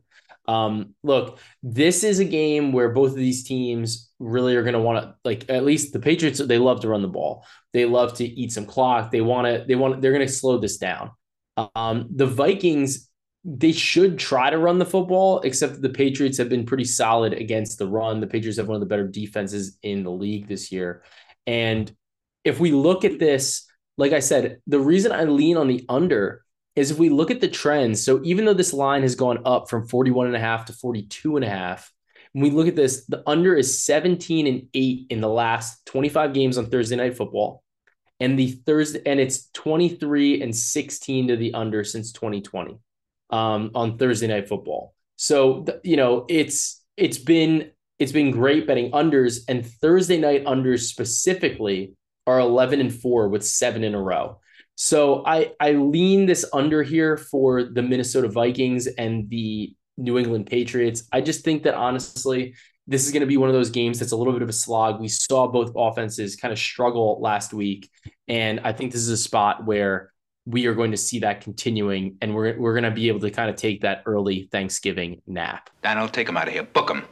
Um, 0.50 0.96
look, 1.04 1.38
this 1.62 2.02
is 2.02 2.18
a 2.18 2.24
game 2.24 2.72
where 2.72 2.88
both 2.88 3.12
of 3.12 3.16
these 3.16 3.44
teams 3.44 4.10
really 4.18 4.56
are 4.56 4.64
going 4.64 4.74
to 4.74 4.80
want 4.80 5.04
to 5.04 5.14
like 5.24 5.48
at 5.48 5.64
least 5.64 5.92
the 5.92 6.00
Patriots. 6.00 6.40
They 6.40 6.58
love 6.58 6.80
to 6.80 6.88
run 6.88 7.02
the 7.02 7.08
ball. 7.08 7.46
They 7.72 7.84
love 7.84 8.14
to 8.14 8.24
eat 8.24 8.50
some 8.50 8.66
clock. 8.66 9.12
They 9.12 9.20
want 9.20 9.46
to. 9.46 9.64
They 9.64 9.76
want. 9.76 10.02
They're 10.02 10.12
going 10.12 10.26
to 10.26 10.32
slow 10.32 10.58
this 10.58 10.76
down. 10.76 11.12
Um, 11.76 12.08
the 12.14 12.26
Vikings. 12.26 13.06
They 13.42 13.72
should 13.72 14.18
try 14.18 14.50
to 14.50 14.58
run 14.58 14.78
the 14.78 14.84
football, 14.84 15.40
except 15.40 15.80
the 15.80 15.88
Patriots 15.88 16.36
have 16.36 16.50
been 16.50 16.66
pretty 16.66 16.84
solid 16.84 17.32
against 17.32 17.78
the 17.78 17.86
run. 17.86 18.20
The 18.20 18.26
Patriots 18.26 18.58
have 18.58 18.68
one 18.68 18.74
of 18.74 18.80
the 18.80 18.86
better 18.86 19.08
defenses 19.08 19.78
in 19.82 20.02
the 20.02 20.10
league 20.10 20.46
this 20.46 20.70
year. 20.70 21.04
And 21.46 21.90
if 22.44 22.60
we 22.60 22.72
look 22.72 23.06
at 23.06 23.18
this, 23.18 23.66
like 23.96 24.12
I 24.12 24.20
said, 24.20 24.58
the 24.66 24.80
reason 24.80 25.12
I 25.12 25.24
lean 25.24 25.56
on 25.56 25.68
the 25.68 25.86
under 25.88 26.44
is 26.80 26.90
if 26.90 26.98
we 26.98 27.10
look 27.10 27.30
at 27.30 27.40
the 27.40 27.48
trends. 27.48 28.04
So 28.04 28.20
even 28.24 28.44
though 28.44 28.54
this 28.54 28.72
line 28.72 29.02
has 29.02 29.14
gone 29.14 29.42
up 29.44 29.68
from 29.70 29.86
41 29.86 30.26
and 30.26 30.36
a 30.36 30.40
half 30.40 30.64
to 30.66 30.72
42 30.72 31.36
and 31.36 31.44
a 31.44 31.48
half, 31.48 31.92
when 32.32 32.44
we 32.44 32.50
look 32.50 32.68
at 32.68 32.76
this, 32.76 33.04
the 33.06 33.22
under 33.26 33.54
is 33.54 33.82
17 33.84 34.46
and 34.46 34.68
8 34.72 35.06
in 35.10 35.20
the 35.20 35.28
last 35.28 35.84
25 35.86 36.32
games 36.32 36.58
on 36.58 36.66
Thursday 36.66 36.96
night 36.96 37.16
football. 37.16 37.62
and 38.20 38.38
the 38.38 38.52
Thursday, 38.66 39.00
and 39.06 39.18
it's 39.18 39.48
23 39.54 40.42
and 40.42 40.54
16 40.54 41.28
to 41.28 41.36
the 41.36 41.54
under 41.54 41.82
since 41.84 42.12
2020 42.12 42.78
um, 43.30 43.70
on 43.74 43.96
Thursday 43.98 44.26
night 44.26 44.48
football. 44.48 44.94
So 45.16 45.64
you 45.82 45.96
know, 45.96 46.26
it's 46.28 46.82
it's 46.96 47.18
been 47.18 47.70
it's 47.98 48.12
been 48.12 48.30
great 48.30 48.66
betting 48.66 48.92
unders, 48.92 49.40
and 49.48 49.66
Thursday 49.66 50.18
night 50.18 50.44
unders 50.44 50.82
specifically 50.82 51.94
are 52.26 52.38
11 52.38 52.80
and 52.80 52.94
four 52.94 53.28
with 53.28 53.44
seven 53.44 53.84
in 53.84 53.94
a 53.94 54.00
row. 54.00 54.40
So 54.82 55.22
I 55.26 55.52
I 55.60 55.72
lean 55.72 56.24
this 56.24 56.42
under 56.54 56.82
here 56.82 57.18
for 57.18 57.64
the 57.64 57.82
Minnesota 57.82 58.28
Vikings 58.28 58.86
and 58.86 59.28
the 59.28 59.74
New 59.98 60.16
England 60.16 60.46
Patriots. 60.46 61.06
I 61.12 61.20
just 61.20 61.44
think 61.44 61.64
that 61.64 61.74
honestly, 61.74 62.54
this 62.86 63.04
is 63.04 63.12
going 63.12 63.20
to 63.20 63.26
be 63.26 63.36
one 63.36 63.50
of 63.50 63.54
those 63.54 63.68
games 63.68 63.98
that's 63.98 64.12
a 64.12 64.16
little 64.16 64.32
bit 64.32 64.40
of 64.40 64.48
a 64.48 64.54
slog. 64.54 64.98
We 64.98 65.08
saw 65.08 65.48
both 65.48 65.72
offenses 65.76 66.34
kind 66.34 66.50
of 66.50 66.58
struggle 66.58 67.20
last 67.20 67.52
week, 67.52 67.90
and 68.26 68.58
I 68.64 68.72
think 68.72 68.92
this 68.92 69.02
is 69.02 69.10
a 69.10 69.18
spot 69.18 69.66
where 69.66 70.12
we 70.46 70.64
are 70.64 70.72
going 70.72 70.92
to 70.92 70.96
see 70.96 71.18
that 71.18 71.42
continuing, 71.42 72.16
and 72.22 72.34
we're 72.34 72.58
we're 72.58 72.72
going 72.72 72.84
to 72.84 72.90
be 72.90 73.08
able 73.08 73.20
to 73.20 73.30
kind 73.30 73.50
of 73.50 73.56
take 73.56 73.82
that 73.82 74.04
early 74.06 74.48
Thanksgiving 74.50 75.20
nap. 75.26 75.68
Daniel, 75.82 76.08
take 76.08 76.26
them 76.26 76.38
out 76.38 76.48
of 76.48 76.54
here. 76.54 76.62
Book 76.62 76.88
them. 76.88 77.04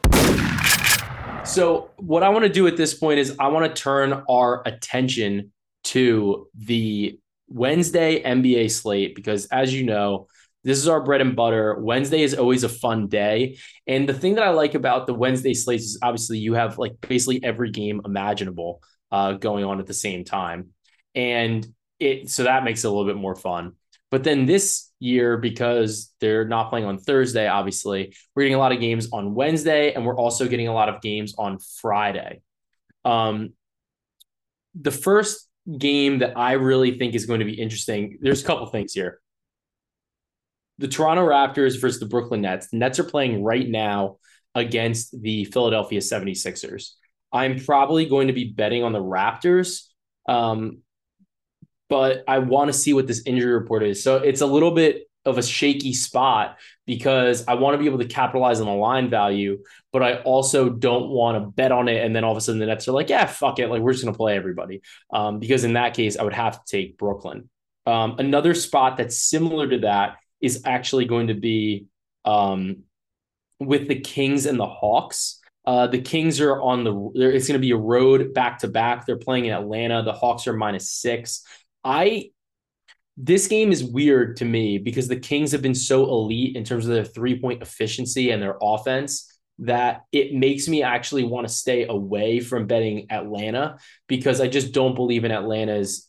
So 1.44 1.90
what 1.98 2.22
I 2.22 2.30
want 2.30 2.46
to 2.46 2.50
do 2.50 2.66
at 2.66 2.78
this 2.78 2.94
point 2.94 3.18
is 3.18 3.36
I 3.38 3.48
want 3.48 3.66
to 3.66 3.82
turn 3.82 4.24
our 4.26 4.62
attention 4.64 5.52
to 5.84 6.48
the 6.54 7.20
Wednesday 7.48 8.22
NBA 8.22 8.70
slate 8.70 9.14
because, 9.14 9.46
as 9.46 9.74
you 9.74 9.84
know, 9.84 10.28
this 10.64 10.78
is 10.78 10.88
our 10.88 11.02
bread 11.02 11.20
and 11.20 11.36
butter. 11.36 11.78
Wednesday 11.78 12.22
is 12.22 12.34
always 12.34 12.64
a 12.64 12.68
fun 12.68 13.08
day. 13.08 13.58
And 13.86 14.08
the 14.08 14.14
thing 14.14 14.34
that 14.34 14.44
I 14.44 14.50
like 14.50 14.74
about 14.74 15.06
the 15.06 15.14
Wednesday 15.14 15.54
slates 15.54 15.84
is 15.84 15.98
obviously 16.02 16.38
you 16.38 16.54
have 16.54 16.78
like 16.78 17.00
basically 17.00 17.42
every 17.42 17.70
game 17.70 18.02
imaginable 18.04 18.82
uh, 19.10 19.32
going 19.32 19.64
on 19.64 19.80
at 19.80 19.86
the 19.86 19.94
same 19.94 20.24
time. 20.24 20.68
And 21.14 21.66
it 21.98 22.30
so 22.30 22.44
that 22.44 22.64
makes 22.64 22.84
it 22.84 22.88
a 22.88 22.90
little 22.90 23.06
bit 23.06 23.16
more 23.16 23.34
fun. 23.34 23.72
But 24.10 24.24
then 24.24 24.46
this 24.46 24.90
year, 25.00 25.36
because 25.36 26.12
they're 26.20 26.46
not 26.46 26.70
playing 26.70 26.86
on 26.86 26.98
Thursday, 26.98 27.46
obviously, 27.46 28.14
we're 28.34 28.44
getting 28.44 28.54
a 28.54 28.58
lot 28.58 28.72
of 28.72 28.80
games 28.80 29.08
on 29.12 29.34
Wednesday, 29.34 29.92
and 29.92 30.06
we're 30.06 30.16
also 30.16 30.48
getting 30.48 30.68
a 30.68 30.72
lot 30.72 30.88
of 30.88 31.02
games 31.02 31.34
on 31.36 31.58
Friday. 31.80 32.40
Um, 33.04 33.52
the 34.74 34.90
first 34.90 35.47
game 35.76 36.20
that 36.20 36.36
I 36.36 36.52
really 36.52 36.98
think 36.98 37.14
is 37.14 37.26
going 37.26 37.40
to 37.40 37.46
be 37.46 37.60
interesting, 37.60 38.18
there's 38.20 38.42
a 38.42 38.46
couple 38.46 38.66
things 38.66 38.92
here 38.92 39.20
the 40.78 40.88
Toronto 40.88 41.26
Raptors 41.26 41.80
versus 41.80 42.00
the 42.00 42.06
Brooklyn 42.06 42.42
Nets. 42.42 42.68
The 42.68 42.78
Nets 42.78 42.98
are 42.98 43.04
playing 43.04 43.42
right 43.42 43.68
now 43.68 44.18
against 44.54 45.20
the 45.20 45.44
Philadelphia 45.46 46.00
76ers. 46.00 46.90
I'm 47.32 47.58
probably 47.58 48.06
going 48.06 48.28
to 48.28 48.32
be 48.32 48.52
betting 48.52 48.84
on 48.84 48.92
the 48.92 49.02
Raptors. 49.02 49.82
Um, 50.28 50.78
but 51.88 52.22
I 52.28 52.38
want 52.38 52.68
to 52.68 52.72
see 52.72 52.94
what 52.94 53.06
this 53.06 53.22
injury 53.26 53.52
report 53.52 53.82
is. 53.82 54.02
So 54.02 54.16
it's 54.16 54.40
a 54.40 54.46
little 54.46 54.70
bit 54.70 55.07
of 55.28 55.38
a 55.38 55.42
shaky 55.42 55.92
spot 55.92 56.58
because 56.86 57.44
I 57.46 57.54
want 57.54 57.74
to 57.74 57.78
be 57.78 57.86
able 57.86 57.98
to 57.98 58.06
capitalize 58.06 58.60
on 58.60 58.66
the 58.66 58.72
line 58.72 59.10
value, 59.10 59.62
but 59.92 60.02
I 60.02 60.16
also 60.22 60.70
don't 60.70 61.10
want 61.10 61.36
to 61.36 61.50
bet 61.50 61.70
on 61.70 61.88
it. 61.88 62.04
And 62.04 62.16
then 62.16 62.24
all 62.24 62.32
of 62.32 62.38
a 62.38 62.40
sudden 62.40 62.58
the 62.58 62.66
Nets 62.66 62.88
are 62.88 62.92
like, 62.92 63.10
yeah, 63.10 63.26
fuck 63.26 63.58
it. 63.58 63.68
Like 63.68 63.82
we're 63.82 63.92
just 63.92 64.04
going 64.04 64.14
to 64.14 64.18
play 64.18 64.36
everybody. 64.36 64.80
Um, 65.12 65.38
because 65.38 65.64
in 65.64 65.74
that 65.74 65.94
case, 65.94 66.16
I 66.16 66.24
would 66.24 66.34
have 66.34 66.54
to 66.54 66.60
take 66.66 66.96
Brooklyn. 66.96 67.48
Um, 67.86 68.16
another 68.18 68.54
spot 68.54 68.96
that's 68.96 69.18
similar 69.18 69.68
to 69.68 69.78
that 69.80 70.16
is 70.40 70.62
actually 70.64 71.04
going 71.04 71.28
to 71.28 71.34
be 71.34 71.86
um, 72.24 72.84
with 73.60 73.88
the 73.88 74.00
Kings 74.00 74.46
and 74.46 74.58
the 74.58 74.66
Hawks. 74.66 75.40
Uh, 75.64 75.86
the 75.86 76.00
Kings 76.00 76.40
are 76.40 76.60
on 76.60 76.84
the. 76.84 77.10
It's 77.14 77.46
going 77.46 77.60
to 77.60 77.66
be 77.66 77.72
a 77.72 77.76
road 77.76 78.32
back 78.32 78.60
to 78.60 78.68
back. 78.68 79.04
They're 79.04 79.16
playing 79.16 79.46
in 79.46 79.52
Atlanta. 79.52 80.02
The 80.02 80.12
Hawks 80.12 80.46
are 80.46 80.54
minus 80.54 80.90
six. 80.90 81.42
I. 81.84 82.30
This 83.20 83.48
game 83.48 83.72
is 83.72 83.82
weird 83.82 84.36
to 84.36 84.44
me 84.44 84.78
because 84.78 85.08
the 85.08 85.18
Kings 85.18 85.50
have 85.50 85.60
been 85.60 85.74
so 85.74 86.04
elite 86.04 86.54
in 86.54 86.62
terms 86.62 86.86
of 86.86 86.94
their 86.94 87.04
three 87.04 87.40
point 87.40 87.62
efficiency 87.62 88.30
and 88.30 88.40
their 88.40 88.56
offense 88.62 89.28
that 89.58 90.04
it 90.12 90.32
makes 90.32 90.68
me 90.68 90.84
actually 90.84 91.24
want 91.24 91.46
to 91.46 91.52
stay 91.52 91.84
away 91.88 92.38
from 92.38 92.68
betting 92.68 93.10
Atlanta 93.10 93.78
because 94.06 94.40
I 94.40 94.46
just 94.46 94.72
don't 94.72 94.94
believe 94.94 95.24
in 95.24 95.32
Atlanta's 95.32 96.08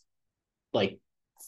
like 0.72 1.00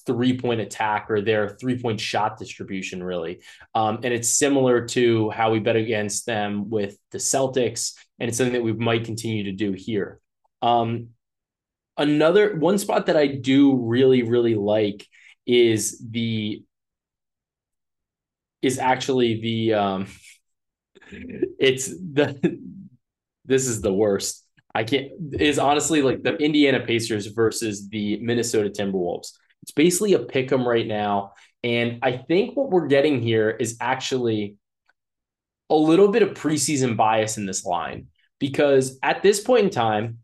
three 0.04 0.36
point 0.36 0.60
attack 0.60 1.06
or 1.10 1.20
their 1.20 1.50
three 1.50 1.80
point 1.80 2.00
shot 2.00 2.38
distribution, 2.38 3.02
really. 3.02 3.42
Um, 3.72 4.00
and 4.02 4.12
it's 4.12 4.32
similar 4.32 4.86
to 4.88 5.30
how 5.30 5.52
we 5.52 5.60
bet 5.60 5.76
against 5.76 6.26
them 6.26 6.70
with 6.70 6.96
the 7.12 7.18
Celtics, 7.18 7.94
and 8.18 8.28
it's 8.28 8.38
something 8.38 8.54
that 8.54 8.64
we 8.64 8.72
might 8.72 9.04
continue 9.04 9.44
to 9.44 9.52
do 9.52 9.72
here. 9.72 10.18
Um, 10.60 11.10
another 11.96 12.56
one 12.56 12.78
spot 12.78 13.06
that 13.06 13.16
I 13.16 13.28
do 13.28 13.76
really, 13.76 14.24
really 14.24 14.54
like 14.56 15.06
is 15.46 16.02
the 16.10 16.64
is 18.60 18.78
actually 18.78 19.40
the 19.40 19.74
um 19.74 20.06
it's 21.58 21.88
the 21.88 22.58
this 23.44 23.66
is 23.66 23.80
the 23.80 23.92
worst. 23.92 24.44
I 24.74 24.84
can't 24.84 25.10
is 25.38 25.58
honestly 25.58 26.02
like 26.02 26.22
the 26.22 26.36
Indiana 26.36 26.80
Pacers 26.80 27.26
versus 27.26 27.88
the 27.88 28.18
Minnesota 28.20 28.70
Timberwolves. 28.70 29.32
It's 29.62 29.72
basically 29.72 30.14
a 30.14 30.20
pick 30.20 30.50
'em 30.50 30.66
right 30.66 30.86
now. 30.86 31.32
And 31.62 31.98
I 32.02 32.16
think 32.16 32.56
what 32.56 32.70
we're 32.70 32.88
getting 32.88 33.20
here 33.22 33.50
is 33.50 33.76
actually 33.80 34.56
a 35.70 35.74
little 35.76 36.08
bit 36.08 36.22
of 36.22 36.30
preseason 36.30 36.96
bias 36.96 37.38
in 37.38 37.46
this 37.46 37.64
line 37.64 38.08
because 38.38 38.98
at 39.02 39.22
this 39.22 39.40
point 39.40 39.64
in 39.64 39.70
time, 39.70 40.18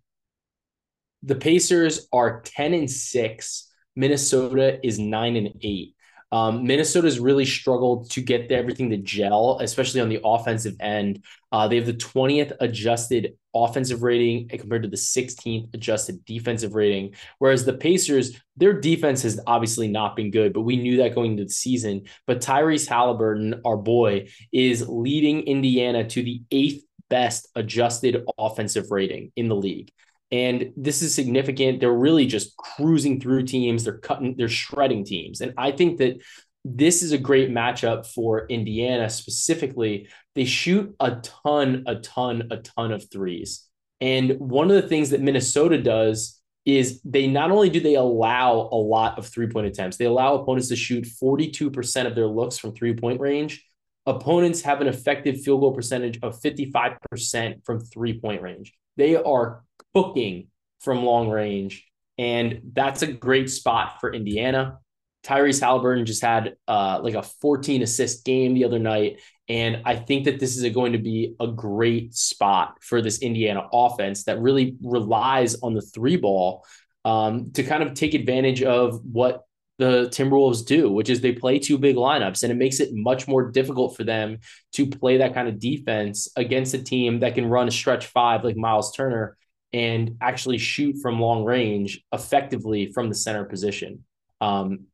the 1.22 1.36
Pacers 1.36 2.08
are 2.12 2.42
10 2.42 2.74
and 2.74 2.90
6. 2.90 3.67
Minnesota 3.98 4.78
is 4.86 5.00
9 5.00 5.34
and 5.34 5.54
8. 5.60 5.94
Um, 6.30 6.64
Minnesota's 6.64 7.18
really 7.18 7.44
struggled 7.44 8.10
to 8.12 8.20
get 8.20 8.52
everything 8.52 8.90
to 8.90 8.96
gel, 8.98 9.58
especially 9.60 10.00
on 10.00 10.08
the 10.08 10.20
offensive 10.24 10.76
end. 10.78 11.24
Uh, 11.50 11.66
they 11.66 11.76
have 11.76 11.86
the 11.86 11.94
20th 11.94 12.52
adjusted 12.60 13.36
offensive 13.52 14.04
rating 14.04 14.48
compared 14.48 14.84
to 14.84 14.88
the 14.88 14.96
16th 14.96 15.74
adjusted 15.74 16.24
defensive 16.26 16.74
rating. 16.74 17.14
Whereas 17.38 17.64
the 17.64 17.72
Pacers, 17.72 18.40
their 18.56 18.78
defense 18.78 19.22
has 19.22 19.40
obviously 19.48 19.88
not 19.88 20.14
been 20.14 20.30
good, 20.30 20.52
but 20.52 20.60
we 20.60 20.76
knew 20.76 20.98
that 20.98 21.14
going 21.14 21.32
into 21.32 21.44
the 21.44 21.50
season. 21.50 22.04
But 22.24 22.40
Tyrese 22.40 22.86
Halliburton, 22.86 23.62
our 23.64 23.76
boy, 23.76 24.28
is 24.52 24.88
leading 24.88 25.40
Indiana 25.40 26.08
to 26.08 26.22
the 26.22 26.42
eighth 26.52 26.84
best 27.10 27.48
adjusted 27.56 28.24
offensive 28.38 28.92
rating 28.92 29.32
in 29.34 29.48
the 29.48 29.56
league. 29.56 29.90
And 30.30 30.72
this 30.76 31.02
is 31.02 31.14
significant. 31.14 31.80
They're 31.80 31.92
really 31.92 32.26
just 32.26 32.56
cruising 32.56 33.20
through 33.20 33.44
teams. 33.44 33.84
They're 33.84 33.98
cutting, 33.98 34.34
they're 34.36 34.48
shredding 34.48 35.04
teams. 35.04 35.40
And 35.40 35.54
I 35.56 35.72
think 35.72 35.98
that 35.98 36.20
this 36.64 37.02
is 37.02 37.12
a 37.12 37.18
great 37.18 37.50
matchup 37.50 38.06
for 38.06 38.46
Indiana 38.48 39.08
specifically. 39.08 40.08
They 40.34 40.44
shoot 40.44 40.94
a 41.00 41.16
ton, 41.22 41.84
a 41.86 41.96
ton, 41.96 42.48
a 42.50 42.58
ton 42.58 42.92
of 42.92 43.10
threes. 43.10 43.66
And 44.00 44.38
one 44.38 44.70
of 44.70 44.80
the 44.80 44.88
things 44.88 45.10
that 45.10 45.20
Minnesota 45.20 45.80
does 45.80 46.40
is 46.64 47.00
they 47.02 47.26
not 47.26 47.50
only 47.50 47.70
do 47.70 47.80
they 47.80 47.94
allow 47.94 48.68
a 48.70 48.76
lot 48.76 49.18
of 49.18 49.26
three 49.26 49.48
point 49.48 49.66
attempts, 49.66 49.96
they 49.96 50.04
allow 50.04 50.34
opponents 50.34 50.68
to 50.68 50.76
shoot 50.76 51.04
42% 51.04 52.06
of 52.06 52.14
their 52.14 52.26
looks 52.26 52.58
from 52.58 52.74
three 52.74 52.94
point 52.94 53.20
range. 53.20 53.64
Opponents 54.08 54.62
have 54.62 54.80
an 54.80 54.86
effective 54.86 55.42
field 55.42 55.60
goal 55.60 55.74
percentage 55.74 56.18
of 56.22 56.40
55% 56.40 57.64
from 57.66 57.78
three 57.78 58.18
point 58.18 58.40
range. 58.40 58.72
They 58.96 59.16
are 59.16 59.64
cooking 59.94 60.48
from 60.80 61.04
long 61.04 61.28
range. 61.28 61.86
And 62.16 62.62
that's 62.72 63.02
a 63.02 63.06
great 63.06 63.50
spot 63.50 64.00
for 64.00 64.10
Indiana. 64.10 64.78
Tyrese 65.24 65.60
Halliburton 65.60 66.06
just 66.06 66.22
had 66.22 66.56
uh, 66.66 67.00
like 67.02 67.14
a 67.14 67.22
14 67.22 67.82
assist 67.82 68.24
game 68.24 68.54
the 68.54 68.64
other 68.64 68.78
night. 68.78 69.20
And 69.46 69.82
I 69.84 69.96
think 69.96 70.24
that 70.24 70.40
this 70.40 70.56
is 70.56 70.72
going 70.72 70.92
to 70.92 70.98
be 70.98 71.34
a 71.38 71.46
great 71.46 72.14
spot 72.14 72.78
for 72.80 73.02
this 73.02 73.18
Indiana 73.18 73.68
offense 73.70 74.24
that 74.24 74.40
really 74.40 74.76
relies 74.82 75.60
on 75.60 75.74
the 75.74 75.82
three 75.82 76.16
ball 76.16 76.64
um, 77.04 77.52
to 77.52 77.62
kind 77.62 77.82
of 77.82 77.92
take 77.92 78.14
advantage 78.14 78.62
of 78.62 79.04
what 79.04 79.44
the 79.78 80.08
Timberwolves 80.08 80.66
do, 80.66 80.90
which 80.90 81.08
is 81.08 81.20
they 81.20 81.32
play 81.32 81.58
two 81.58 81.78
big 81.78 81.96
lineups, 81.96 82.42
and 82.42 82.52
it 82.52 82.56
makes 82.56 82.80
it 82.80 82.90
much 82.92 83.28
more 83.28 83.50
difficult 83.50 83.96
for 83.96 84.04
them 84.04 84.38
to 84.72 84.86
play 84.86 85.18
that 85.18 85.34
kind 85.34 85.48
of 85.48 85.58
defense 85.58 86.28
against 86.36 86.74
a 86.74 86.82
team 86.82 87.20
that 87.20 87.34
can 87.34 87.46
run 87.46 87.68
a 87.68 87.70
stretch 87.70 88.06
five 88.06 88.44
like 88.44 88.56
Myles 88.56 88.92
Turner 88.92 89.36
and 89.72 90.16
actually 90.20 90.58
shoot 90.58 90.96
from 91.00 91.20
long 91.20 91.44
range 91.44 92.02
effectively 92.12 92.90
from 92.92 93.08
the 93.08 93.14
center 93.14 93.44
position. 93.44 94.04
Um, 94.40 94.86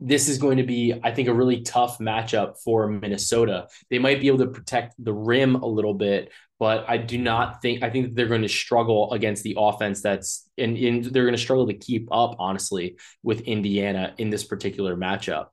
this 0.00 0.28
is 0.28 0.38
going 0.38 0.56
to 0.56 0.62
be, 0.62 0.94
I 1.02 1.12
think, 1.12 1.28
a 1.28 1.34
really 1.34 1.62
tough 1.62 1.98
matchup 1.98 2.58
for 2.62 2.88
Minnesota. 2.88 3.68
They 3.90 3.98
might 3.98 4.20
be 4.20 4.28
able 4.28 4.38
to 4.38 4.48
protect 4.48 4.94
the 4.98 5.12
rim 5.12 5.56
a 5.56 5.66
little 5.66 5.94
bit, 5.94 6.30
but 6.62 6.84
I 6.88 6.96
do 6.96 7.18
not 7.18 7.60
think 7.60 7.82
I 7.82 7.90
think 7.90 8.14
they're 8.14 8.28
going 8.28 8.42
to 8.42 8.48
struggle 8.48 9.12
against 9.12 9.42
the 9.42 9.56
offense 9.58 10.00
that's 10.00 10.48
and, 10.56 10.76
they're 11.04 11.24
going 11.24 11.34
to 11.34 11.46
struggle 11.46 11.66
to 11.66 11.74
keep 11.74 12.06
up, 12.12 12.36
honestly, 12.38 12.98
with 13.24 13.40
Indiana 13.40 14.14
in 14.16 14.30
this 14.30 14.44
particular 14.44 14.96
matchup. 14.96 15.46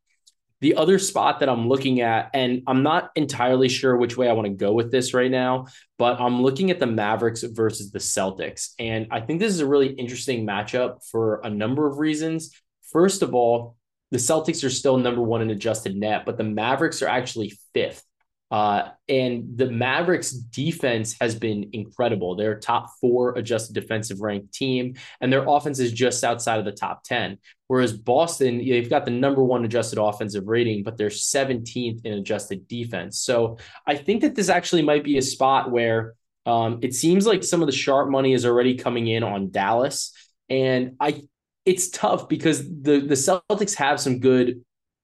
The 0.62 0.76
other 0.76 1.00
spot 1.00 1.40
that 1.40 1.50
I'm 1.50 1.68
looking 1.68 2.02
at, 2.02 2.30
and 2.36 2.62
I'm 2.68 2.84
not 2.84 3.10
entirely 3.16 3.70
sure 3.70 3.98
which 3.98 4.18
way 4.18 4.30
I 4.30 4.34
want 4.34 4.50
to 4.50 4.54
go 4.54 4.72
with 4.72 4.92
this 4.92 5.16
right 5.16 5.32
now, 5.32 5.66
but 5.98 6.22
I'm 6.22 6.44
looking 6.44 6.70
at 6.70 6.80
the 6.80 6.86
Mavericks 6.86 7.42
versus 7.42 7.90
the 7.90 7.98
Celtics. 7.98 8.74
And 8.78 9.08
I 9.10 9.20
think 9.20 9.40
this 9.40 9.52
is 9.52 9.62
a 9.62 9.66
really 9.66 9.88
interesting 9.88 10.46
matchup 10.46 11.04
for 11.10 11.42
a 11.44 11.50
number 11.50 11.88
of 11.88 11.98
reasons. 11.98 12.54
First 12.92 13.24
of 13.24 13.34
all, 13.34 13.78
the 14.12 14.20
Celtics 14.20 14.64
are 14.64 14.70
still 14.70 14.98
number 14.98 15.24
one 15.24 15.42
in 15.42 15.50
adjusted 15.50 15.96
net, 15.96 16.24
but 16.28 16.38
the 16.38 16.44
Mavericks 16.44 17.02
are 17.02 17.08
actually 17.10 17.58
fifth. 17.74 18.04
Uh, 18.52 18.90
and 19.08 19.58
the 19.58 19.70
Mavericks 19.70 20.32
defense 20.32 21.16
has 21.22 21.36
been 21.36 21.70
incredible. 21.74 22.36
They're 22.36 22.60
top 22.60 22.90
four 23.00 23.38
adjusted 23.38 23.74
defensive 23.74 24.22
ranked 24.22 24.54
team, 24.54 24.96
and 25.22 25.32
their 25.32 25.48
offense 25.48 25.80
is 25.80 25.92
just 25.92 26.24
outside 26.24 26.60
of 26.60 26.66
the 26.66 26.72
top 26.72 27.04
10. 27.04 27.38
Whereas 27.68 27.94
Boston, 27.94 28.58
they've 28.58 28.90
got 28.90 29.06
the 29.06 29.12
number 29.12 29.44
one 29.44 29.66
adjusted 29.66 30.02
offensive 30.02 30.48
rating, 30.48 30.84
but 30.84 30.98
they're 30.98 31.10
17th 31.10 32.04
in 32.04 32.14
adjusted 32.14 32.68
defense. 32.68 33.20
So 33.20 33.58
I 33.86 33.96
think 33.96 34.22
that 34.22 34.36
this 34.36 34.50
actually 34.50 34.82
might 34.82 35.04
be 35.04 35.18
a 35.20 35.22
spot 35.22 35.70
where 35.70 36.16
um, 36.48 36.80
it 36.82 36.96
seems 36.96 37.28
like 37.28 37.44
some 37.44 37.62
of 37.62 37.68
the 37.68 37.72
sharp 37.72 38.10
money 38.10 38.34
is 38.34 38.46
already 38.46 38.76
coming 38.76 39.08
in 39.08 39.22
on 39.24 39.52
Dallas. 39.52 40.12
And 40.50 40.96
I 41.00 41.22
it's 41.66 41.90
tough 41.90 42.28
because 42.28 42.64
the 42.64 43.02
the 43.02 43.14
Celtics 43.14 43.76
have 43.76 44.00
some 44.00 44.20
good 44.20 44.64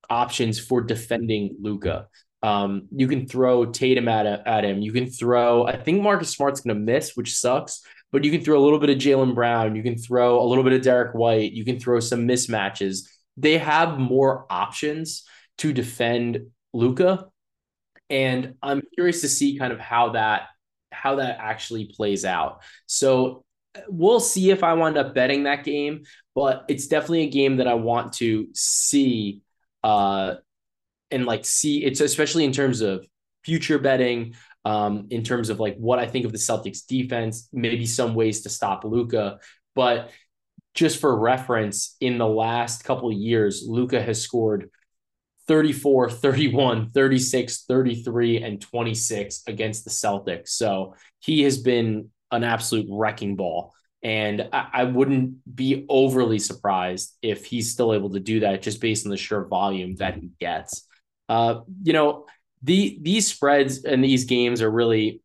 options 0.09 0.59
for 0.59 0.81
defending 0.81 1.55
Luka. 1.61 2.07
Um, 2.43 2.87
you 2.95 3.07
can 3.07 3.27
throw 3.27 3.65
Tatum 3.65 4.07
at, 4.07 4.25
at 4.25 4.63
him. 4.63 4.81
You 4.81 4.91
can 4.91 5.07
throw, 5.07 5.65
I 5.65 5.77
think 5.77 6.01
Marcus 6.01 6.29
Smart's 6.29 6.61
going 6.61 6.75
to 6.75 6.81
miss, 6.81 7.15
which 7.15 7.35
sucks, 7.35 7.81
but 8.11 8.23
you 8.23 8.31
can 8.31 8.41
throw 8.41 8.59
a 8.59 8.63
little 8.63 8.79
bit 8.79 8.89
of 8.89 8.97
Jaylen 8.97 9.33
Brown. 9.33 9.75
You 9.75 9.83
can 9.83 9.97
throw 9.97 10.41
a 10.41 10.45
little 10.45 10.63
bit 10.63 10.73
of 10.73 10.81
Derrick 10.81 11.15
White. 11.15 11.53
You 11.53 11.65
can 11.65 11.79
throw 11.79 11.99
some 11.99 12.27
mismatches. 12.27 13.07
They 13.37 13.57
have 13.57 13.97
more 13.97 14.45
options 14.49 15.23
to 15.59 15.73
defend 15.73 16.47
Luka. 16.73 17.27
And 18.09 18.55
I'm 18.61 18.83
curious 18.93 19.21
to 19.21 19.29
see 19.29 19.57
kind 19.57 19.73
of 19.73 19.79
how 19.79 20.09
that 20.09 20.43
how 20.91 21.15
that 21.15 21.37
actually 21.39 21.91
plays 21.95 22.25
out. 22.25 22.61
So 22.85 23.43
we'll 23.87 24.19
see 24.19 24.51
if 24.51 24.63
I 24.63 24.73
wind 24.73 24.97
up 24.97 25.13
betting 25.13 25.43
that 25.43 25.63
game, 25.63 26.03
but 26.33 26.65
it's 26.67 26.87
definitely 26.87 27.23
a 27.23 27.29
game 27.29 27.57
that 27.57 27.67
I 27.67 27.73
want 27.73 28.13
to 28.13 28.47
see 28.53 29.41
uh, 29.83 30.35
and 31.11 31.25
like 31.25 31.45
see 31.45 31.83
it's 31.83 32.01
especially 32.01 32.45
in 32.45 32.51
terms 32.51 32.81
of 32.81 33.05
future 33.43 33.77
betting, 33.77 34.35
um, 34.65 35.07
in 35.11 35.23
terms 35.23 35.49
of 35.49 35.59
like 35.59 35.77
what 35.77 35.99
I 35.99 36.07
think 36.07 36.25
of 36.25 36.31
the 36.31 36.37
Celtics 36.37 36.85
defense, 36.85 37.47
maybe 37.53 37.85
some 37.85 38.15
ways 38.15 38.41
to 38.41 38.49
stop 38.49 38.83
Luka. 38.83 39.39
But 39.75 40.09
just 40.73 40.99
for 40.99 41.17
reference, 41.17 41.95
in 42.01 42.17
the 42.17 42.27
last 42.27 42.83
couple 42.83 43.09
of 43.09 43.15
years, 43.15 43.63
Luka 43.67 44.01
has 44.01 44.21
scored 44.21 44.69
34, 45.47 46.09
31, 46.09 46.89
36, 46.89 47.65
33, 47.65 48.43
and 48.43 48.61
26 48.61 49.43
against 49.47 49.83
the 49.85 49.91
Celtics. 49.91 50.49
So 50.49 50.95
he 51.19 51.43
has 51.43 51.59
been 51.59 52.09
an 52.31 52.43
absolute 52.43 52.87
wrecking 52.89 53.35
ball. 53.35 53.73
And 54.01 54.49
I, 54.51 54.69
I, 54.73 54.83
wouldn't 54.83 55.55
be 55.55 55.85
overly 55.89 56.37
surprised 56.37 57.17
if 57.23 57.45
he's 57.45 57.71
still 57.71 57.93
able 57.93 58.11
to 58.11 58.19
do 58.19 58.41
that 58.41 58.61
just 58.61 58.79
based 58.79 59.05
on 59.05 59.09
the 59.09 59.17
sheer 59.17 59.45
volume 59.45 59.95
that 59.95 60.15
he 60.15 60.29
gets. 60.39 60.84
Uh, 61.27 61.61
you 61.83 61.93
know, 61.93 62.25
the 62.63 62.97
these 63.01 63.27
spreads 63.27 63.83
and 63.83 64.03
these 64.03 64.25
games 64.25 64.61
are 64.61 64.71
really 64.71 65.21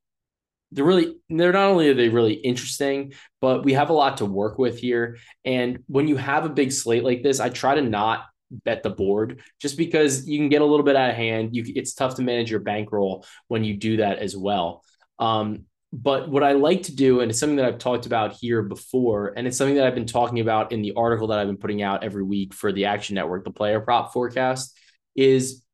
they're 0.72 0.84
really 0.84 1.16
they're 1.28 1.52
not 1.52 1.68
only 1.70 1.88
are 1.88 1.94
they 1.94 2.08
really 2.08 2.34
interesting, 2.34 3.12
but 3.40 3.64
we 3.64 3.72
have 3.72 3.90
a 3.90 3.94
lot 3.94 4.18
to 4.18 4.26
work 4.26 4.58
with 4.58 4.78
here. 4.78 5.18
And 5.44 5.82
when 5.86 6.06
you 6.06 6.16
have 6.16 6.44
a 6.44 6.50
big 6.50 6.72
slate 6.72 7.04
like 7.04 7.22
this, 7.22 7.40
I 7.40 7.48
try 7.48 7.74
to 7.74 7.82
not 7.82 8.24
bet 8.50 8.82
the 8.82 8.90
board 8.90 9.42
just 9.60 9.76
because 9.76 10.26
you 10.28 10.38
can 10.38 10.48
get 10.48 10.62
a 10.62 10.64
little 10.64 10.84
bit 10.84 10.96
out 10.96 11.10
of 11.10 11.16
hand. 11.16 11.54
You 11.54 11.64
it's 11.74 11.94
tough 11.94 12.16
to 12.16 12.22
manage 12.22 12.50
your 12.50 12.60
bankroll 12.60 13.24
when 13.48 13.64
you 13.64 13.76
do 13.76 13.98
that 13.98 14.18
as 14.18 14.36
well. 14.36 14.84
Um, 15.18 15.64
but 15.92 16.28
what 16.28 16.44
I 16.44 16.52
like 16.52 16.84
to 16.84 16.94
do, 16.94 17.20
and 17.20 17.30
it's 17.30 17.40
something 17.40 17.56
that 17.56 17.64
I've 17.64 17.78
talked 17.78 18.06
about 18.06 18.34
here 18.34 18.62
before, 18.62 19.32
and 19.36 19.46
it's 19.46 19.56
something 19.56 19.74
that 19.74 19.86
I've 19.86 19.94
been 19.94 20.06
talking 20.06 20.38
about 20.38 20.70
in 20.70 20.82
the 20.82 20.92
article 20.96 21.26
that 21.28 21.40
I've 21.40 21.48
been 21.48 21.56
putting 21.56 21.82
out 21.82 22.04
every 22.04 22.22
week 22.22 22.54
for 22.54 22.70
the 22.70 22.84
Action 22.84 23.16
Network, 23.16 23.44
the 23.44 23.50
player 23.50 23.80
prop 23.80 24.12
forecast, 24.12 24.78
is 25.16 25.64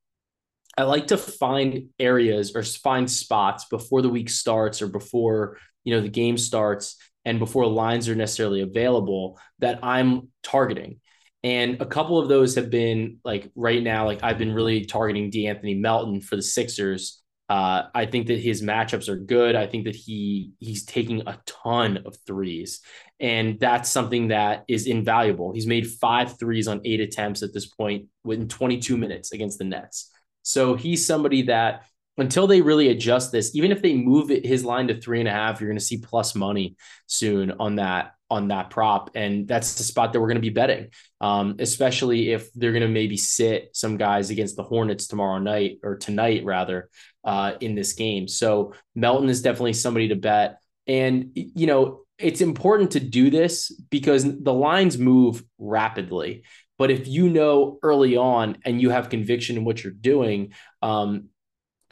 I 0.77 0.83
like 0.85 1.09
to 1.09 1.17
find 1.17 1.89
areas 1.99 2.55
or 2.55 2.63
find 2.63 3.11
spots 3.11 3.65
before 3.67 4.03
the 4.03 4.11
week 4.11 4.29
starts 4.29 4.83
or 4.83 4.89
before 4.89 5.59
you 5.85 5.95
know 5.95 6.01
the 6.01 6.09
game 6.09 6.37
starts 6.37 6.97
and 7.25 7.39
before 7.39 7.67
lines 7.67 8.09
are 8.09 8.15
necessarily 8.15 8.61
available 8.61 9.39
that 9.59 9.81
I'm 9.83 10.29
targeting. 10.43 11.01
And 11.43 11.81
a 11.81 11.87
couple 11.87 12.19
of 12.19 12.29
those 12.29 12.55
have 12.57 12.71
been 12.71 13.19
like 13.25 13.51
right 13.55 13.83
now, 13.83 14.07
like 14.07 14.21
I've 14.23 14.39
been 14.39 14.53
really 14.53 14.85
targeting 14.85 15.31
De'Anthony 15.31 15.79
Melton 15.79 16.21
for 16.21 16.37
the 16.37 16.43
Sixers. 16.43 17.23
Uh, 17.49 17.85
I 17.95 18.07
think 18.07 18.27
that 18.27 18.41
his 18.41 18.63
matchups 18.63 19.09
are 19.09 19.17
good. 19.17 19.55
I 19.55 19.67
think 19.67 19.85
that 19.85 19.95
he 19.95 20.53
he's 20.59 20.85
taking 20.85 21.23
a 21.27 21.39
ton 21.47 21.99
of 22.05 22.17
threes, 22.27 22.81
and 23.21 23.61
that's 23.61 23.89
something 23.89 24.29
that 24.29 24.65
is 24.67 24.89
invaluable. 24.89 25.53
He's 25.53 25.67
made 25.67 25.87
five 25.87 26.39
threes 26.39 26.67
on 26.67 26.81
eight 26.85 27.01
attempts 27.01 27.45
at 27.45 27.55
this 27.55 27.67
point 27.67 28.07
within 28.25 28.49
22 28.49 28.97
minutes 28.97 29.33
against 29.33 29.59
the 29.59 29.65
Nets. 29.65 30.11
So 30.47 30.77
he's 30.77 31.05
somebody 31.05 31.43
that 31.43 31.87
until 32.19 32.47
they 32.47 32.63
really 32.63 32.89
adjust 32.89 33.33
this, 33.33 33.55
even 33.57 33.73
if 33.73 33.83
they 33.83 33.95
move 33.95 34.29
his 34.29 34.65
line 34.65 34.87
to 34.89 34.99
three 34.99 35.19
and 35.19 35.29
a 35.29 35.33
half, 35.33 35.61
you're 35.61 35.69
going 35.69 35.79
to 35.79 35.85
see 35.85 35.99
plus 35.99 36.37
money 36.37 36.77
soon 37.07 37.51
on 37.59 37.77
that 37.77 38.13
on 38.29 38.49
that 38.49 38.71
prop, 38.71 39.11
and 39.15 39.47
that's 39.47 39.75
the 39.75 39.85
spot 39.85 40.13
that 40.13 40.21
we're 40.21 40.27
going 40.27 40.37
to 40.37 40.41
be 40.41 40.51
betting. 40.51 40.89
Um, 41.21 41.57
especially 41.59 42.33
if 42.33 42.53
they're 42.55 42.73
going 42.73 42.83
to 42.83 42.89
maybe 42.89 43.17
sit 43.17 43.71
some 43.73 43.97
guys 43.97 44.31
against 44.31 44.57
the 44.57 44.65
Hornets 44.65 45.07
tomorrow 45.07 45.39
night 45.39 45.79
or 45.83 45.97
tonight 45.97 46.45
rather 46.45 46.91
uh, 47.25 47.55
in 47.61 47.75
this 47.75 47.93
game. 47.93 48.27
So 48.27 48.75
Melton 48.95 49.29
is 49.29 49.43
definitely 49.43 49.75
somebody 49.75 50.09
to 50.09 50.17
bet, 50.17 50.61
and 50.87 51.33
you 51.35 51.67
know 51.67 52.03
it's 52.19 52.41
important 52.41 52.93
to 52.93 53.01
do 53.01 53.31
this 53.31 53.71
because 53.91 54.25
the 54.25 54.53
lines 54.53 54.97
move 54.97 55.43
rapidly. 55.59 56.45
But 56.79 56.91
if 56.91 57.09
you 57.09 57.29
know 57.31 57.79
early 57.83 58.17
on 58.17 58.59
and 58.65 58.81
you 58.81 58.91
have 58.91 59.09
conviction 59.09 59.57
in 59.57 59.65
what 59.65 59.83
you're 59.83 59.93
doing, 59.93 60.53
um, 60.83 61.29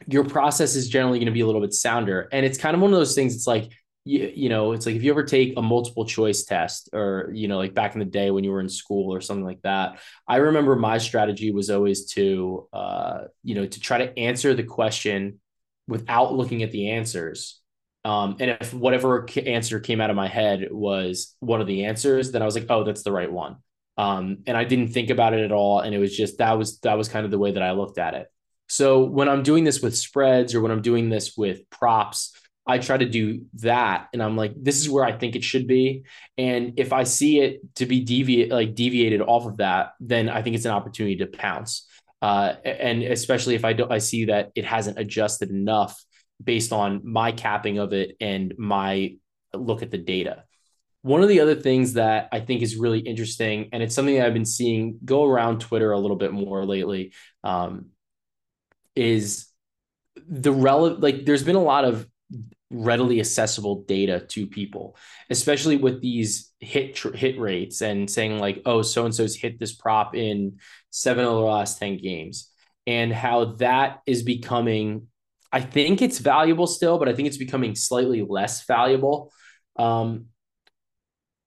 your 0.07 0.25
process 0.25 0.75
is 0.75 0.89
generally 0.89 1.19
going 1.19 1.27
to 1.27 1.33
be 1.33 1.41
a 1.41 1.47
little 1.47 1.61
bit 1.61 1.73
sounder. 1.73 2.29
And 2.33 2.45
it's 2.45 2.59
kind 2.59 2.75
of 2.75 2.83
one 2.83 2.93
of 2.93 2.99
those 2.99 3.15
things. 3.15 3.35
It's 3.35 3.47
like, 3.47 3.73
you, 4.05 4.31
you 4.35 4.49
know, 4.51 4.73
it's 4.73 4.85
like 4.85 4.97
if 4.97 5.03
you 5.03 5.11
ever 5.11 5.23
take 5.23 5.55
a 5.57 5.63
multiple 5.63 6.05
choice 6.05 6.45
test 6.45 6.91
or, 6.93 7.31
you 7.33 7.49
know, 7.49 7.57
like 7.57 7.73
back 7.75 7.95
in 7.95 8.01
the 8.01 8.05
day 8.05 8.31
when 8.31 8.45
you 8.45 8.51
were 8.51 8.61
in 8.61 8.69
school 8.69 9.15
or 9.15 9.21
something 9.21 9.45
like 9.45 9.63
that, 9.63 10.01
I 10.29 10.37
remember 10.37 10.77
my 10.77 10.99
strategy 10.99 11.51
was 11.53 11.71
always 11.71 12.07
to, 12.13 12.69
uh, 12.73 13.21
you 13.43 13.55
know, 13.55 13.67
to 13.67 13.81
try 13.81 13.99
to 13.99 14.19
answer 14.19 14.53
the 14.53 14.65
question 14.65 15.41
without 15.89 16.35
looking 16.35 16.63
at 16.63 16.71
the 16.71 16.91
answers. 16.91 17.61
Um, 18.05 18.37
and 18.41 18.59
if 18.61 18.75
whatever 18.75 19.27
answer 19.47 19.81
came 19.81 20.03
out 20.03 20.11
of 20.11 20.17
my 20.17 20.29
head 20.29 20.69
was 20.71 21.35
one 21.41 21.63
of 21.63 21.67
the 21.67 21.87
answers, 21.87 22.33
then 22.33 22.43
I 22.43 22.45
was 22.45 22.55
like, 22.55 22.67
oh, 22.69 22.85
that's 22.85 23.03
the 23.03 23.13
right 23.13 23.33
one. 23.33 23.57
Um, 23.97 24.39
and 24.47 24.57
I 24.57 24.65
didn't 24.65 24.89
think 24.89 25.11
about 25.11 25.35
it 25.35 25.45
at 25.45 25.53
all. 25.53 25.81
And 25.81 25.95
it 25.95 25.99
was 25.99 26.17
just 26.17 26.39
that 26.39 26.59
was 26.59 26.81
that 26.81 26.95
was 26.99 27.09
kind 27.09 27.25
of 27.25 27.31
the 27.31 27.39
way 27.39 27.53
that 27.53 27.63
I 27.63 27.73
looked 27.73 27.99
at 27.99 28.15
it. 28.15 28.27
So 28.69 29.05
when 29.05 29.29
I'm 29.29 29.43
doing 29.43 29.65
this 29.65 29.81
with 29.81 29.97
spreads 29.97 30.55
or 30.55 30.61
when 30.61 30.73
I'm 30.73 30.83
doing 30.83 31.11
this 31.11 31.37
with 31.37 31.69
props, 31.71 32.33
I 32.67 32.79
try 32.79 32.97
to 32.97 33.05
do 33.05 33.45
that. 33.55 34.09
And 34.13 34.23
I'm 34.23 34.37
like, 34.37 34.55
this 34.57 34.81
is 34.81 34.89
where 34.89 35.05
I 35.05 35.13
think 35.13 35.37
it 35.37 35.45
should 35.45 35.67
be. 35.67 36.05
And 36.39 36.75
if 36.79 36.93
I 36.93 37.05
see 37.05 37.41
it 37.41 37.61
to 37.77 37.87
be 37.87 38.01
deviate 38.01 38.51
like 38.51 38.75
deviated 38.75 39.21
off 39.21 39.47
of 39.47 39.59
that, 39.59 39.93
then 40.01 40.29
I 40.29 40.43
think 40.43 40.57
it's 40.57 40.65
an 40.65 40.73
opportunity 40.73 41.17
to 41.17 41.27
pounce. 41.27 41.87
Uh, 42.23 42.55
and 42.65 43.03
especially 43.03 43.55
if 43.55 43.67
I 43.67 43.75
don't 43.75 43.93
I 43.93 43.99
see 43.99 44.27
that 44.27 44.51
it 44.55 44.65
hasn't 44.65 44.99
adjusted 44.99 45.51
enough 45.51 46.03
based 46.43 46.73
on 46.73 47.03
my 47.05 47.33
capping 47.33 47.79
of 47.79 47.93
it 47.93 48.17
and 48.21 48.55
my 48.57 49.17
look 49.53 49.83
at 49.83 49.91
the 49.91 49.99
data. 49.99 50.45
One 51.05 51.23
of 51.23 51.29
the 51.29 51.41
other 51.41 51.55
things 51.55 51.93
that 51.93 52.31
I 52.33 52.41
think 52.41 52.63
is 52.63 52.77
really 52.77 53.01
interesting, 53.01 53.69
and 53.73 53.83
it's 53.83 53.95
something 53.95 54.15
that 54.15 54.27
I've 54.27 54.33
been 54.33 54.47
seeing 54.47 54.99
go 55.05 55.27
around 55.27 55.61
Twitter 55.61 55.93
a 55.93 55.99
little 55.99 56.17
bit 56.17 56.33
more 56.33 56.65
lately, 56.65 57.13
um, 57.43 57.91
is 58.97 59.47
the 60.27 60.51
relevant. 60.51 61.03
Like, 61.03 61.27
there's 61.27 61.45
been 61.45 61.57
a 61.57 61.63
lot 61.63 61.85
of 61.85 62.09
readily 62.71 63.21
accessible 63.21 63.83
data 63.83 64.21
to 64.31 64.47
people, 64.47 64.97
especially 65.29 65.77
with 65.77 66.01
these 66.01 66.51
hit 66.59 66.95
tr- 66.95 67.13
hit 67.13 67.39
rates 67.39 67.83
and 67.83 68.11
saying 68.11 68.39
like, 68.39 68.63
oh, 68.65 68.81
so 68.81 69.05
and 69.05 69.15
so's 69.15 69.37
hit 69.37 69.61
this 69.61 69.75
prop 69.75 70.17
in 70.17 70.59
seven 70.89 71.27
of 71.27 71.35
the 71.35 71.39
last 71.41 71.79
ten 71.79 71.99
games, 71.99 72.51
and 72.87 73.13
how 73.13 73.45
that 73.57 74.01
is 74.07 74.23
becoming. 74.23 75.09
I 75.53 75.61
think 75.61 76.01
it's 76.01 76.19
valuable 76.19 76.67
still, 76.67 76.99
but 76.99 77.11
I 77.11 77.13
think 77.13 77.29
it's 77.29 77.37
becoming 77.37 77.75
slightly 77.75 78.23
less 78.27 78.65
valuable. 78.65 79.31
Um, 79.77 80.29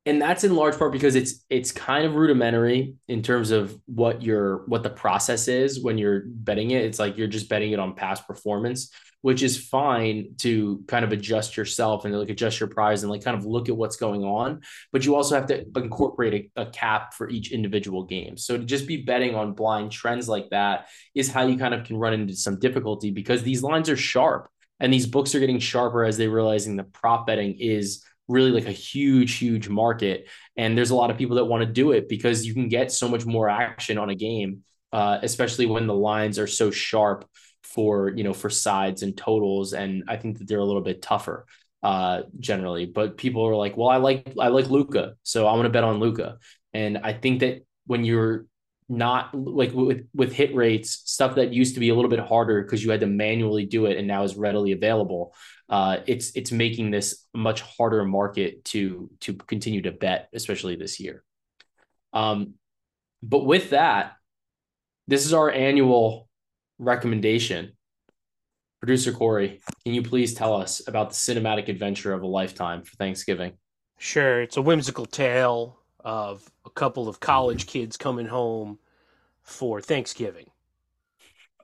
and 0.08 0.22
that's 0.22 0.44
in 0.44 0.56
large 0.56 0.78
part 0.78 0.92
because 0.92 1.16
it's 1.16 1.46
it's 1.50 1.72
kind 1.72 2.06
of 2.06 2.16
rudimentary 2.16 2.96
in 3.08 3.22
terms 3.22 3.52
of 3.52 3.80
what 3.86 4.22
your 4.22 4.66
what 4.68 4.82
the 4.82 4.90
process 4.90 5.48
is 5.48 5.84
when 5.84 5.98
you're 5.98 6.24
betting 6.26 6.72
it. 6.72 6.86
It's 6.86 7.00
like 7.00 7.18
you're 7.18 7.28
just 7.28 7.50
betting 7.50 7.74
it 7.74 7.80
on 7.80 7.94
past 7.94 8.26
performance 8.26 8.92
which 9.22 9.44
is 9.44 9.58
fine 9.62 10.30
to 10.38 10.84
kind 10.88 11.04
of 11.04 11.12
adjust 11.12 11.58
yourself 11.58 12.06
and 12.06 12.18
like 12.18 12.30
adjust 12.30 12.60
your 12.60 12.70
prize 12.70 13.04
and 13.04 13.12
like 13.12 13.24
kind 13.24 13.38
of 13.38 13.46
look 13.46 13.68
at 13.68 13.76
what's 13.76 13.98
going 13.98 14.24
on. 14.24 14.62
But 14.92 15.06
you 15.06 15.16
also 15.16 15.36
have 15.36 15.48
to 15.48 15.66
incorporate 15.76 16.52
a, 16.56 16.62
a 16.62 16.66
cap 16.68 17.14
for 17.14 17.30
each 17.30 17.52
individual 17.52 18.04
game. 18.04 18.38
So 18.38 18.58
to 18.58 18.64
just 18.64 18.88
be 18.88 19.04
betting 19.04 19.36
on 19.36 19.54
blind 19.54 19.92
trends 19.92 20.30
like 20.30 20.50
that 20.52 20.88
is 21.16 21.32
how 21.32 21.46
you 21.46 21.58
kind 21.58 21.74
of 21.74 21.84
can 21.84 21.98
run 21.98 22.14
into 22.14 22.36
some 22.36 22.60
difficulty 22.60 23.12
because 23.12 23.44
these 23.44 23.64
lines 23.64 23.90
are 23.90 23.98
sharp 23.98 24.50
and 24.80 24.94
these 24.94 25.08
books 25.08 25.34
are 25.34 25.40
getting 25.40 25.60
sharper 25.60 26.06
as 26.06 26.18
they're 26.18 26.30
realizing 26.30 26.76
the 26.76 26.84
prop 26.84 27.26
betting 27.26 27.58
is 27.60 28.06
really 28.28 28.52
like 28.52 28.68
a 28.68 28.72
huge, 28.72 29.36
huge 29.36 29.70
market. 29.70 30.28
And 30.56 30.78
there's 30.78 30.90
a 30.90 30.96
lot 30.96 31.12
of 31.12 31.18
people 31.18 31.38
that 31.38 31.46
want 31.46 31.62
to 31.62 31.72
do 31.72 31.92
it 31.92 32.10
because 32.10 32.46
you 32.46 32.54
can 32.54 32.70
get 32.70 32.92
so 32.92 33.08
much 33.08 33.26
more 33.26 33.50
action 33.50 33.98
on 33.98 34.10
a 34.10 34.16
game, 34.16 34.64
uh, 34.92 35.20
especially 35.22 35.66
when 35.66 35.88
the 35.88 35.94
lines 35.94 36.40
are 36.40 36.48
so 36.48 36.72
sharp 36.72 37.30
for, 37.64 38.10
you 38.10 38.24
know, 38.24 38.34
for 38.34 38.50
sides 38.50 39.04
and 39.04 39.16
totals. 39.16 39.74
And 39.74 40.04
I 40.08 40.18
think 40.18 40.40
that 40.40 40.48
they're 40.48 40.60
a 40.60 40.66
little 40.66 40.82
bit 40.82 41.02
tougher 41.02 41.46
uh 41.84 42.24
generally 42.40 42.88
but 42.88 43.18
people 43.18 43.46
are 43.46 43.56
like 43.56 43.78
well 43.78 43.88
i 43.88 43.98
like 43.98 44.34
i 44.40 44.48
like 44.48 44.68
luka 44.68 45.14
so 45.22 45.46
i 45.46 45.54
want 45.54 45.66
to 45.66 45.70
bet 45.70 45.84
on 45.84 46.00
Luka. 46.00 46.40
and 46.74 46.98
i 46.98 47.14
think 47.14 47.42
that 47.42 47.64
when 47.86 48.04
you're 48.04 48.48
not 48.90 49.36
like 49.36 49.74
with 49.74 50.08
with 50.14 50.32
hit 50.32 50.56
rates 50.56 51.02
stuff 51.06 51.36
that 51.36 51.54
used 51.54 51.74
to 51.74 51.80
be 51.80 51.90
a 51.90 51.96
little 51.96 52.10
bit 52.10 52.20
harder 52.20 52.62
because 52.62 52.84
you 52.84 52.90
had 52.90 53.02
to 53.02 53.08
manually 53.08 53.66
do 53.66 53.86
it 53.86 53.98
and 53.98 54.08
now 54.08 54.24
is 54.24 54.36
readily 54.36 54.72
available 54.72 55.34
uh, 55.70 55.98
it's 56.06 56.32
it's 56.36 56.52
making 56.52 56.92
this 56.92 57.26
much 57.34 57.62
harder 57.62 58.06
market 58.06 58.64
to 58.64 59.10
to 59.20 59.34
continue 59.34 59.82
to 59.82 59.92
bet 59.92 60.30
especially 60.34 60.76
this 60.76 61.00
year. 61.00 61.24
Um 62.14 62.54
but 63.22 63.46
with 63.46 63.72
that 63.72 64.14
this 65.08 65.26
is 65.26 65.34
our 65.34 65.52
annual 65.52 66.30
recommendation. 66.80 67.74
Producer 68.80 69.12
Cory 69.12 69.60
can 69.84 69.94
you 69.94 70.04
please 70.04 70.34
tell 70.34 70.54
us 70.54 70.88
about 70.88 71.10
the 71.10 71.16
cinematic 71.16 71.68
adventure 71.68 72.14
of 72.14 72.22
a 72.22 72.28
lifetime 72.28 72.84
for 72.84 72.96
thanksgiving? 72.96 73.54
Sure. 73.98 74.42
It's 74.42 74.56
a 74.56 74.62
whimsical 74.62 75.06
tale 75.06 75.80
of 76.00 76.50
couple 76.78 77.10
of 77.10 77.20
college 77.20 77.66
kids 77.66 77.98
coming 77.98 78.28
home 78.28 78.78
for 79.42 79.82
Thanksgiving. 79.82 80.52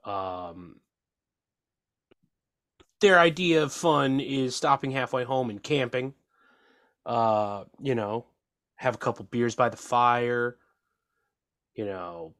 Um, 0.04 0.80
their 3.00 3.20
idea 3.20 3.64
of 3.64 3.72
fun 3.72 4.20
is 4.20 4.56
stopping 4.56 4.92
halfway 4.92 5.24
home 5.24 5.50
and 5.50 5.62
camping. 5.62 6.16
Uh, 7.06 7.66
you 7.80 7.96
know, 7.96 8.26
have 8.76 8.96
a 8.96 8.98
couple 8.98 9.26
beers 9.26 9.56
by 9.56 9.70
the 9.70 9.78
fire. 9.78 10.58
You 11.76 11.86
know, 11.86 12.34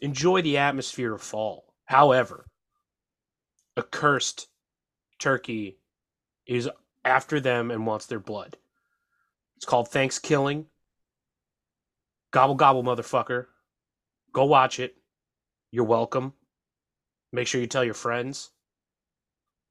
enjoy 0.00 0.42
the 0.42 0.58
atmosphere 0.58 1.12
of 1.12 1.22
fall. 1.22 1.74
However, 1.84 2.46
a 3.76 3.82
cursed 3.82 4.46
turkey 5.18 5.78
is 6.46 6.68
after 7.04 7.40
them 7.40 7.70
and 7.70 7.86
wants 7.86 8.06
their 8.06 8.20
blood. 8.20 8.56
It's 9.56 9.66
called 9.66 9.90
Thankskilling. 9.90 10.66
Gobble 12.30 12.54
gobble, 12.54 12.84
motherfucker. 12.84 13.46
Go 14.32 14.44
watch 14.44 14.78
it. 14.78 14.94
You're 15.72 15.84
welcome. 15.84 16.32
Make 17.32 17.46
sure 17.46 17.60
you 17.60 17.66
tell 17.66 17.84
your 17.84 17.94
friends. 17.94 18.50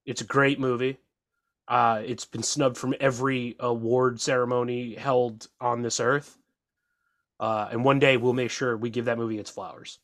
It's 0.06 0.22
a 0.22 0.26
great 0.26 0.60
movie. 0.60 0.98
Uh, 1.68 2.02
it's 2.04 2.26
been 2.26 2.44
snubbed 2.44 2.78
from 2.78 2.96
every 3.00 3.56
award 3.60 4.20
ceremony 4.20 4.96
held 4.96 5.48
on 5.62 5.82
this 5.82 6.00
earth. 6.00 6.38
Uh, 7.40 7.70
and 7.72 7.86
one 7.86 8.00
day 8.00 8.18
we'll 8.18 8.34
make 8.34 8.52
sure 8.52 8.76
we 8.76 8.90
give 8.90 9.06
that 9.06 9.18
movie 9.18 9.38
its 9.38 9.50
flowers. 9.50 10.00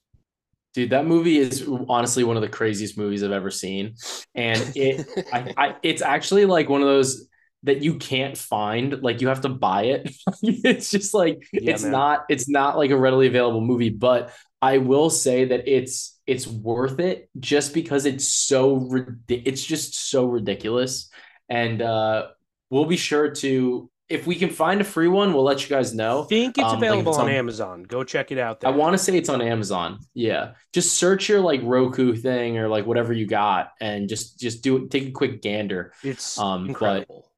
Dude, 0.74 0.90
that 0.92 1.06
movie 1.06 1.38
is 1.38 1.68
honestly 1.90 2.24
one 2.24 2.36
of 2.36 2.42
the 2.42 2.50
craziest 2.50 2.98
movies 2.98 3.24
I've 3.24 3.32
ever 3.32 3.50
seen, 3.50 3.96
and 4.36 4.60
it, 4.76 5.08
I, 5.34 5.54
I, 5.58 5.76
it's 5.84 6.02
actually 6.02 6.46
like 6.46 6.68
one 6.68 6.82
of 6.82 6.88
those 6.88 7.30
that 7.66 7.84
you 7.84 7.96
can't 7.96 8.38
find 8.38 9.04
like 9.04 9.22
you 9.22 9.28
have 9.28 9.42
to 9.42 9.50
buy 9.50 9.84
it. 9.84 10.16
It's 10.42 10.90
just 10.90 11.14
like 11.14 11.48
yeah, 11.52 11.74
it's 11.74 11.84
man. 11.84 11.92
not 11.92 12.26
it's 12.30 12.50
not 12.50 12.78
like 12.78 12.92
a 12.92 12.98
readily 12.98 13.28
available 13.28 13.62
movie 13.62 13.90
but 13.90 14.32
i 14.62 14.78
will 14.78 15.10
say 15.10 15.46
that 15.46 15.68
it's 15.68 16.16
it's 16.28 16.48
worth 16.48 17.00
it 17.00 17.30
just 17.40 17.74
because 17.74 18.06
it's 18.06 18.28
so 18.28 18.90
it's 19.28 19.64
just 19.64 20.10
so 20.10 20.26
ridiculous. 20.26 21.10
And 21.50 21.82
uh 21.82 22.28
we'll 22.70 22.86
be 22.86 22.98
sure 22.98 23.30
to 23.30 23.90
if 24.10 24.28
we 24.28 24.36
can 24.36 24.50
find 24.50 24.82
a 24.82 24.84
free 24.84 25.08
one 25.08 25.34
we'll 25.34 25.44
let 25.44 25.62
you 25.62 25.70
guys 25.70 25.94
know. 25.94 26.24
I 26.24 26.28
think 26.28 26.58
it's 26.58 26.68
um, 26.68 26.78
available 26.78 27.12
like 27.12 27.16
it's 27.16 27.20
on, 27.20 27.30
on, 27.30 27.36
amazon. 27.36 27.84
Go 27.84 28.04
check 28.04 28.32
it 28.32 28.40
out 28.40 28.62
there. 28.62 28.72
i 28.72 28.76
want 28.76 28.94
to 28.94 28.98
say 28.98 29.18
it's 29.18 29.30
on 29.30 29.42
amazon. 29.42 30.00
Yeah. 30.14 30.54
Just 30.74 30.98
search 30.98 31.30
your 31.30 31.42
like 31.42 31.62
roku 31.64 32.16
thing 32.16 32.58
or 32.58 32.68
like 32.68 32.86
whatever 32.86 33.14
you 33.14 33.28
got 33.28 33.72
and 33.80 34.10
just 34.10 34.40
just 34.40 34.64
do 34.64 34.88
take 34.88 35.08
a 35.10 35.12
quick 35.12 35.42
gander. 35.42 35.94
It's 36.04 36.40
um 36.40 36.68
incredible 36.68 37.32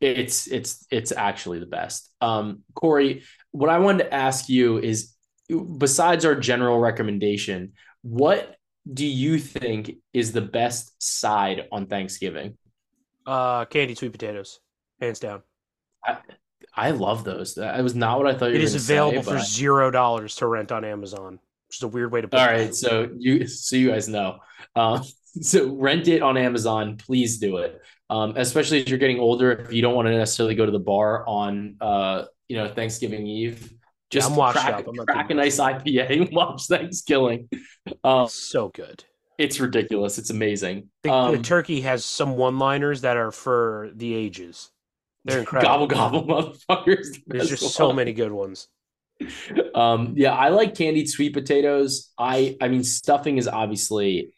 it's 0.00 0.46
it's 0.46 0.86
it's 0.90 1.12
actually 1.12 1.60
the 1.60 1.66
best. 1.66 2.10
Um, 2.20 2.62
Cory, 2.74 3.22
what 3.52 3.70
I 3.70 3.78
wanted 3.78 4.04
to 4.04 4.14
ask 4.14 4.48
you 4.48 4.78
is, 4.78 5.14
besides 5.48 6.24
our 6.24 6.34
general 6.34 6.78
recommendation, 6.78 7.72
what 8.02 8.56
do 8.92 9.06
you 9.06 9.38
think 9.38 9.96
is 10.12 10.32
the 10.32 10.40
best 10.40 11.02
side 11.02 11.68
on 11.72 11.86
Thanksgiving? 11.86 12.56
Uh, 13.26 13.64
candy 13.64 13.94
sweet 13.94 14.12
potatoes, 14.12 14.60
hands 15.00 15.20
down. 15.20 15.42
I, 16.04 16.18
I 16.74 16.90
love 16.90 17.24
those. 17.24 17.54
That 17.54 17.82
was 17.82 17.94
not 17.94 18.18
what 18.18 18.26
I 18.26 18.36
thought. 18.36 18.50
It 18.50 18.62
is 18.62 18.74
available 18.74 19.22
say, 19.22 19.32
for 19.32 19.38
zero 19.38 19.90
dollars 19.90 20.36
to 20.36 20.46
rent 20.46 20.72
on 20.72 20.84
Amazon. 20.84 21.38
Which 21.68 21.78
is 21.78 21.82
a 21.82 21.88
weird 21.88 22.12
way 22.12 22.20
to. 22.20 22.28
put 22.28 22.38
All 22.38 22.46
right, 22.46 22.74
so 22.74 23.08
you 23.16 23.46
so 23.46 23.76
you 23.76 23.90
guys 23.90 24.08
know. 24.08 24.38
Um, 24.76 25.02
so 25.40 25.74
rent 25.74 26.08
it 26.08 26.22
on 26.22 26.36
Amazon. 26.36 26.96
Please 26.98 27.38
do 27.38 27.58
it 27.58 27.80
um, 28.10 28.34
especially 28.36 28.82
as 28.82 28.88
you're 28.88 28.98
getting 28.98 29.20
older. 29.20 29.52
If 29.52 29.72
you 29.72 29.82
don't 29.82 29.94
want 29.94 30.08
to 30.08 30.16
necessarily 30.16 30.54
go 30.54 30.66
to 30.66 30.72
the 30.72 30.78
bar 30.78 31.26
on, 31.26 31.76
uh, 31.80 32.24
you 32.48 32.56
know, 32.56 32.68
Thanksgiving 32.68 33.26
Eve, 33.26 33.72
just 34.10 34.30
yeah, 34.30 34.52
crack, 34.52 34.86
crack 35.08 35.30
a 35.30 35.34
nice 35.34 35.58
IPA 35.58 36.10
and 36.10 36.28
watch 36.32 36.68
Thankskilling. 36.68 37.48
Um, 38.04 38.28
so 38.28 38.68
good. 38.68 39.04
It's 39.38 39.58
ridiculous. 39.58 40.18
It's 40.18 40.30
amazing. 40.30 40.88
The, 41.02 41.10
um, 41.10 41.36
the 41.36 41.42
turkey 41.42 41.80
has 41.80 42.04
some 42.04 42.36
one-liners 42.36 43.00
that 43.00 43.16
are 43.16 43.32
for 43.32 43.90
the 43.94 44.14
ages. 44.14 44.70
They're 45.24 45.38
incredible. 45.40 45.86
Gobble 45.88 46.22
gobble, 46.22 46.54
motherfuckers. 46.68 47.18
There's 47.26 47.48
just 47.48 47.74
so 47.74 47.92
many 47.92 48.12
good 48.12 48.32
ones. 48.32 48.68
Um, 49.74 50.14
yeah, 50.16 50.34
I 50.34 50.50
like 50.50 50.76
candied 50.76 51.08
sweet 51.08 51.32
potatoes. 51.32 52.12
I, 52.18 52.56
I 52.60 52.68
mean, 52.68 52.84
stuffing 52.84 53.38
is 53.38 53.48
obviously 53.48 54.32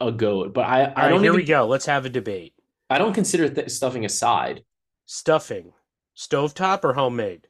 a 0.00 0.10
goat, 0.10 0.54
but 0.54 0.64
I, 0.64 0.92
I 0.96 1.08
don't. 1.08 1.22
Here 1.22 1.32
even, 1.32 1.36
we 1.36 1.44
go. 1.44 1.66
Let's 1.66 1.86
have 1.86 2.06
a 2.06 2.08
debate. 2.08 2.51
I 2.92 2.98
don't 2.98 3.14
consider 3.14 3.48
th- 3.48 3.70
stuffing 3.70 4.04
a 4.04 4.08
side. 4.08 4.64
Stuffing, 5.06 5.72
stovetop 6.16 6.84
or 6.84 6.92
homemade? 6.92 7.48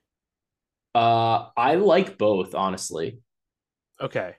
Uh, 0.95 1.49
I 1.57 1.75
like 1.75 2.17
both, 2.17 2.55
honestly. 2.55 3.19
Okay. 4.01 4.37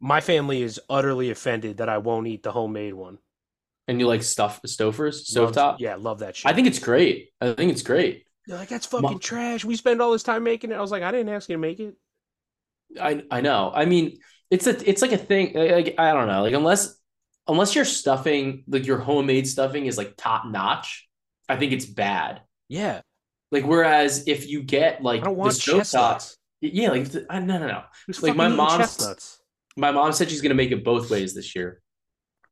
My 0.00 0.20
family 0.20 0.62
is 0.62 0.80
utterly 0.88 1.30
offended 1.30 1.78
that 1.78 1.88
I 1.88 1.98
won't 1.98 2.26
eat 2.26 2.42
the 2.42 2.52
homemade 2.52 2.94
one. 2.94 3.18
And 3.88 4.00
you 4.00 4.06
like 4.06 4.22
stuff 4.22 4.60
Stouffer's 4.62 5.30
stovetop? 5.32 5.76
Yeah, 5.78 5.96
love 5.96 6.20
that 6.20 6.36
shit. 6.36 6.50
I 6.50 6.54
think 6.54 6.66
it's 6.66 6.78
great. 6.78 7.30
I 7.40 7.52
think 7.52 7.70
it's 7.70 7.82
great. 7.82 8.24
They're 8.46 8.58
like, 8.58 8.68
that's 8.68 8.86
fucking 8.86 9.18
trash. 9.18 9.64
We 9.64 9.76
spend 9.76 10.00
all 10.00 10.12
this 10.12 10.22
time 10.22 10.44
making 10.44 10.72
it. 10.72 10.74
I 10.74 10.80
was 10.80 10.90
like, 10.90 11.02
I 11.02 11.12
didn't 11.12 11.28
ask 11.28 11.48
you 11.48 11.54
to 11.54 11.60
make 11.60 11.78
it. 11.78 11.94
I 13.00 13.22
I 13.30 13.40
know. 13.40 13.72
I 13.74 13.84
mean, 13.84 14.18
it's 14.50 14.66
a 14.66 14.88
it's 14.88 15.02
like 15.02 15.12
a 15.12 15.18
thing. 15.18 15.54
Like 15.54 15.94
I 15.98 16.12
don't 16.12 16.28
know. 16.28 16.42
Like 16.42 16.54
unless 16.54 16.95
unless 17.48 17.74
your 17.74 17.84
stuffing, 17.84 18.64
like 18.66 18.86
your 18.86 18.98
homemade 18.98 19.46
stuffing 19.46 19.86
is 19.86 19.98
like 19.98 20.14
top 20.16 20.46
notch, 20.46 21.08
I 21.48 21.56
think 21.56 21.72
it's 21.72 21.86
bad. 21.86 22.42
Yeah. 22.68 23.00
Like 23.52 23.64
whereas 23.64 24.26
if 24.26 24.48
you 24.48 24.62
get 24.62 25.02
like 25.02 25.22
I 25.22 25.26
don't 25.26 25.36
want 25.36 25.54
the 25.54 25.60
chestnuts. 25.60 26.36
yeah, 26.60 26.90
like 26.90 27.12
no, 27.14 27.40
no, 27.40 27.66
no. 27.66 27.82
Who's 28.06 28.22
like 28.22 28.34
my 28.34 28.48
mom, 28.48 28.84
my 29.76 29.92
mom 29.92 30.12
said 30.12 30.30
she's 30.30 30.40
gonna 30.42 30.54
make 30.54 30.72
it 30.72 30.84
both 30.84 31.10
ways 31.10 31.34
this 31.34 31.54
year. 31.54 31.80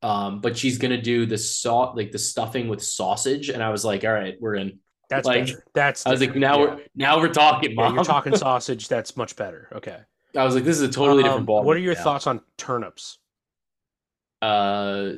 Um, 0.03 0.41
but 0.41 0.57
she's 0.57 0.79
gonna 0.79 1.01
do 1.01 1.27
the 1.27 1.39
salt, 1.39 1.97
like 1.97 2.13
the 2.13 2.19
stuffing 2.19 2.69
with 2.69 2.83
sausage, 2.83 3.49
and 3.49 3.63
I 3.63 3.71
was 3.71 3.85
like, 3.85 4.05
all 4.05 4.13
right, 4.13 4.37
we're 4.41 4.55
in. 4.55 4.79
That's 5.11 5.27
like 5.27 5.47
better. 5.47 5.65
that's. 5.75 6.07
I 6.07 6.11
was 6.11 6.21
like, 6.21 6.37
now 6.37 6.59
yeah. 6.59 6.65
we're 6.65 6.81
now 6.95 7.21
we're 7.21 7.33
talking, 7.33 7.75
mom. 7.75 7.93
Yeah, 7.93 7.95
you're 7.97 8.05
talking 8.05 8.37
sausage. 8.37 8.89
That's 8.89 9.17
much 9.17 9.35
better. 9.35 9.69
Okay. 9.75 9.99
I 10.37 10.45
was 10.45 10.55
like, 10.55 10.65
this 10.65 10.77
is 10.77 10.83
a 10.83 10.93
totally 10.93 11.23
um, 11.23 11.29
different 11.29 11.47
ball. 11.47 11.63
What 11.63 11.77
are 11.77 11.81
your 11.81 11.95
thoughts 11.95 12.27
on 12.27 12.41
turnips? 12.59 13.19
Uh, 14.45 15.13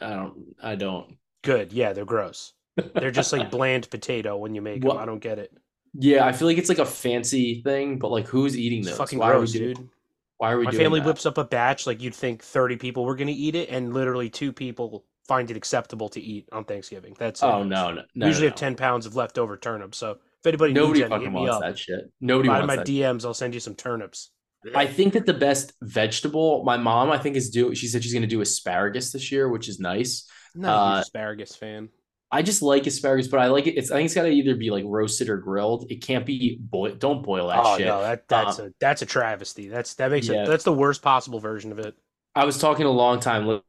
I 0.00 0.10
don't. 0.10 0.54
I 0.62 0.74
don't. 0.74 1.16
Good. 1.42 1.72
Yeah, 1.72 1.92
they're 1.92 2.04
gross. 2.04 2.52
They're 2.94 3.10
just 3.10 3.32
like 3.32 3.50
bland 3.52 3.88
potato 3.90 4.36
when 4.36 4.54
you 4.54 4.60
make 4.60 4.84
well, 4.84 4.94
them. 4.94 5.02
I 5.02 5.06
don't 5.06 5.20
get 5.20 5.38
it. 5.38 5.56
Yeah, 5.98 6.26
I 6.26 6.32
feel 6.32 6.46
like 6.46 6.58
it's 6.58 6.68
like 6.68 6.78
a 6.78 6.86
fancy 6.86 7.62
thing, 7.62 7.98
but 7.98 8.10
like 8.10 8.26
who's 8.26 8.58
eating 8.58 8.82
those? 8.82 8.90
It's 8.90 8.98
fucking 8.98 9.18
Why 9.18 9.30
gross, 9.30 9.52
dude. 9.52 9.88
Why 10.36 10.52
are 10.52 10.58
we? 10.58 10.64
My 10.66 10.72
family 10.72 11.00
that? 11.00 11.06
whips 11.06 11.24
up 11.24 11.38
a 11.38 11.44
batch. 11.44 11.86
Like 11.86 12.02
you'd 12.02 12.14
think 12.14 12.42
thirty 12.42 12.76
people 12.76 13.06
were 13.06 13.16
gonna 13.16 13.30
eat 13.34 13.54
it, 13.54 13.70
and 13.70 13.94
literally 13.94 14.28
two 14.28 14.52
people 14.52 15.06
find 15.26 15.50
it 15.50 15.56
acceptable 15.56 16.10
to 16.10 16.20
eat 16.20 16.48
on 16.52 16.64
Thanksgiving. 16.64 17.16
That's 17.18 17.42
oh 17.42 17.62
no, 17.62 17.92
no, 17.92 18.02
no 18.14 18.26
usually 18.26 18.46
no, 18.46 18.50
have 18.50 18.58
ten 18.58 18.74
pounds 18.74 19.06
of 19.06 19.16
leftover 19.16 19.56
turnips. 19.56 19.96
So 19.96 20.18
if 20.40 20.46
anybody 20.46 20.74
Nobody 20.74 21.00
needs 21.00 21.10
any, 21.10 21.10
fucking 21.10 21.32
hit 21.32 21.32
me 21.32 21.48
wants 21.48 21.54
up. 21.54 21.62
that 21.62 21.78
shit. 21.78 22.12
Nobody 22.20 22.50
wants 22.50 22.66
my. 22.66 22.76
DMs. 22.76 23.24
I'll 23.24 23.32
send 23.32 23.54
you 23.54 23.60
some 23.60 23.74
turnips. 23.74 24.32
I 24.74 24.86
think 24.86 25.12
that 25.14 25.26
the 25.26 25.34
best 25.34 25.72
vegetable, 25.82 26.64
my 26.64 26.76
mom, 26.76 27.10
I 27.10 27.18
think 27.18 27.36
is 27.36 27.50
do. 27.50 27.74
She 27.74 27.86
said 27.86 28.02
she's 28.02 28.12
going 28.12 28.22
to 28.22 28.28
do 28.28 28.40
asparagus 28.40 29.12
this 29.12 29.30
year, 29.30 29.48
which 29.48 29.68
is 29.68 29.78
nice. 29.78 30.28
I'm 30.54 30.62
not 30.62 30.94
a 30.94 30.96
uh, 30.96 31.00
asparagus 31.00 31.54
fan. 31.54 31.88
I 32.30 32.42
just 32.42 32.60
like 32.60 32.86
asparagus, 32.86 33.28
but 33.28 33.38
I 33.38 33.46
like 33.46 33.66
it. 33.66 33.74
It's 33.78 33.90
I 33.90 33.96
think 33.96 34.06
it's 34.06 34.14
got 34.14 34.22
to 34.22 34.30
either 34.30 34.56
be 34.56 34.70
like 34.70 34.84
roasted 34.86 35.28
or 35.28 35.36
grilled. 35.36 35.86
It 35.90 36.02
can't 36.02 36.26
be 36.26 36.58
boil. 36.60 36.94
Don't 36.94 37.22
boil 37.22 37.48
that 37.48 37.60
Oh 37.62 37.76
shit. 37.76 37.86
no, 37.86 38.00
that 38.02 38.26
that's 38.28 38.58
a 38.58 38.72
that's 38.80 39.02
a 39.02 39.06
travesty. 39.06 39.68
That's 39.68 39.94
that 39.94 40.10
makes 40.10 40.26
Yeah. 40.28 40.42
it 40.42 40.46
that's 40.48 40.64
the 40.64 40.72
worst 40.72 41.02
possible 41.02 41.38
version 41.38 41.70
of 41.70 41.78
it. 41.78 41.94
I 42.34 42.44
was 42.44 42.58
talking 42.58 42.84
a 42.84 42.90
long 42.90 43.20
time 43.20 43.46
li- 43.46 43.60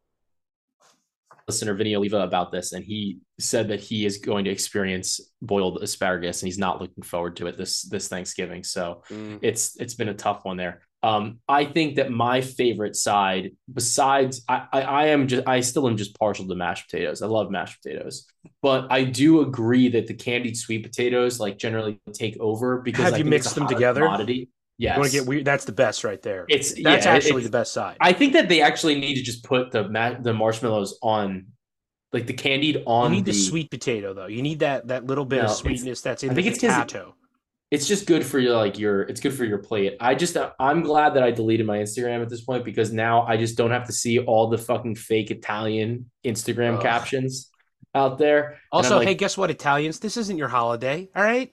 listener 1.48 1.74
Vinny 1.76 1.96
Oliva 1.96 2.18
about 2.22 2.52
this, 2.52 2.74
and 2.74 2.84
he 2.84 3.20
said 3.40 3.70
that 3.70 3.80
he 3.80 4.06
is 4.06 4.18
going 4.18 4.46
to 4.46 4.52
experience 4.52 5.22
boiled 5.42 5.82
asparagus, 5.84 6.42
and 6.42 6.48
he's 6.48 6.58
not 6.58 6.82
looking 6.82 7.04
forward 7.04 7.36
to 7.38 7.48
it 7.48 7.58
this 7.58 7.84
this 7.84 8.08
Thanksgiving. 8.08 8.64
So 8.64 9.04
it's 9.42 9.80
it's 9.80 9.94
been 9.94 10.10
a 10.10 10.14
tough 10.16 10.44
one 10.46 10.58
there. 10.58 10.82
Um, 11.04 11.40
I 11.48 11.66
think 11.66 11.96
that 11.98 12.12
my 12.12 12.42
favorite 12.42 12.96
side, 12.96 13.52
besides 13.72 14.42
I, 14.50 14.66
I, 14.74 14.82
I 14.82 15.06
am 15.08 15.28
just 15.28 15.48
I 15.48 15.60
still 15.62 15.88
am 15.88 15.96
just 15.96 16.18
partial 16.20 16.48
to 16.48 16.56
mashed 16.56 16.90
potatoes. 16.90 17.22
I 17.22 17.28
love 17.28 17.52
mashed 17.52 17.82
potatoes, 17.84 18.26
but 18.64 18.88
I 18.92 19.04
do 19.04 19.42
agree 19.42 19.90
that 19.90 20.08
the 20.08 20.16
candied 20.16 20.58
sweet 20.58 20.84
potatoes 20.84 21.40
like 21.40 21.58
generally 21.60 22.00
take 22.14 22.38
over 22.40 22.80
because 22.80 23.06
Have 23.06 23.14
I 23.14 23.18
you 23.18 23.26
mixed 23.26 23.54
them 23.56 23.68
together? 23.68 24.02
Commodity. 24.02 24.50
Yes. 24.80 24.96
You 24.96 25.00
want 25.02 25.12
to 25.12 25.18
get 25.20 25.28
weird? 25.28 25.46
That's 25.46 25.66
the 25.66 25.72
best 25.72 26.04
right 26.04 26.22
there. 26.22 26.46
it's 26.50 26.70
that's 26.82 27.06
yeah, 27.06 27.12
actually 27.14 27.30
it's- 27.32 27.44
the 27.46 27.52
best 27.52 27.74
side. 27.74 27.98
I 28.00 28.14
think 28.14 28.34
that 28.34 28.50
they 28.50 28.62
actually 28.62 29.00
need 29.00 29.16
to 29.16 29.24
just 29.24 29.44
put 29.44 29.72
the 29.72 29.88
ma- 29.90 30.20
the 30.20 30.34
marshmallows 30.34 30.98
on, 31.02 31.48
like 32.12 32.26
the 32.28 32.34
candied 32.34 32.84
on. 32.88 33.12
you 33.12 33.18
need 33.18 33.26
the, 33.26 33.32
the 33.32 33.38
sweet 33.38 33.70
potato 33.72 34.14
though. 34.16 34.28
You 34.28 34.42
need 34.42 34.60
that 34.60 34.88
that 34.88 35.06
little 35.06 35.26
bit 35.26 35.38
No, 35.44 35.46
of 35.46 35.52
sweetness 35.52 36.02
that's 36.02 36.24
in 36.24 36.32
I 36.32 36.34
the 36.34 36.42
think 36.42 36.56
potato. 36.56 36.74
It's 36.84 36.94
just 37.72 38.06
good 38.06 38.26
for 38.26 38.40
your 38.40 38.56
like 38.56 38.80
your. 38.80 39.02
It's 39.04 39.20
good 39.20 39.34
for 39.34 39.44
your 39.46 39.58
plate. 39.58 39.98
I 40.00 40.16
just 40.16 40.38
uh, 40.38 40.52
I'm 40.60 40.84
glad 40.84 41.16
that 41.16 41.24
I 41.24 41.32
deleted 41.32 41.66
my 41.66 41.80
Instagram 41.80 42.22
at 42.22 42.30
this 42.30 42.42
point 42.42 42.64
because 42.64 42.94
now 42.94 43.24
I 43.24 43.36
just 43.38 43.58
don't 43.58 43.72
have 43.72 43.86
to 43.88 43.92
see 43.94 44.20
all 44.20 44.48
the 44.48 44.58
fucking 44.58 44.96
fake 44.96 45.32
Italian 45.32 46.10
Instagram 46.26 46.76
Ugh. 46.76 46.82
captions 46.82 47.50
out 47.94 48.18
there. 48.18 48.60
Also, 48.72 48.98
like, 48.98 49.08
hey, 49.08 49.16
guess 49.16 49.38
what, 49.38 49.50
Italians? 49.52 50.00
This 50.00 50.16
isn't 50.18 50.38
your 50.38 50.48
holiday. 50.48 51.10
All 51.16 51.24
right, 51.24 51.52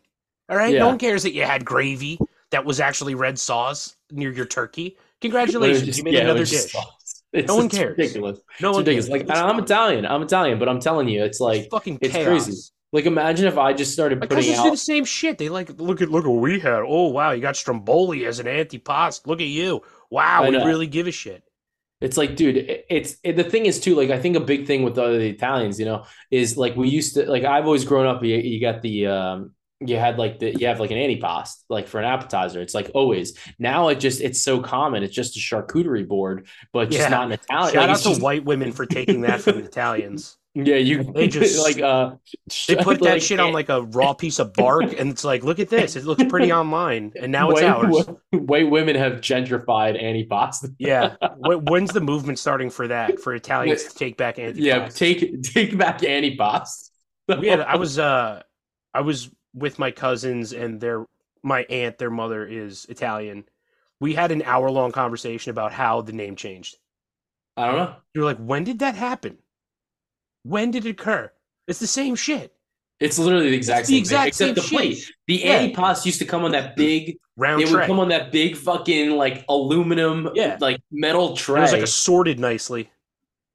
all 0.48 0.56
right. 0.56 0.72
Yeah. 0.74 0.80
No 0.80 0.86
one 0.88 0.98
cares 0.98 1.24
that 1.24 1.32
you 1.32 1.42
had 1.44 1.64
gravy 1.64 2.18
that 2.52 2.64
was 2.64 2.78
actually 2.78 3.16
red 3.16 3.36
sauce 3.38 3.96
near 4.12 4.30
your 4.30 4.46
turkey. 4.46 4.96
Congratulations, 5.20 5.84
just- 5.86 5.98
you 5.98 6.04
made 6.04 6.14
yeah, 6.14 6.20
another 6.20 6.44
dish. 6.44 6.70
sauce. 6.72 6.90
It's, 7.34 7.48
No 7.48 7.56
one 7.56 7.66
it's 7.66 7.74
cares. 7.76 7.98
ridiculous. 7.98 8.38
No 8.60 8.68
It's 8.68 8.74
one 8.76 8.84
ridiculous. 8.84 9.08
cares. 9.08 9.10
Like 9.10 9.22
It's 9.22 9.30
I'm 9.40 9.54
fine. 9.56 9.64
Italian. 9.64 10.06
I'm 10.06 10.22
Italian, 10.22 10.58
but 10.60 10.68
I'm 10.68 10.78
telling 10.78 11.08
you, 11.08 11.24
it's 11.24 11.40
like 11.40 11.62
It's 11.62 11.68
fucking 11.68 11.98
it's 12.00 12.14
chaos. 12.14 12.26
crazy. 12.44 12.60
Like 12.95 13.07
imagine 13.07 13.47
if 13.49 13.59
I 13.59 13.72
just 13.72 13.92
started 13.92 14.20
My 14.20 14.26
putting 14.28 14.45
cousins 14.45 14.62
do 14.62 14.70
the 14.70 14.76
same 14.76 15.05
shit. 15.05 15.36
They 15.36 15.49
like 15.49 15.68
look 15.80 16.01
at 16.01 16.12
look 16.12 16.24
what 16.24 16.40
we 16.40 16.61
had. 16.61 16.80
Oh 16.86 17.09
wow, 17.09 17.32
you 17.32 17.42
got 17.42 17.57
stromboli 17.57 18.24
as 18.24 18.38
an 18.38 18.47
antipasto. 18.47 19.26
Look 19.26 19.40
at 19.40 19.49
you. 19.49 19.82
Wow, 20.11 20.49
we 20.49 20.57
really 20.57 20.86
give 20.86 21.09
a 21.09 21.11
shit. 21.11 21.42
It's 22.01 22.16
like, 22.16 22.36
dude, 22.36 22.57
it's 22.88 23.16
it, 23.24 23.34
the 23.36 23.42
thing 23.42 23.66
is 23.66 23.80
too. 23.80 23.97
Like, 23.97 24.11
I 24.11 24.20
think 24.20 24.36
a 24.36 24.40
big 24.40 24.68
thing 24.68 24.84
with 24.84 24.95
the, 24.95 25.09
the 25.09 25.28
Italians, 25.28 25.80
you 25.80 25.86
know, 25.86 26.05
is 26.30 26.57
like 26.57 26.76
we 26.76 26.88
used 26.88 27.14
to 27.14 27.28
like. 27.28 27.42
I've 27.42 27.64
always 27.64 27.84
grown 27.84 28.07
up. 28.07 28.22
You, 28.22 28.36
you 28.36 28.61
got 28.61 28.80
the 28.80 29.09
um, 29.09 29.55
you 29.80 29.97
had 29.97 30.16
like 30.16 30.38
the 30.38 30.55
you 30.55 30.68
have 30.68 30.78
like 30.78 30.92
an 30.92 30.99
antipasto 30.99 31.62
like 31.68 31.88
for 31.88 31.99
an 31.99 32.05
appetizer. 32.05 32.61
It's 32.61 32.74
like 32.76 32.92
always 32.95 33.36
now. 33.59 33.88
It 33.88 33.99
just 33.99 34.20
it's 34.20 34.40
so 34.40 34.61
common. 34.61 35.03
It's 35.03 35.14
just 35.14 35.36
a 35.36 35.40
charcuterie 35.40 36.07
board, 36.07 36.47
but 36.72 36.90
just 36.90 37.01
Yeah. 37.01 37.09
not 37.09 37.26
an 37.26 37.32
Italian. 37.32 37.72
Shout 37.72 37.88
like, 37.88 37.90
out 37.90 38.03
to 38.03 38.09
just- 38.11 38.22
white 38.22 38.45
women 38.45 38.70
for 38.70 38.86
taking 38.86 39.22
that 39.22 39.40
from 39.40 39.57
the 39.57 39.64
Italians. 39.72 40.36
Yeah, 40.55 40.76
you 40.76 41.02
They 41.02 41.26
just- 41.28 41.59
like 41.59 41.80
uh 41.80 42.14
They 42.68 42.76
put 42.82 43.00
that 43.00 43.14
like, 43.14 43.22
shit 43.22 43.40
on 43.40 43.52
like 43.52 43.68
a 43.68 43.82
raw 43.82 44.12
piece 44.14 44.38
of 44.38 44.52
bark, 44.52 44.94
and 44.98 45.11
it's 45.11 45.24
like, 45.24 45.42
look 45.42 45.59
at 45.59 45.68
this. 45.68 45.96
It 45.96 46.05
looks 46.05 46.22
pretty 46.24 46.52
online, 46.61 47.12
and 47.20 47.32
now 47.32 47.50
it's 47.50 47.61
white, 47.61 47.70
ours. 47.70 48.07
White 48.30 48.70
women 48.70 48.94
have 48.96 49.14
gentrified 49.14 50.00
antipasta. 50.00 50.72
Yeah. 50.78 51.16
When's 51.38 51.90
the 51.90 52.00
movement 52.00 52.38
starting 52.38 52.70
for 52.70 52.86
that? 52.88 53.18
For 53.20 53.34
Italians 53.34 53.84
to 53.84 53.94
take 53.94 54.16
back 54.16 54.38
anti 54.38 54.62
Yeah, 54.62 54.88
take 54.88 55.42
take 55.42 55.76
back 55.76 56.00
antipasta. 56.00 56.90
we 57.40 57.48
had 57.48 57.61
I 57.61 57.76
was 57.76 57.98
uh 57.98 58.42
I 58.92 59.00
was 59.00 59.30
with 59.55 59.78
my 59.78 59.90
cousins 59.90 60.52
and 60.52 60.80
their 60.80 61.07
my 61.42 61.62
aunt, 61.64 61.98
their 61.98 62.11
mother 62.11 62.46
is 62.46 62.86
Italian. 62.88 63.44
We 64.00 64.14
had 64.14 64.30
an 64.30 64.42
hour 64.42 64.70
long 64.70 64.92
conversation 64.92 65.50
about 65.50 65.72
how 65.72 66.00
the 66.02 66.12
name 66.12 66.36
changed. 66.36 66.76
I 67.57 67.66
don't 67.66 67.76
know. 67.76 67.94
We 68.14 68.20
were 68.20 68.26
like, 68.26 68.38
when 68.38 68.64
did 68.64 68.78
that 68.80 68.94
happen? 68.96 69.38
When 70.45 70.70
did 70.70 70.86
it 70.86 70.90
occur? 70.90 71.30
It's 71.66 71.80
the 71.80 71.86
same 71.86 72.14
shit. 72.14 72.53
It's 73.01 73.18
literally 73.18 73.51
the 73.51 73.57
exact 73.57 73.80
It's 73.80 73.88
the 73.88 73.95
same 73.97 74.01
exact 74.01 74.34
thing, 74.36 74.49
except 74.51 74.68
same 74.68 74.78
the 74.78 74.84
shit. 74.92 75.07
plate. 75.07 75.12
The 75.26 75.34
Yeah. 75.45 75.66
antipasta 75.66 76.07
used 76.07 76.20
to 76.20 76.24
come 76.24 76.45
on 76.45 76.53
that 76.53 76.76
big. 76.76 77.18
Round 77.36 77.61
it 77.61 77.68
would 77.68 77.82
come 77.86 77.99
on 77.99 78.09
that 78.11 78.30
big 78.30 78.57
fucking 78.57 79.11
like 79.16 79.45
aluminum, 79.49 80.30
Yeah. 80.34 80.57
like 80.61 80.78
metal 80.92 81.36
tray. 81.36 81.59
it 81.59 81.62
was 81.62 81.72
like 81.72 81.82
assorted 81.82 82.38
nicely. 82.38 82.90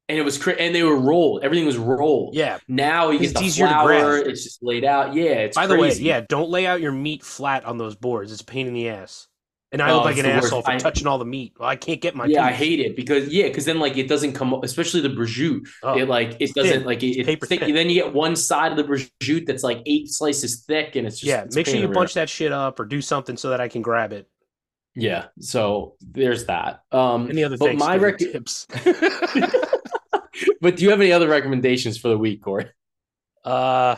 and 0.10 0.18
it 0.18 0.24
was 0.24 0.38
cra- 0.40 0.56
and 0.56 0.74
they 0.76 0.82
were 0.84 0.98
rolled. 1.00 1.44
Everything 1.44 1.68
was 1.68 1.78
rolled. 1.78 2.34
Yeah. 2.36 2.58
Now 2.68 3.12
you 3.12 3.20
It's 3.20 3.32
get 3.32 3.40
the 3.40 3.46
easier 3.46 3.68
to 3.68 3.72
flour. 3.72 4.18
grab. 4.22 4.28
It's 4.28 4.44
just 4.44 4.62
laid 4.64 4.84
out. 4.84 5.14
Yeah. 5.14 5.24
It's 5.46 5.56
By 5.56 5.68
the 5.68 5.78
way, 5.78 5.94
yeah, 5.94 6.22
don't 6.28 6.50
lay 6.50 6.66
out 6.66 6.82
your 6.82 6.92
meat 6.92 7.24
flat 7.24 7.64
on 7.64 7.78
those 7.78 7.96
boards. 7.96 8.32
It's 8.34 8.42
a 8.42 8.46
pain 8.46 8.66
in 8.68 8.74
the 8.74 8.90
ass. 8.90 9.28
And 9.72 9.84
I 9.84 9.92
Oh, 9.92 9.98
look 9.98 10.06
like 10.06 10.18
an 10.18 10.26
asshole 10.26 10.64
for 10.64 10.72
I- 10.72 10.78
touching 10.80 11.06
all 11.06 11.20
the 11.20 11.26
meat. 11.26 11.54
Well, 11.60 11.70
I 11.70 11.76
can't 11.76 12.02
get 12.02 12.16
my 12.16 12.26
Yeah, 12.26 12.44
I 12.44 12.52
hate 12.52 12.80
it 12.80 12.96
because 12.96 13.28
yeah, 13.30 13.48
because 13.50 13.66
then 13.66 13.78
like 13.80 13.98
it 13.98 14.08
doesn't 14.08 14.34
come, 14.34 14.52
especially 14.64 15.02
the 15.02 15.10
prosciutto. 15.10 15.68
Oh, 15.84 15.96
it 15.98 16.08
like 16.10 16.38
it 16.40 16.56
doesn't 16.56 16.80
thin. 16.80 16.84
like 16.86 17.04
it, 17.04 17.18
it's 17.18 17.28
paper 17.28 17.46
thick. 17.46 17.60
thin. 17.60 17.76
Then 17.76 17.88
you 17.88 17.94
get 18.02 18.12
one 18.14 18.36
side 18.36 18.72
of 18.72 18.78
the 18.78 18.84
prosciutto 18.84 19.46
that's 19.46 19.62
like 19.64 19.84
eight 19.86 20.10
slices 20.10 20.64
thick, 20.64 20.96
and 20.96 21.06
it's 21.06 21.18
just 21.20 21.28
yeah, 21.28 21.44
it's 21.44 21.56
make 21.56 21.68
sure 21.68 21.76
you 21.76 21.82
in 21.82 21.84
the 21.84 21.88
rear. 21.90 21.94
bunch 21.94 22.16
that 22.16 22.30
shit 22.30 22.52
up 22.52 22.80
or 22.80 22.86
do 22.86 23.00
something 23.00 23.38
so 23.38 23.52
that 23.52 23.62
I 23.62 23.68
can 23.68 23.84
grab 23.84 24.12
it. 24.12 24.28
Yeah, 24.96 25.26
so 25.40 25.96
there's 26.02 26.46
that. 26.48 26.82
Um, 26.92 27.30
Any 27.30 27.44
other 27.44 27.56
but 27.58 27.76
my 27.76 27.96
rec- 27.96 28.18
tips? 28.18 28.66
but 30.62 30.78
do 30.78 30.84
you 30.84 30.90
have 30.90 31.00
any 31.00 31.12
other 31.12 31.28
recommendations 31.28 31.96
for 31.98 32.08
the 32.08 32.18
week, 32.18 32.42
Cory? 32.42 32.66
uh, 33.46 33.96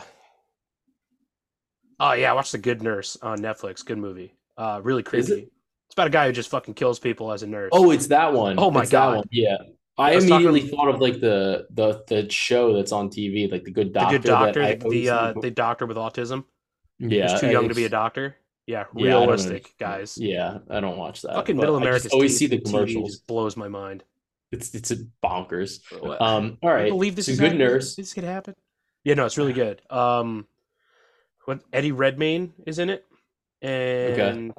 oh 1.98 2.12
yeah, 2.12 2.32
watch 2.34 2.52
The 2.52 2.58
Good 2.58 2.82
Nurse 2.82 3.16
on 3.22 3.38
Netflix. 3.38 3.84
Good 3.84 3.98
movie. 3.98 4.34
Uh, 4.56 4.80
really 4.84 5.02
creepy. 5.02 5.48
It's 5.92 5.94
about 5.94 6.06
a 6.06 6.10
guy 6.10 6.24
who 6.26 6.32
just 6.32 6.48
fucking 6.48 6.72
kills 6.72 6.98
people 6.98 7.32
as 7.32 7.42
a 7.42 7.46
nurse. 7.46 7.68
Oh, 7.70 7.90
it's 7.90 8.06
that 8.06 8.32
one. 8.32 8.54
Oh 8.58 8.70
my 8.70 8.80
It's 8.80 8.90
that 8.92 8.96
God. 9.04 9.16
one. 9.18 9.24
Yeah. 9.30 9.58
I 9.98 10.12
I 10.12 10.14
was 10.14 10.24
talking- 10.26 10.46
immediately 10.46 10.70
thought 10.74 10.88
of 10.88 11.02
like 11.02 11.20
the 11.20 11.66
the 11.68 12.02
the 12.08 12.30
show 12.30 12.72
that's 12.72 12.92
on 12.92 13.10
TV, 13.10 13.52
like 13.52 13.64
the 13.64 13.70
Good 13.72 13.92
doctor. 13.92 14.16
the 14.18 14.26
Doctor. 14.28 14.60
good 14.62 14.78
doctor, 14.78 14.88
the 14.88 15.00
the, 15.02 15.08
uh, 15.10 15.32
the 15.42 15.50
doctor 15.50 15.84
with 15.84 15.98
autism. 15.98 16.44
yeah, 16.98 17.30
Who's 17.30 17.40
too 17.42 17.50
young 17.50 17.68
to 17.68 17.74
be 17.74 17.84
a 17.84 17.90
doctor. 17.90 18.36
Yeah, 18.66 18.84
Yeah, 18.96 19.08
I 19.08 19.10
don't 19.10 19.22
realistic 19.26 19.64
know. 19.64 19.86
guys. 19.86 20.16
Yeah, 20.16 20.58
I 20.70 20.80
don't 20.80 20.96
watch 20.96 21.20
that. 21.22 21.34
Fucking 21.34 21.58
Middle 21.58 21.76
America. 21.76 22.08
always 22.10 22.32
TV 22.36 22.38
see 22.38 22.46
the 22.46 22.58
TV 22.60 22.64
commercials. 22.70 23.10
just 23.10 23.26
blows 23.26 23.54
my 23.54 23.68
mind. 23.68 24.02
It's 24.50 24.74
it's 24.74 24.92
a 24.92 24.96
bonkers. 25.22 25.80
Um, 26.22 26.56
all 26.62 26.72
right. 26.72 26.88
believe 26.88 27.14
this 27.14 27.26
so 27.26 27.32
is 27.32 27.38
a 27.38 27.42
good 27.42 27.46
happening? 27.52 27.68
nurse. 27.68 27.94
This 27.96 28.14
could 28.14 28.24
happen. 28.24 28.54
Yeah, 29.04 29.12
no, 29.12 29.26
it's 29.26 29.36
really 29.36 29.52
good. 29.52 29.82
Um, 29.90 30.46
what 31.44 31.60
Eddie 31.70 31.92
Redmayne 31.92 32.54
is 32.66 32.78
in 32.78 32.88
it, 32.88 33.04
and 33.60 34.54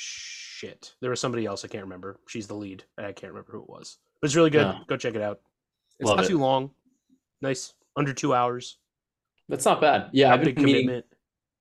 shit, 0.00 0.94
there 1.00 1.10
was 1.10 1.20
somebody 1.20 1.44
else 1.44 1.64
I 1.64 1.68
can't 1.68 1.84
remember. 1.84 2.18
She's 2.28 2.46
the 2.46 2.54
lead. 2.54 2.84
I 2.96 3.12
can't 3.12 3.32
remember 3.32 3.52
who 3.52 3.62
it 3.62 3.68
was, 3.68 3.98
but 4.20 4.26
it's 4.26 4.36
really 4.36 4.50
good. 4.50 4.62
No. 4.62 4.78
Go 4.86 4.96
check 4.96 5.14
it 5.14 5.20
out. 5.22 5.40
It's 5.98 6.06
Love 6.08 6.18
not 6.18 6.24
it. 6.26 6.28
too 6.28 6.38
long. 6.38 6.70
Nice, 7.42 7.74
under 7.96 8.12
two 8.12 8.32
hours. 8.34 8.78
That's 9.48 9.64
not 9.64 9.80
bad. 9.80 10.10
Yeah, 10.12 10.28
Not 10.28 10.38
I've 10.40 10.44
been 10.44 10.54
meaning, 10.64 10.82
commitment. 10.82 11.06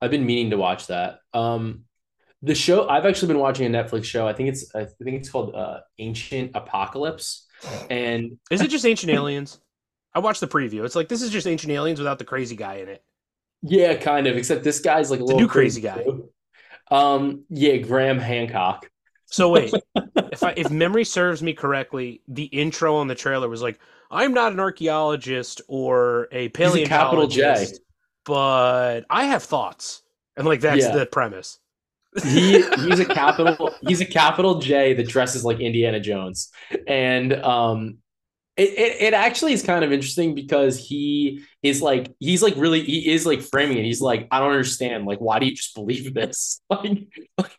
I've 0.01 0.11
been 0.11 0.25
meaning 0.25 0.51
to 0.51 0.57
watch 0.57 0.87
that. 0.87 1.19
Um, 1.33 1.85
the 2.43 2.53
show 2.53 2.87
I've 2.87 3.05
actually 3.05 3.29
been 3.29 3.39
watching 3.39 3.73
a 3.73 3.83
Netflix 3.83 4.03
show. 4.05 4.27
I 4.27 4.33
think 4.33 4.49
it's 4.49 4.73
I 4.75 4.85
think 4.85 5.17
it's 5.17 5.29
called 5.29 5.55
uh, 5.55 5.79
Ancient 5.97 6.51
Apocalypse, 6.53 7.47
and 7.89 8.37
Is 8.51 8.61
it 8.61 8.69
just 8.69 8.85
Ancient 8.85 9.11
Aliens? 9.11 9.59
I 10.13 10.19
watched 10.19 10.41
the 10.41 10.47
preview. 10.47 10.85
It's 10.85 10.95
like 10.95 11.07
this 11.09 11.21
is 11.23 11.31
just 11.31 11.47
Ancient 11.47 11.71
Aliens 11.71 11.99
without 11.99 12.19
the 12.19 12.25
crazy 12.25 12.55
guy 12.55 12.75
in 12.75 12.89
it. 12.89 13.03
yeah, 13.63 13.95
kind 13.95 14.27
of. 14.27 14.35
Except 14.37 14.63
this 14.63 14.79
guy's 14.79 15.09
like 15.09 15.19
a 15.19 15.23
The 15.23 15.25
little 15.25 15.41
new 15.41 15.47
crazy 15.47 15.81
guy. 15.81 16.03
Um, 16.91 17.43
yeah, 17.49 17.77
Graham 17.77 18.19
Hancock. 18.19 18.89
So 19.25 19.49
wait, 19.49 19.73
if 20.31 20.43
I, 20.43 20.53
if 20.57 20.69
memory 20.71 21.03
serves 21.05 21.43
me 21.43 21.53
correctly, 21.53 22.21
the 22.27 22.45
intro 22.45 22.95
on 22.95 23.07
the 23.07 23.15
trailer 23.15 23.49
was 23.49 23.61
like, 23.61 23.79
"I'm 24.09 24.33
not 24.33 24.53
an 24.53 24.59
archaeologist 24.59 25.61
or 25.67 26.27
a 26.31 26.47
a 26.49 26.49
paleontologist, 26.49 26.87
capital 26.87 27.27
J. 27.27 27.67
but 28.25 29.01
I 29.09 29.25
have 29.25 29.43
thoughts," 29.43 30.01
and 30.37 30.47
like 30.47 30.61
that's 30.61 30.85
Yeah. 30.85 30.91
the 30.91 31.05
premise. 31.05 31.59
he 32.23 32.61
he's 32.77 32.99
a 32.99 33.05
capital 33.05 33.71
he's 33.81 34.01
a 34.01 34.05
capital 34.05 34.59
J 34.59 34.93
that 34.95 35.07
dresses 35.07 35.43
like 35.45 35.59
Indiana 35.59 35.99
Jones, 35.99 36.51
and 36.87 37.33
um, 37.33 37.97
it, 38.57 38.69
it 38.69 39.01
it 39.01 39.13
actually 39.13 39.53
is 39.53 39.61
kind 39.61 39.85
of 39.85 39.91
interesting 39.91 40.33
because 40.33 40.77
he 40.79 41.43
is 41.61 41.81
like 41.81 42.11
he's 42.19 42.41
like 42.41 42.55
really 42.57 42.81
he 42.81 43.11
is 43.11 43.25
like 43.25 43.41
framing 43.41 43.77
it. 43.77 43.85
He's 43.85 44.01
like 44.01 44.27
I 44.31 44.39
don't 44.39 44.51
understand 44.51 45.05
like 45.05 45.19
why 45.19 45.39
do 45.39 45.45
you 45.45 45.55
just 45.55 45.75
believe 45.75 46.13
this 46.13 46.61
like, 46.69 47.07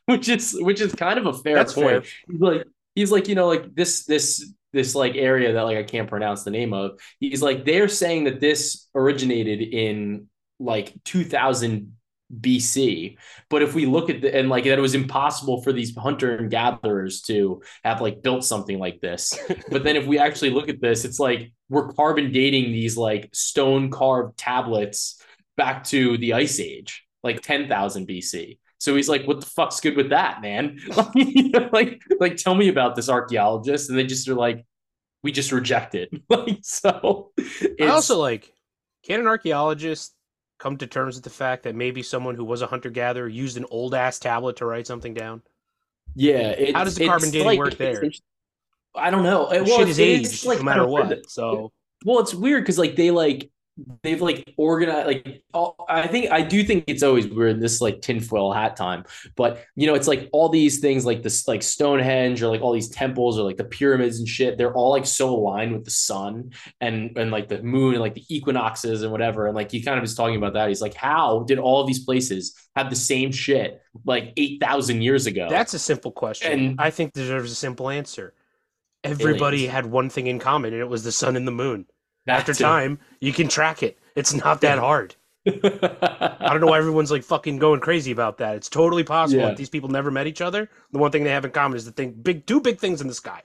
which 0.07 0.29
is 0.29 0.57
which 0.61 0.81
is 0.81 0.93
kind 0.95 1.19
of 1.19 1.27
a 1.27 1.33
fair 1.33 1.55
That's 1.55 1.73
point. 1.73 2.05
fair. 2.05 2.13
He's 2.29 2.41
like 2.41 2.67
he's 2.95 3.13
like 3.13 3.29
you 3.29 3.37
know 3.37 3.47
like 3.47 3.75
this 3.75 4.05
this 4.05 4.53
this 4.73 4.95
like 4.95 5.15
area 5.15 5.53
that 5.53 5.63
like 5.63 5.79
I 5.79 5.85
can't 5.85 6.09
pronounce 6.09 6.43
the 6.43 6.51
name 6.51 6.75
of. 6.75 6.99
He's 7.21 7.43
like 7.43 7.65
they're 7.65 7.89
saying 7.89 8.25
that 8.25 8.41
this 8.41 8.89
originated 8.95 9.63
in 9.63 10.29
like 10.59 10.93
2000 11.05 11.97
BC. 12.35 13.17
But 13.49 13.63
if 13.63 13.75
we 13.75 13.87
look 13.87 14.11
at 14.11 14.21
the 14.21 14.35
and 14.35 14.49
like 14.49 14.65
that 14.65 14.79
it 14.79 14.83
was 14.83 14.95
impossible 14.95 15.63
for 15.63 15.73
these 15.73 15.97
hunter 15.97 16.37
and 16.37 16.51
gatherers 16.51 17.23
to 17.23 17.63
have 17.85 18.01
like 18.01 18.23
built 18.23 18.45
something 18.45 18.79
like 18.79 19.01
this. 19.01 19.39
but 19.71 19.85
then 19.85 19.97
if 19.97 20.07
we 20.07 20.19
actually 20.19 20.51
look 20.51 20.69
at 20.69 20.81
this, 20.81 21.05
it's 21.05 21.19
like 21.19 21.53
we're 21.69 21.93
carbon 21.93 22.33
dating 22.33 22.73
these 22.73 22.97
like 22.97 23.31
stone 23.33 23.91
carved 23.91 24.37
tablets 24.37 25.21
back 25.57 25.85
to 25.85 26.19
the 26.19 26.35
ice 26.35 26.61
age, 26.61 27.05
like 27.23 27.41
10,000 27.41 28.07
BC. 28.07 28.59
So 28.81 28.95
he's 28.95 29.09
like, 29.09 29.27
"What 29.27 29.41
the 29.41 29.47
fuck's 29.47 29.81
good 29.81 29.97
with 29.97 30.11
that, 30.11 30.41
man? 30.41 30.79
like, 31.73 32.01
like, 32.21 32.37
tell 32.37 32.55
me 32.55 32.69
about 32.69 32.95
this 32.95 33.09
archaeologist." 33.09 33.91
And 33.91 33.99
they 33.99 34.07
just 34.07 34.29
are 34.29 34.37
like, 34.37 34.65
"We 35.25 35.33
just 35.33 35.51
reject 35.51 35.97
it." 35.97 36.11
like, 36.29 36.61
so 36.63 37.33
I 37.81 37.87
also 37.87 38.19
like, 38.19 38.53
can 39.03 39.19
an 39.19 39.27
archaeologist 39.27 40.15
come 40.59 40.77
to 40.79 40.87
terms 40.87 41.17
with 41.17 41.25
the 41.25 41.31
fact 41.31 41.63
that 41.63 41.75
maybe 41.75 42.03
someone 42.03 42.35
who 42.35 42.45
was 42.45 42.63
a 42.63 42.67
hunter 42.67 42.91
gatherer 42.91 43.29
used 43.29 43.57
an 43.57 43.67
old 43.71 43.95
ass 43.95 44.19
tablet 44.19 44.57
to 44.57 44.67
write 44.67 44.87
something 44.87 45.15
down? 45.15 45.43
Yeah. 46.15 46.73
How 46.73 46.85
does 46.85 46.97
the 46.97 47.07
carbon 47.07 47.31
dating 47.31 47.47
like, 47.47 47.59
work 47.59 47.77
there? 47.77 48.11
I 48.95 49.11
don't 49.11 49.23
know. 49.23 49.49
Well, 49.51 49.65
Shit 49.65 49.89
is 49.89 50.01
aged 50.01 50.45
like, 50.45 50.59
no 50.59 50.65
matter 50.65 50.87
what. 50.89 51.31
So 51.31 51.73
well, 52.05 52.21
it's 52.21 52.35
weird 52.35 52.65
because 52.65 52.79
like 52.79 52.97
they 52.97 53.11
like 53.11 53.51
they've 54.03 54.21
like 54.21 54.53
organized 54.57 55.07
like 55.07 55.43
all, 55.55 55.77
i 55.89 56.07
think 56.07 56.31
i 56.31 56.43
do 56.43 56.65
think 56.65 56.85
it's 56.87 57.03
always 57.03 57.29
we're 57.29 57.49
in 57.49 57.61
this 57.61 57.81
like 57.81 58.01
tinfoil 58.01 58.53
hat 58.53 58.77
time 58.77 59.05
but 59.37 59.65
you 59.77 59.87
know 59.87 59.95
it's 59.95 60.09
like 60.09 60.29
all 60.33 60.49
these 60.49 60.81
things 60.81 61.05
like 61.05 61.23
this 61.23 61.47
like 61.47 61.63
stonehenge 61.63 62.43
or 62.43 62.49
like 62.49 62.61
all 62.61 62.73
these 62.73 62.89
temples 62.89 63.39
or 63.39 63.43
like 63.43 63.57
the 63.57 63.65
pyramids 63.65 64.19
and 64.19 64.29
shit 64.29 64.59
they're 64.59 64.75
all 64.75 64.91
like 64.91 65.07
so 65.07 65.31
aligned 65.31 65.73
with 65.73 65.85
the 65.85 65.91
sun 65.91 66.51
and 66.81 67.17
and 67.17 67.31
like 67.31 67.49
the 67.49 67.63
moon 67.63 67.95
and 67.95 68.03
like 68.03 68.15
the 68.15 68.25
equinoxes 68.29 69.03
and 69.03 69.13
whatever 69.13 69.47
and 69.47 69.55
like 69.55 69.71
he 69.71 69.83
kind 69.83 69.99
of 69.99 70.05
is 70.05 70.15
talking 70.15 70.37
about 70.37 70.55
that 70.55 70.69
he's 70.69 70.83
like 70.83 70.95
how 70.95 71.45
did 71.45 71.59
all 71.59 71.81
of 71.81 71.87
these 71.87 72.05
places 72.05 72.55
have 72.75 72.91
the 72.91 72.97
same 72.97 73.33
shit 73.33 73.83
like 74.05 74.33
8000 74.37 75.03
years 75.03 75.27
ago? 75.27 75.49
That's 75.51 75.75
a 75.75 75.79
simple 75.79 76.13
question. 76.13 76.53
And 76.53 76.81
i 76.81 76.91
think 76.91 77.13
deserves 77.13 77.53
a 77.53 77.55
simple 77.55 77.91
answer. 77.91 78.35
Everybody 79.05 79.59
aliens. 79.59 79.73
had 79.73 79.87
one 79.87 80.11
thing 80.11 80.27
in 80.27 80.39
common 80.39 80.73
and 80.73 80.83
it 80.83 80.89
was 80.89 81.05
the 81.05 81.13
sun 81.13 81.37
and 81.37 81.47
the 81.47 81.53
moon 81.53 81.87
after 82.29 82.55
time, 82.55 82.99
you 83.21 83.33
can 83.33 83.49
track 83.49 83.83
it. 83.83 83.99
It's 84.15 84.35
not 84.35 84.61
that 84.63 84.79
hard. 84.79 85.15
I 85.47 86.49
don't 86.51 86.61
know 86.61 86.67
why 86.67 86.79
everyone's 86.79 87.11
like 87.11 87.23
fucking 87.23 87.59
going 87.59 87.81
crazy 87.81 88.13
about 88.13 88.39
that. 88.39 88.57
It's 88.57 88.69
totally 88.69 89.05
possible 89.05 89.43
yeah. 89.43 89.51
if 89.51 89.57
these 89.57 89.71
people 89.71 89.89
never 89.89 90.11
met 90.11 90.27
each 90.27 90.41
other. 90.41 90.69
The 90.93 90.99
one 90.99 91.11
thing 91.11 91.25
they 91.25 91.31
have 91.31 91.45
in 91.45 91.51
common 91.51 91.77
is 91.77 91.85
the 91.85 91.93
thing 91.93 92.13
big 92.13 92.47
two 92.47 92.61
big 92.61 92.79
things 92.79 93.01
in 93.01 93.09
the 93.09 93.15
sky. 93.15 93.43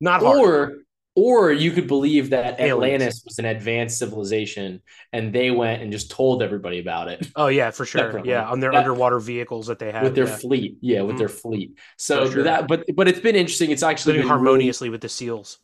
Not 0.00 0.22
hard. 0.22 0.38
Or 0.38 0.76
or 1.14 1.52
you 1.52 1.72
could 1.72 1.88
believe 1.88 2.30
that 2.30 2.60
Aliens. 2.60 3.02
Atlantis 3.02 3.22
was 3.24 3.38
an 3.40 3.44
advanced 3.44 3.98
civilization 3.98 4.80
and 5.12 5.32
they 5.32 5.50
went 5.50 5.82
and 5.82 5.90
just 5.90 6.12
told 6.12 6.42
everybody 6.42 6.78
about 6.78 7.08
it. 7.08 7.26
Oh 7.34 7.48
yeah, 7.48 7.70
for 7.70 7.84
sure. 7.84 8.02
Definitely. 8.02 8.30
Yeah, 8.30 8.48
on 8.48 8.60
their 8.60 8.70
that, 8.70 8.78
underwater 8.78 9.18
vehicles 9.18 9.66
that 9.66 9.78
they 9.78 9.90
have 9.90 10.04
with 10.04 10.14
their 10.14 10.28
yeah. 10.28 10.36
fleet. 10.36 10.78
Yeah, 10.80 11.02
with 11.02 11.10
mm-hmm. 11.10 11.18
their 11.18 11.28
fleet. 11.28 11.78
So 11.96 12.30
sure. 12.30 12.44
that 12.44 12.68
but 12.68 12.84
but 12.94 13.08
it's 13.08 13.20
been 13.20 13.36
interesting. 13.36 13.70
It's 13.70 13.82
actually 13.82 14.20
harmoniously 14.22 14.88
really, 14.88 14.92
with 14.92 15.00
the 15.00 15.08
seals. 15.08 15.58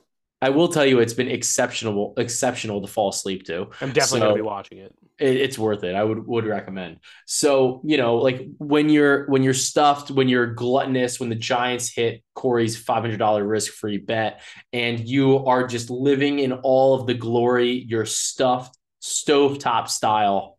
I 0.44 0.50
will 0.50 0.68
tell 0.68 0.84
you, 0.84 0.98
it's 0.98 1.14
been 1.14 1.30
exceptional, 1.30 2.12
exceptional 2.18 2.82
to 2.82 2.86
fall 2.86 3.08
asleep 3.08 3.46
to. 3.46 3.70
I'm 3.80 3.92
definitely 3.92 4.20
so 4.20 4.26
gonna 4.26 4.34
be 4.34 4.42
watching 4.42 4.76
it. 4.76 4.94
it. 5.18 5.36
It's 5.38 5.58
worth 5.58 5.82
it. 5.84 5.94
I 5.94 6.04
would 6.04 6.26
would 6.26 6.44
recommend. 6.44 6.98
So 7.24 7.80
you 7.82 7.96
know, 7.96 8.16
like 8.16 8.46
when 8.58 8.90
you're 8.90 9.24
when 9.24 9.42
you're 9.42 9.54
stuffed, 9.54 10.10
when 10.10 10.28
you're 10.28 10.48
gluttonous, 10.48 11.18
when 11.18 11.30
the 11.30 11.34
Giants 11.34 11.88
hit 11.88 12.22
Cory's 12.34 12.76
five 12.76 13.00
hundred 13.00 13.16
dollar 13.16 13.42
risk 13.42 13.72
free 13.72 13.96
bet, 13.96 14.42
and 14.74 15.00
you 15.00 15.46
are 15.46 15.66
just 15.66 15.88
living 15.88 16.40
in 16.40 16.52
all 16.52 17.00
of 17.00 17.06
the 17.06 17.14
glory, 17.14 17.82
you're 17.88 18.04
stuffed 18.04 18.76
stovetop 19.02 19.88
style. 19.88 20.58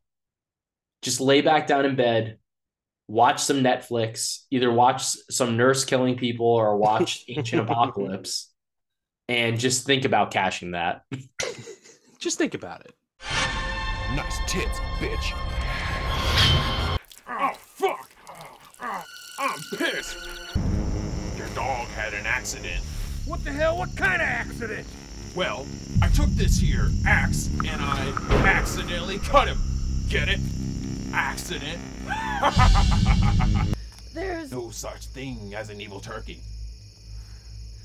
Just 1.04 1.22
lay 1.22 1.42
back 1.42 1.68
down 1.68 1.86
in 1.86 1.96
bed, 1.96 2.40
watch 3.08 3.44
some 3.44 3.58
Netflix, 3.58 4.46
either 4.50 4.72
watch 4.72 5.04
some 5.30 5.58
nurse 5.58 5.86
killing 5.86 6.18
people 6.18 6.48
or 6.48 6.76
watch 6.76 7.24
Ancient 7.30 7.62
Apocalypse 7.62 8.50
and 9.28 9.60
just 9.60 9.86
think 9.86 10.06
about 10.06 10.32
cashing 10.32 10.72
that. 10.72 11.04
just 12.20 12.38
think 12.38 12.54
about 12.54 12.82
it. 12.86 12.94
Nice 14.16 14.40
tits, 14.48 14.80
bitch. 15.00 15.34
Oh, 17.28 17.52
fuck. 17.58 18.12
Oh, 18.82 19.04
I'm 19.40 19.60
pissed. 19.78 20.18
Your 21.38 21.48
dog 21.56 21.88
had 21.90 22.14
an 22.14 22.26
accident. 22.26 22.84
What 23.26 23.44
the 23.44 23.52
hell? 23.52 23.78
What 23.78 23.96
kind 23.96 24.22
of 24.22 24.28
accident? 24.28 24.88
Well, 25.36 25.66
I 26.02 26.08
took 26.10 26.30
this 26.30 26.58
here 26.58 26.90
axe 27.06 27.50
and 27.66 27.82
I 27.82 28.10
accidentally 28.48 29.18
cut 29.18 29.48
him. 29.48 29.58
Get 30.08 30.30
it? 30.30 30.40
Accident. 31.12 31.80
There's 34.14 34.52
no 34.52 34.70
such 34.70 35.08
thing 35.08 35.56
as 35.56 35.70
an 35.70 35.82
evil 35.82 36.00
turkey. 36.00 36.40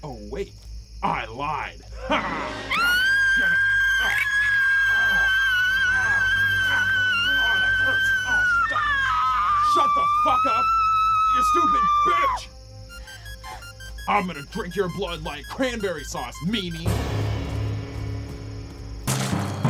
Oh, 0.03 0.19
wait. 0.31 0.53
I 1.03 1.25
lied. 1.27 1.81
Shut 9.73 9.89
the 9.95 10.05
fuck 10.25 10.45
up, 10.47 10.65
you 11.37 11.43
stupid 11.45 11.81
bitch! 12.07 12.49
I'm 14.09 14.27
gonna 14.27 14.43
drink 14.51 14.75
your 14.75 14.89
blood 14.97 15.23
like 15.23 15.45
cranberry 15.45 16.03
sauce, 16.05 16.35
meanie. 16.47 16.89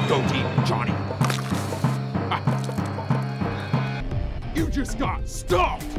Go 0.08 0.22
deep, 0.28 0.46
Johnny. 0.66 0.94
You 4.56 4.68
just 4.68 4.98
got 4.98 5.28
stuffed! 5.28 5.98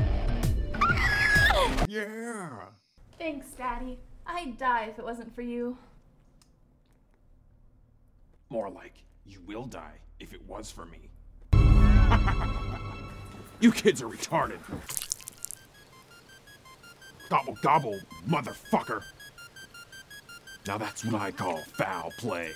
Yeah. 1.87 2.49
Thanks, 3.17 3.47
Daddy. 3.57 3.97
I'd 4.33 4.57
die 4.57 4.85
if 4.85 4.97
it 4.97 5.03
wasn't 5.03 5.35
for 5.35 5.41
you. 5.41 5.77
More 8.49 8.69
like, 8.69 8.93
you 9.25 9.41
will 9.45 9.65
die 9.65 9.97
if 10.19 10.33
it 10.33 10.41
was 10.47 10.71
for 10.71 10.85
me. 10.85 11.09
you 13.59 13.73
kids 13.73 14.01
are 14.01 14.07
retarded. 14.07 14.59
Gobble 17.29 17.57
gobble, 17.61 17.99
motherfucker. 18.27 19.03
Now 20.65 20.77
that's 20.77 21.03
what 21.03 21.21
I 21.21 21.31
call 21.31 21.59
foul 21.77 22.11
play. 22.17 22.53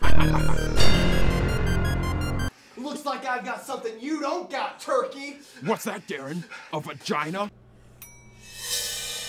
Looks 2.78 3.04
like 3.04 3.26
I've 3.26 3.44
got 3.44 3.62
something 3.62 4.00
you 4.00 4.20
don't 4.20 4.50
got, 4.50 4.80
turkey. 4.80 5.40
What's 5.64 5.84
that, 5.84 6.06
Darren? 6.06 6.44
A 6.72 6.80
vagina? 6.80 7.50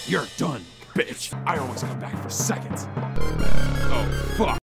You're 0.08 0.28
done 0.38 0.64
bitch. 0.98 1.32
I 1.46 1.58
always 1.58 1.84
come 1.84 2.00
back 2.00 2.22
for 2.24 2.30
seconds. 2.30 2.88
Oh, 2.98 4.34
fuck. 4.38 4.57